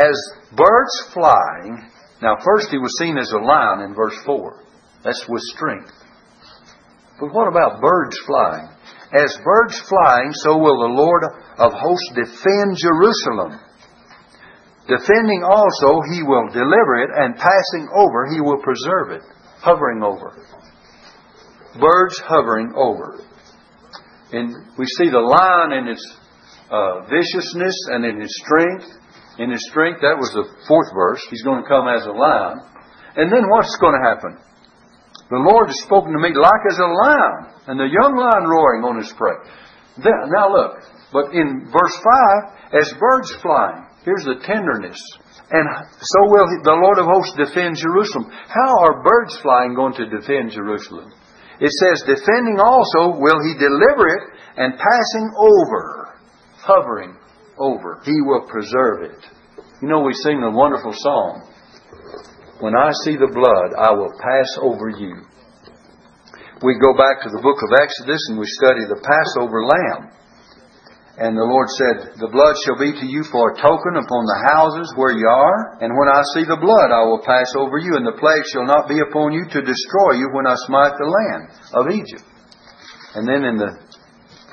As 0.00 0.16
birds 0.56 1.12
flying, 1.12 1.84
now 2.22 2.36
first 2.40 2.70
he 2.70 2.78
was 2.78 2.96
seen 2.98 3.18
as 3.18 3.30
a 3.32 3.44
lion 3.44 3.84
in 3.84 3.94
verse 3.94 4.16
4. 4.24 4.64
That's 5.04 5.26
with 5.28 5.42
strength. 5.52 5.92
But 7.20 7.34
what 7.34 7.48
about 7.48 7.82
birds 7.82 8.16
flying? 8.24 8.68
As 9.12 9.36
birds 9.44 9.78
flying, 9.84 10.32
so 10.32 10.56
will 10.56 10.80
the 10.80 10.96
Lord 10.96 11.24
of 11.58 11.72
hosts 11.76 12.12
defend 12.16 12.80
Jerusalem. 12.80 13.60
Defending 14.88 15.44
also, 15.44 16.00
he 16.08 16.22
will 16.24 16.48
deliver 16.48 17.04
it, 17.04 17.10
and 17.12 17.36
passing 17.36 17.88
over, 17.94 18.32
he 18.32 18.40
will 18.40 18.60
preserve 18.64 19.12
it. 19.12 19.22
Hovering 19.60 20.02
over. 20.02 20.40
Birds 21.78 22.18
hovering 22.20 22.72
over. 22.74 23.20
And 24.34 24.50
we 24.74 24.86
see 24.98 25.08
the 25.14 25.22
lion 25.22 25.78
in 25.78 25.94
its 25.94 26.02
uh, 26.66 27.06
viciousness 27.06 27.76
and 27.94 28.02
in 28.04 28.18
his 28.18 28.34
strength. 28.42 28.90
In 29.38 29.50
his 29.50 29.62
strength, 29.70 30.02
that 30.02 30.18
was 30.18 30.30
the 30.34 30.46
fourth 30.66 30.90
verse. 30.94 31.22
He's 31.30 31.42
going 31.42 31.62
to 31.62 31.68
come 31.70 31.86
as 31.86 32.06
a 32.06 32.14
lion. 32.14 32.58
And 33.14 33.30
then 33.30 33.46
what's 33.46 33.78
going 33.78 33.94
to 33.94 34.02
happen? 34.02 34.34
The 35.30 35.38
Lord 35.38 35.70
has 35.70 35.80
spoken 35.86 36.12
to 36.12 36.20
me 36.20 36.34
like 36.34 36.64
as 36.68 36.78
a 36.78 36.90
lion, 36.90 37.34
and 37.70 37.76
the 37.80 37.88
young 37.88 38.12
lion 38.12 38.44
roaring 38.44 38.84
on 38.84 38.98
his 38.98 39.10
prey. 39.14 39.38
now 40.02 40.52
look, 40.52 40.82
but 41.14 41.32
in 41.32 41.70
verse 41.70 41.96
5, 41.96 42.82
as 42.82 42.92
birds 42.98 43.30
flying, 43.40 43.86
here's 44.04 44.26
the 44.26 44.42
tenderness. 44.44 44.98
And 45.50 45.66
so 45.96 46.20
will 46.26 46.50
the 46.66 46.76
Lord 46.76 46.98
of 46.98 47.06
hosts 47.06 47.38
defend 47.38 47.78
Jerusalem. 47.78 48.28
How 48.50 48.82
are 48.82 49.02
birds 49.02 49.38
flying 49.40 49.74
going 49.74 49.94
to 49.94 50.10
defend 50.10 50.50
Jerusalem? 50.50 51.14
It 51.60 51.70
says, 51.70 52.02
defending 52.02 52.58
also 52.58 53.14
will 53.14 53.38
he 53.46 53.54
deliver 53.54 54.10
it, 54.10 54.22
and 54.56 54.78
passing 54.78 55.28
over, 55.36 56.14
hovering 56.58 57.16
over, 57.58 58.00
he 58.04 58.14
will 58.22 58.46
preserve 58.46 59.02
it. 59.02 59.20
You 59.82 59.88
know, 59.88 60.00
we 60.00 60.14
sing 60.14 60.42
a 60.42 60.50
wonderful 60.50 60.92
song. 60.94 61.50
When 62.60 62.74
I 62.74 62.90
see 63.04 63.16
the 63.18 63.30
blood, 63.34 63.74
I 63.74 63.92
will 63.92 64.14
pass 64.16 64.50
over 64.62 64.88
you. 64.88 65.26
We 66.62 66.78
go 66.78 66.94
back 66.94 67.20
to 67.26 67.30
the 67.34 67.42
book 67.42 67.58
of 67.60 67.76
Exodus 67.82 68.22
and 68.30 68.38
we 68.38 68.46
study 68.46 68.86
the 68.86 69.02
Passover 69.02 69.66
lamb. 69.66 70.14
And 71.14 71.38
the 71.38 71.46
Lord 71.46 71.70
said, 71.78 72.18
The 72.18 72.30
blood 72.30 72.58
shall 72.66 72.74
be 72.74 72.90
to 72.90 73.06
you 73.06 73.22
for 73.30 73.52
a 73.52 73.58
token 73.58 73.94
upon 73.94 74.22
the 74.26 74.42
houses 74.50 74.90
where 74.98 75.14
you 75.14 75.28
are. 75.28 75.78
And 75.78 75.94
when 75.94 76.10
I 76.10 76.22
see 76.34 76.42
the 76.42 76.58
blood, 76.58 76.90
I 76.90 77.06
will 77.06 77.22
pass 77.22 77.54
over 77.54 77.78
you, 77.78 77.94
and 77.94 78.02
the 78.02 78.18
plague 78.18 78.46
shall 78.50 78.66
not 78.66 78.90
be 78.90 78.98
upon 78.98 79.30
you 79.30 79.46
to 79.46 79.62
destroy 79.62 80.18
you 80.18 80.26
when 80.34 80.50
I 80.50 80.58
smite 80.66 80.98
the 80.98 81.06
land 81.06 81.42
of 81.70 81.84
Egypt. 81.94 82.26
And 83.14 83.30
then 83.30 83.46
in 83.46 83.60
the 83.62 83.78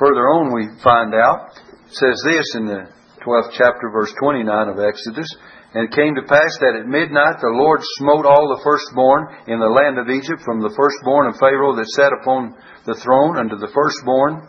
further 0.02 0.34
on 0.34 0.50
we 0.50 0.66
find 0.82 1.14
out, 1.14 1.54
says 1.94 2.18
this 2.26 2.58
in 2.58 2.66
the 2.66 2.90
12th 3.22 3.54
chapter, 3.54 3.94
verse 3.94 4.10
29 4.18 4.50
of 4.74 4.82
Exodus. 4.82 5.30
And 5.78 5.86
it 5.86 5.94
came 5.94 6.18
to 6.18 6.26
pass 6.26 6.58
that 6.58 6.74
at 6.74 6.90
midnight 6.90 7.38
the 7.38 7.54
Lord 7.54 7.80
smote 8.02 8.26
all 8.26 8.50
the 8.50 8.66
firstborn 8.66 9.30
in 9.46 9.62
the 9.62 9.70
land 9.70 10.02
of 10.02 10.10
Egypt, 10.10 10.42
from 10.42 10.66
the 10.66 10.74
firstborn 10.74 11.30
of 11.30 11.38
Pharaoh 11.38 11.78
that 11.78 11.88
sat 11.94 12.10
upon 12.18 12.58
the 12.90 12.98
throne 12.98 13.38
unto 13.38 13.62
the 13.62 13.70
firstborn 13.70 14.42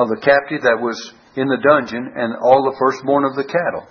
of 0.00 0.08
the 0.08 0.24
captive 0.24 0.64
that 0.64 0.80
was 0.80 0.96
in 1.36 1.52
the 1.52 1.60
dungeon 1.60 2.16
and 2.16 2.32
all 2.40 2.64
the 2.64 2.78
firstborn 2.80 3.28
of 3.28 3.36
the 3.36 3.44
cattle. 3.44 3.84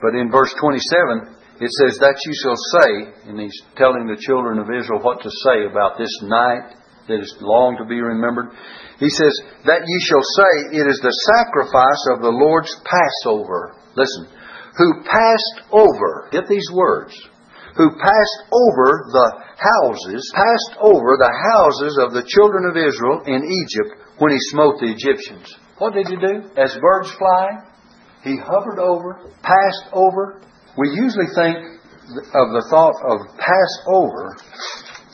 But 0.00 0.16
in 0.16 0.32
verse 0.32 0.50
27, 0.64 1.60
it 1.60 1.70
says, 1.84 2.00
That 2.00 2.16
ye 2.24 2.32
shall 2.40 2.58
say, 2.72 2.90
and 3.28 3.36
he's 3.36 3.60
telling 3.76 4.08
the 4.08 4.18
children 4.18 4.56
of 4.58 4.72
Israel 4.72 5.04
what 5.04 5.20
to 5.22 5.30
say 5.44 5.68
about 5.68 6.00
this 6.00 6.12
night 6.24 6.72
that 7.08 7.20
is 7.20 7.36
long 7.40 7.76
to 7.76 7.84
be 7.84 8.00
remembered. 8.00 8.50
He 8.98 9.10
says, 9.10 9.34
That 9.66 9.84
ye 9.84 9.96
shall 10.08 10.24
say, 10.24 10.80
It 10.80 10.86
is 10.88 11.00
the 11.02 11.14
sacrifice 11.36 12.02
of 12.16 12.22
the 12.22 12.32
Lord's 12.32 12.72
Passover. 12.84 13.76
Listen, 13.96 14.28
who 14.76 15.04
passed 15.04 15.68
over, 15.70 16.28
get 16.32 16.48
these 16.48 16.68
words, 16.72 17.14
who 17.76 17.90
passed 17.98 18.40
over 18.50 19.06
the 19.10 19.28
houses, 19.58 20.22
passed 20.34 20.78
over 20.80 21.18
the 21.18 21.34
houses 21.54 21.98
of 22.00 22.12
the 22.12 22.26
children 22.26 22.66
of 22.66 22.76
Israel 22.76 23.22
in 23.26 23.42
Egypt 23.44 24.00
when 24.18 24.32
he 24.32 24.38
smote 24.50 24.78
the 24.80 24.90
Egyptians. 24.90 25.46
What 25.78 25.94
did 25.94 26.06
he 26.06 26.16
do? 26.16 26.48
As 26.56 26.76
birds 26.80 27.10
fly, 27.18 27.60
he 28.22 28.38
hovered 28.38 28.78
over, 28.78 29.30
passed 29.42 29.90
over. 29.92 30.40
We 30.78 30.90
usually 30.90 31.30
think 31.34 31.58
of 32.08 32.46
the 32.52 32.66
thought 32.70 32.94
of 33.04 33.36
pass 33.38 33.72
over 33.86 34.36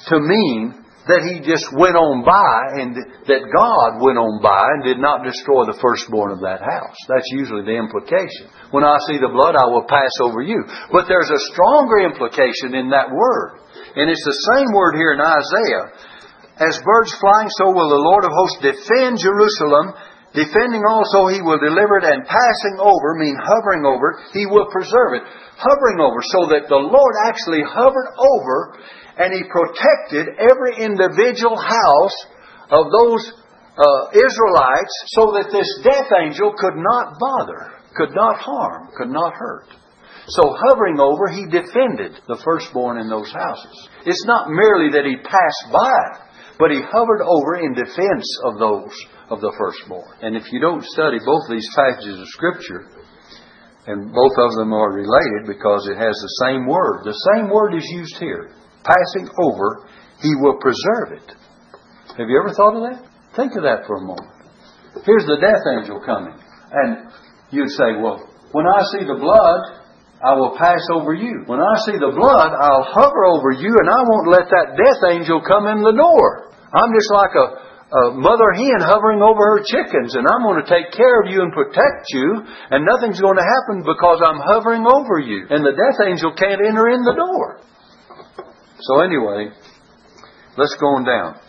to 0.09 0.21
mean 0.21 0.80
that 1.11 1.27
he 1.27 1.43
just 1.43 1.67
went 1.75 1.99
on 1.99 2.23
by 2.23 2.79
and 2.79 2.95
that 3.27 3.43
God 3.51 3.99
went 3.99 4.17
on 4.17 4.39
by 4.39 4.63
and 4.79 4.87
did 4.87 5.03
not 5.03 5.27
destroy 5.27 5.67
the 5.67 5.79
firstborn 5.83 6.31
of 6.31 6.41
that 6.47 6.63
house. 6.63 6.99
That's 7.11 7.27
usually 7.35 7.67
the 7.67 7.75
implication. 7.75 8.47
When 8.71 8.87
I 8.87 8.97
see 9.11 9.19
the 9.19 9.35
blood, 9.35 9.59
I 9.59 9.67
will 9.67 9.91
pass 9.91 10.15
over 10.23 10.41
you. 10.41 10.63
But 10.95 11.11
there's 11.11 11.31
a 11.31 11.47
stronger 11.51 12.07
implication 12.07 12.79
in 12.79 12.95
that 12.95 13.11
word. 13.11 13.61
And 13.99 14.07
it's 14.07 14.23
the 14.23 14.41
same 14.55 14.71
word 14.71 14.95
here 14.95 15.19
in 15.19 15.21
Isaiah 15.21 16.11
as 16.61 16.77
birds 16.85 17.17
flying, 17.17 17.49
so 17.57 17.73
will 17.73 17.89
the 17.89 18.05
Lord 18.05 18.23
of 18.29 18.37
hosts 18.37 18.61
defend 18.61 19.17
Jerusalem. 19.17 19.97
Defending 20.31 20.87
also, 20.87 21.27
he 21.27 21.43
will 21.43 21.59
deliver 21.59 21.99
it, 21.99 22.07
and 22.07 22.23
passing 22.23 22.79
over, 22.79 23.19
mean 23.19 23.35
hovering 23.35 23.83
over, 23.83 24.23
he 24.33 24.47
will 24.47 24.71
preserve 24.71 25.19
it. 25.19 25.27
Hovering 25.59 25.99
over, 25.99 26.23
so 26.23 26.47
that 26.55 26.71
the 26.71 26.79
Lord 26.79 27.15
actually 27.27 27.67
hovered 27.67 28.15
over 28.15 28.79
and 29.19 29.35
he 29.35 29.43
protected 29.51 30.33
every 30.39 30.81
individual 30.81 31.59
house 31.59 32.17
of 32.71 32.89
those 32.89 33.23
uh, 33.77 34.03
Israelites 34.17 34.95
so 35.13 35.35
that 35.37 35.53
this 35.53 35.69
death 35.83 36.09
angel 36.15 36.55
could 36.57 36.79
not 36.79 37.19
bother, 37.19 37.75
could 37.97 38.15
not 38.15 38.39
harm, 38.39 38.89
could 38.97 39.11
not 39.11 39.35
hurt. 39.35 39.69
So 40.29 40.43
hovering 40.47 41.01
over, 41.01 41.29
he 41.29 41.45
defended 41.51 42.23
the 42.29 42.41
firstborn 42.45 42.99
in 42.99 43.09
those 43.09 43.33
houses. 43.33 43.89
It's 44.07 44.25
not 44.27 44.49
merely 44.49 44.93
that 44.95 45.05
he 45.05 45.17
passed 45.17 45.73
by, 45.73 46.01
but 46.59 46.71
he 46.71 46.81
hovered 46.81 47.21
over 47.21 47.57
in 47.57 47.75
defense 47.75 48.27
of 48.45 48.59
those 48.59 48.95
of 49.31 49.41
the 49.41 49.55
firstborn. 49.57 50.11
And 50.23 50.37
if 50.37 50.51
you 50.53 50.61
don't 50.61 50.85
study 50.85 51.19
both 51.25 51.47
these 51.49 51.67
passages 51.75 52.19
of 52.19 52.27
Scripture, 52.35 52.91
and 53.87 54.13
both 54.13 54.37
of 54.37 54.51
them 54.59 54.75
are 54.75 54.93
related 54.93 55.49
because 55.49 55.89
it 55.89 55.97
has 55.97 56.13
the 56.13 56.35
same 56.45 56.67
word. 56.67 57.03
The 57.07 57.17
same 57.33 57.49
word 57.49 57.75
is 57.75 57.87
used 57.95 58.19
here. 58.19 58.53
Passing 58.85 59.31
over, 59.41 59.89
he 60.21 60.35
will 60.43 60.59
preserve 60.61 61.17
it. 61.17 61.29
Have 62.19 62.29
you 62.29 62.37
ever 62.39 62.53
thought 62.53 62.77
of 62.77 62.85
that? 62.85 63.01
Think 63.37 63.57
of 63.57 63.63
that 63.63 63.87
for 63.87 63.97
a 63.97 64.05
moment. 64.05 64.37
Here's 65.07 65.25
the 65.25 65.41
death 65.41 65.65
angel 65.79 66.03
coming. 66.05 66.37
And 66.71 67.09
you'd 67.51 67.73
say, 67.73 67.97
well, 68.03 68.21
when 68.53 68.67
I 68.67 68.83
see 68.93 69.07
the 69.07 69.17
blood, 69.17 69.81
I 70.21 70.37
will 70.37 70.59
pass 70.59 70.83
over 70.93 71.15
you. 71.15 71.47
When 71.47 71.63
I 71.63 71.75
see 71.87 71.97
the 71.97 72.13
blood, 72.13 72.53
I'll 72.53 72.85
hover 72.93 73.25
over 73.25 73.57
you 73.57 73.73
and 73.73 73.89
I 73.89 74.03
won't 74.05 74.29
let 74.29 74.53
that 74.53 74.77
death 74.77 75.01
angel 75.09 75.41
come 75.41 75.65
in 75.71 75.81
the 75.81 75.97
door. 75.97 76.53
I'm 76.75 76.93
just 76.93 77.09
like 77.11 77.33
a, 77.33 77.70
a 77.91 78.15
mother 78.15 78.55
hen 78.55 78.87
hovering 78.87 79.19
over 79.19 79.59
her 79.59 79.63
chickens 79.67 80.15
and 80.15 80.23
I'm 80.23 80.47
going 80.47 80.63
to 80.63 80.71
take 80.71 80.95
care 80.95 81.19
of 81.23 81.27
you 81.27 81.43
and 81.43 81.51
protect 81.51 82.07
you 82.15 82.39
and 82.71 82.87
nothing's 82.87 83.19
going 83.19 83.35
to 83.35 83.43
happen 83.43 83.83
because 83.83 84.23
I'm 84.23 84.39
hovering 84.39 84.87
over 84.87 85.19
you. 85.19 85.51
And 85.51 85.67
the 85.67 85.75
death 85.75 85.99
angel 86.07 86.31
can't 86.39 86.63
enter 86.63 86.87
in 86.87 87.03
the 87.03 87.19
door. 87.19 87.59
So 88.87 89.03
anyway, 89.03 89.51
let's 90.55 90.79
go 90.79 91.03
on 91.03 91.05
down. 91.05 91.43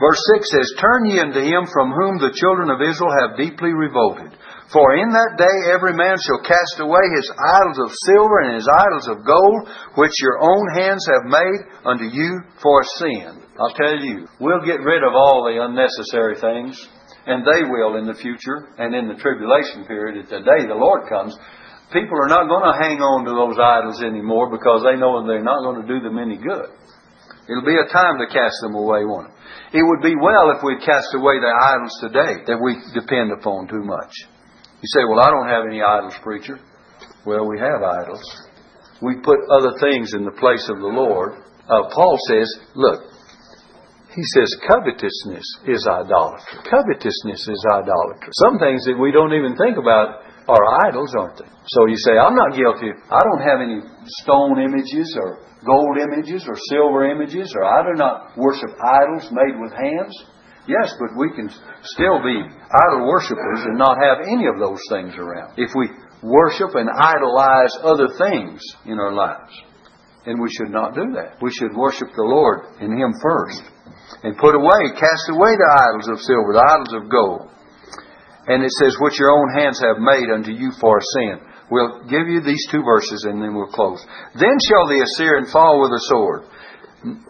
Verse 0.00 0.20
6 0.40 0.52
says, 0.52 0.68
Turn 0.80 1.04
ye 1.04 1.20
unto 1.20 1.40
him 1.40 1.68
from 1.68 1.92
whom 1.92 2.16
the 2.16 2.32
children 2.32 2.72
of 2.72 2.80
Israel 2.80 3.12
have 3.20 3.36
deeply 3.36 3.72
revolted. 3.76 4.32
For 4.72 4.96
in 4.96 5.08
that 5.12 5.36
day 5.36 5.72
every 5.72 5.92
man 5.92 6.16
shall 6.16 6.42
cast 6.44 6.80
away 6.80 7.04
his 7.12 7.28
idols 7.28 7.78
of 7.80 7.92
silver 8.08 8.40
and 8.44 8.56
his 8.56 8.68
idols 8.68 9.08
of 9.08 9.24
gold, 9.24 9.68
which 10.00 10.16
your 10.20 10.40
own 10.40 10.64
hands 10.80 11.04
have 11.04 11.28
made 11.28 11.60
unto 11.84 12.08
you 12.08 12.40
for 12.60 12.82
sin. 12.96 13.45
I'll 13.56 13.74
tell 13.74 13.96
you, 13.96 14.28
we'll 14.40 14.64
get 14.64 14.84
rid 14.84 15.02
of 15.02 15.16
all 15.16 15.48
the 15.48 15.56
unnecessary 15.64 16.36
things, 16.36 16.76
and 17.26 17.40
they 17.40 17.64
will 17.68 17.96
in 17.96 18.06
the 18.06 18.18
future 18.20 18.68
and 18.76 18.94
in 18.94 19.08
the 19.08 19.16
tribulation 19.16 19.88
period 19.88 20.20
at 20.20 20.28
the 20.28 20.44
day 20.44 20.68
the 20.68 20.76
Lord 20.76 21.08
comes. 21.08 21.32
People 21.92 22.18
are 22.20 22.28
not 22.28 22.50
going 22.50 22.66
to 22.66 22.76
hang 22.82 22.98
on 23.00 23.24
to 23.24 23.32
those 23.32 23.56
idols 23.56 24.02
anymore 24.02 24.50
because 24.50 24.84
they 24.84 24.98
know 24.98 25.24
they're 25.24 25.42
not 25.42 25.64
going 25.64 25.80
to 25.80 25.88
do 25.88 26.02
them 26.04 26.18
any 26.18 26.36
good. 26.36 26.68
It'll 27.46 27.64
be 27.64 27.78
a 27.78 27.88
time 27.88 28.18
to 28.18 28.26
cast 28.26 28.58
them 28.60 28.74
away, 28.74 29.06
won't 29.06 29.30
it? 29.30 29.34
It 29.78 29.84
would 29.86 30.02
be 30.02 30.14
well 30.18 30.50
if 30.50 30.62
we'd 30.62 30.82
cast 30.82 31.14
away 31.14 31.38
the 31.38 31.50
idols 31.50 31.94
today 32.02 32.42
that 32.46 32.58
we 32.58 32.74
depend 32.92 33.30
upon 33.32 33.70
too 33.70 33.82
much. 33.86 34.12
You 34.82 34.88
say, 34.90 35.06
well, 35.08 35.22
I 35.22 35.30
don't 35.30 35.48
have 35.48 35.64
any 35.64 35.80
idols, 35.80 36.18
preacher. 36.22 36.58
Well, 37.24 37.46
we 37.46 37.58
have 37.58 37.82
idols. 37.82 38.22
We 39.00 39.16
put 39.22 39.38
other 39.50 39.78
things 39.80 40.14
in 40.14 40.24
the 40.24 40.36
place 40.38 40.66
of 40.68 40.78
the 40.78 40.90
Lord. 40.90 41.42
Uh, 41.70 41.90
Paul 41.94 42.18
says, 42.28 42.46
look, 42.74 43.15
he 44.16 44.24
says 44.32 44.48
covetousness 44.64 45.44
is 45.68 45.84
idolatry. 45.84 46.64
Covetousness 46.64 47.44
is 47.52 47.60
idolatry. 47.68 48.32
Some 48.40 48.56
things 48.56 48.88
that 48.88 48.96
we 48.96 49.12
don't 49.12 49.36
even 49.36 49.52
think 49.60 49.76
about 49.76 50.24
are 50.48 50.88
idols, 50.88 51.12
aren't 51.12 51.36
they? 51.36 51.50
So 51.68 51.84
you 51.84 52.00
say, 52.00 52.16
I'm 52.16 52.32
not 52.32 52.56
guilty. 52.56 52.96
I 53.12 53.20
don't 53.20 53.44
have 53.44 53.60
any 53.60 53.84
stone 54.24 54.56
images 54.56 55.12
or 55.20 55.44
gold 55.68 56.00
images 56.00 56.48
or 56.48 56.56
silver 56.72 57.12
images, 57.12 57.52
or 57.52 57.68
I 57.68 57.84
do 57.84 57.92
not 57.92 58.32
worship 58.40 58.72
idols 58.80 59.28
made 59.36 59.60
with 59.60 59.76
hands. 59.76 60.16
Yes, 60.64 60.96
but 60.96 61.12
we 61.20 61.28
can 61.36 61.52
still 61.84 62.18
be 62.24 62.40
idol 62.40 63.04
worshippers 63.04 63.68
and 63.68 63.76
not 63.76 64.00
have 64.00 64.24
any 64.24 64.48
of 64.48 64.56
those 64.58 64.80
things 64.88 65.12
around. 65.20 65.60
If 65.60 65.76
we 65.76 65.92
worship 66.24 66.72
and 66.72 66.88
idolize 66.88 67.76
other 67.84 68.08
things 68.16 68.64
in 68.86 68.98
our 68.98 69.12
lives, 69.12 69.52
then 70.24 70.40
we 70.40 70.48
should 70.56 70.72
not 70.72 70.94
do 70.94 71.12
that. 71.14 71.36
We 71.42 71.52
should 71.52 71.76
worship 71.76 72.08
the 72.16 72.24
Lord 72.24 72.80
in 72.80 72.96
Him 72.96 73.12
first. 73.22 73.75
And 74.22 74.38
put 74.38 74.54
away, 74.54 74.94
cast 74.94 75.28
away 75.30 75.52
the 75.54 75.72
idols 75.72 76.08
of 76.08 76.24
silver, 76.24 76.52
the 76.56 76.66
idols 76.66 76.94
of 76.94 77.10
gold. 77.10 77.50
And 78.46 78.62
it 78.62 78.70
says, 78.82 78.96
which 79.00 79.18
your 79.18 79.34
own 79.34 79.50
hands 79.58 79.82
have 79.82 79.98
made 79.98 80.30
unto 80.30 80.54
you 80.54 80.70
for 80.80 80.98
sin. 81.18 81.42
We'll 81.70 82.06
give 82.06 82.30
you 82.30 82.40
these 82.40 82.62
two 82.70 82.82
verses 82.82 83.26
and 83.26 83.42
then 83.42 83.54
we'll 83.54 83.74
close. 83.74 83.98
Then 84.38 84.56
shall 84.70 84.86
the 84.86 85.02
Assyrian 85.02 85.50
fall 85.50 85.82
with 85.82 85.90
a 85.90 86.04
sword, 86.06 86.46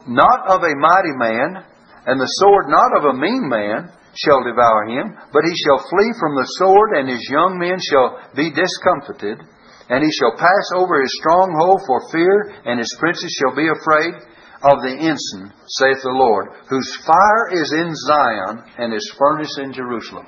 not 0.07 0.45
of 0.49 0.61
a 0.61 0.77
mighty 0.77 1.17
man, 1.17 1.65
and 2.05 2.21
the 2.21 2.33
sword 2.45 2.69
not 2.69 2.93
of 3.01 3.05
a 3.09 3.19
mean 3.19 3.49
man 3.49 3.89
shall 4.15 4.45
devour 4.45 4.89
him, 4.89 5.17
but 5.33 5.45
he 5.45 5.55
shall 5.65 5.89
flee 5.89 6.13
from 6.21 6.37
the 6.37 6.49
sword, 6.61 7.01
and 7.01 7.09
his 7.09 7.25
young 7.33 7.59
men 7.59 7.77
shall 7.81 8.21
be 8.37 8.53
discomfited. 8.53 9.41
And 9.89 10.03
he 10.03 10.11
shall 10.19 10.35
pass 10.35 10.67
over 10.75 11.01
his 11.01 11.15
stronghold 11.23 11.81
for 11.87 12.11
fear, 12.11 12.61
and 12.65 12.79
his 12.79 12.93
princes 12.99 13.31
shall 13.39 13.55
be 13.55 13.69
afraid 13.69 14.19
of 14.63 14.81
the 14.83 14.97
ensign, 14.97 15.53
saith 15.67 16.03
the 16.03 16.17
Lord, 16.17 16.49
whose 16.69 16.97
fire 17.05 17.49
is 17.53 17.73
in 17.73 17.95
Zion, 17.95 18.63
and 18.79 18.93
his 18.93 19.15
furnace 19.19 19.59
in 19.63 19.73
Jerusalem. 19.73 20.27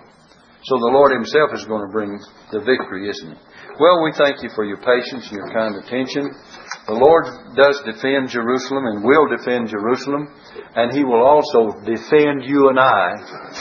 So 0.65 0.75
the 0.77 0.91
Lord 0.91 1.15
Himself 1.15 1.55
is 1.55 1.65
going 1.65 1.87
to 1.87 1.93
bring 1.93 2.19
the 2.51 2.61
victory, 2.61 3.09
isn't 3.09 3.31
He? 3.31 3.39
Well, 3.79 4.03
we 4.03 4.11
thank 4.13 4.43
you 4.43 4.51
for 4.59 4.67
your 4.67 4.83
patience 4.83 5.31
and 5.31 5.39
your 5.39 5.55
kind 5.55 5.79
attention. 5.79 6.35
The 6.91 6.99
Lord 6.99 7.55
does 7.55 7.79
defend 7.87 8.29
Jerusalem 8.35 8.91
and 8.91 9.07
will 9.07 9.31
defend 9.31 9.71
Jerusalem, 9.71 10.27
and 10.75 10.91
He 10.91 11.07
will 11.07 11.23
also 11.23 11.79
defend 11.87 12.43
you 12.43 12.75
and 12.75 12.79
I 12.81 13.17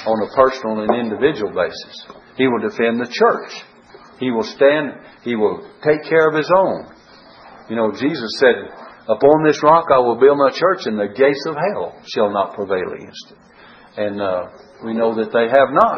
on 0.09 0.25
a 0.25 0.33
personal 0.33 0.81
and 0.81 0.91
individual 0.97 1.53
basis. 1.53 1.95
He 2.35 2.49
will 2.49 2.65
defend 2.65 2.97
the 2.97 3.13
church. 3.13 3.53
He 4.19 4.33
will 4.33 4.47
stand, 4.57 4.97
He 5.21 5.37
will 5.37 5.69
take 5.85 6.01
care 6.09 6.27
of 6.27 6.33
His 6.33 6.49
own. 6.49 6.91
You 7.69 7.77
know, 7.77 7.93
Jesus 7.93 8.41
said, 8.41 8.57
Upon 9.07 9.43
this 9.45 9.63
rock 9.63 9.85
I 9.93 9.99
will 9.99 10.19
build 10.19 10.37
my 10.37 10.51
church, 10.51 10.85
and 10.85 10.99
the 10.99 11.07
gates 11.07 11.45
of 11.47 11.55
hell 11.55 11.95
shall 12.13 12.29
not 12.29 12.55
prevail 12.55 12.91
against 12.93 13.31
it. 13.31 13.37
And 13.97 14.21
uh, 14.21 14.43
we 14.83 14.93
know 14.93 15.15
that 15.15 15.31
they 15.31 15.47
have 15.47 15.71
not. 15.71 15.95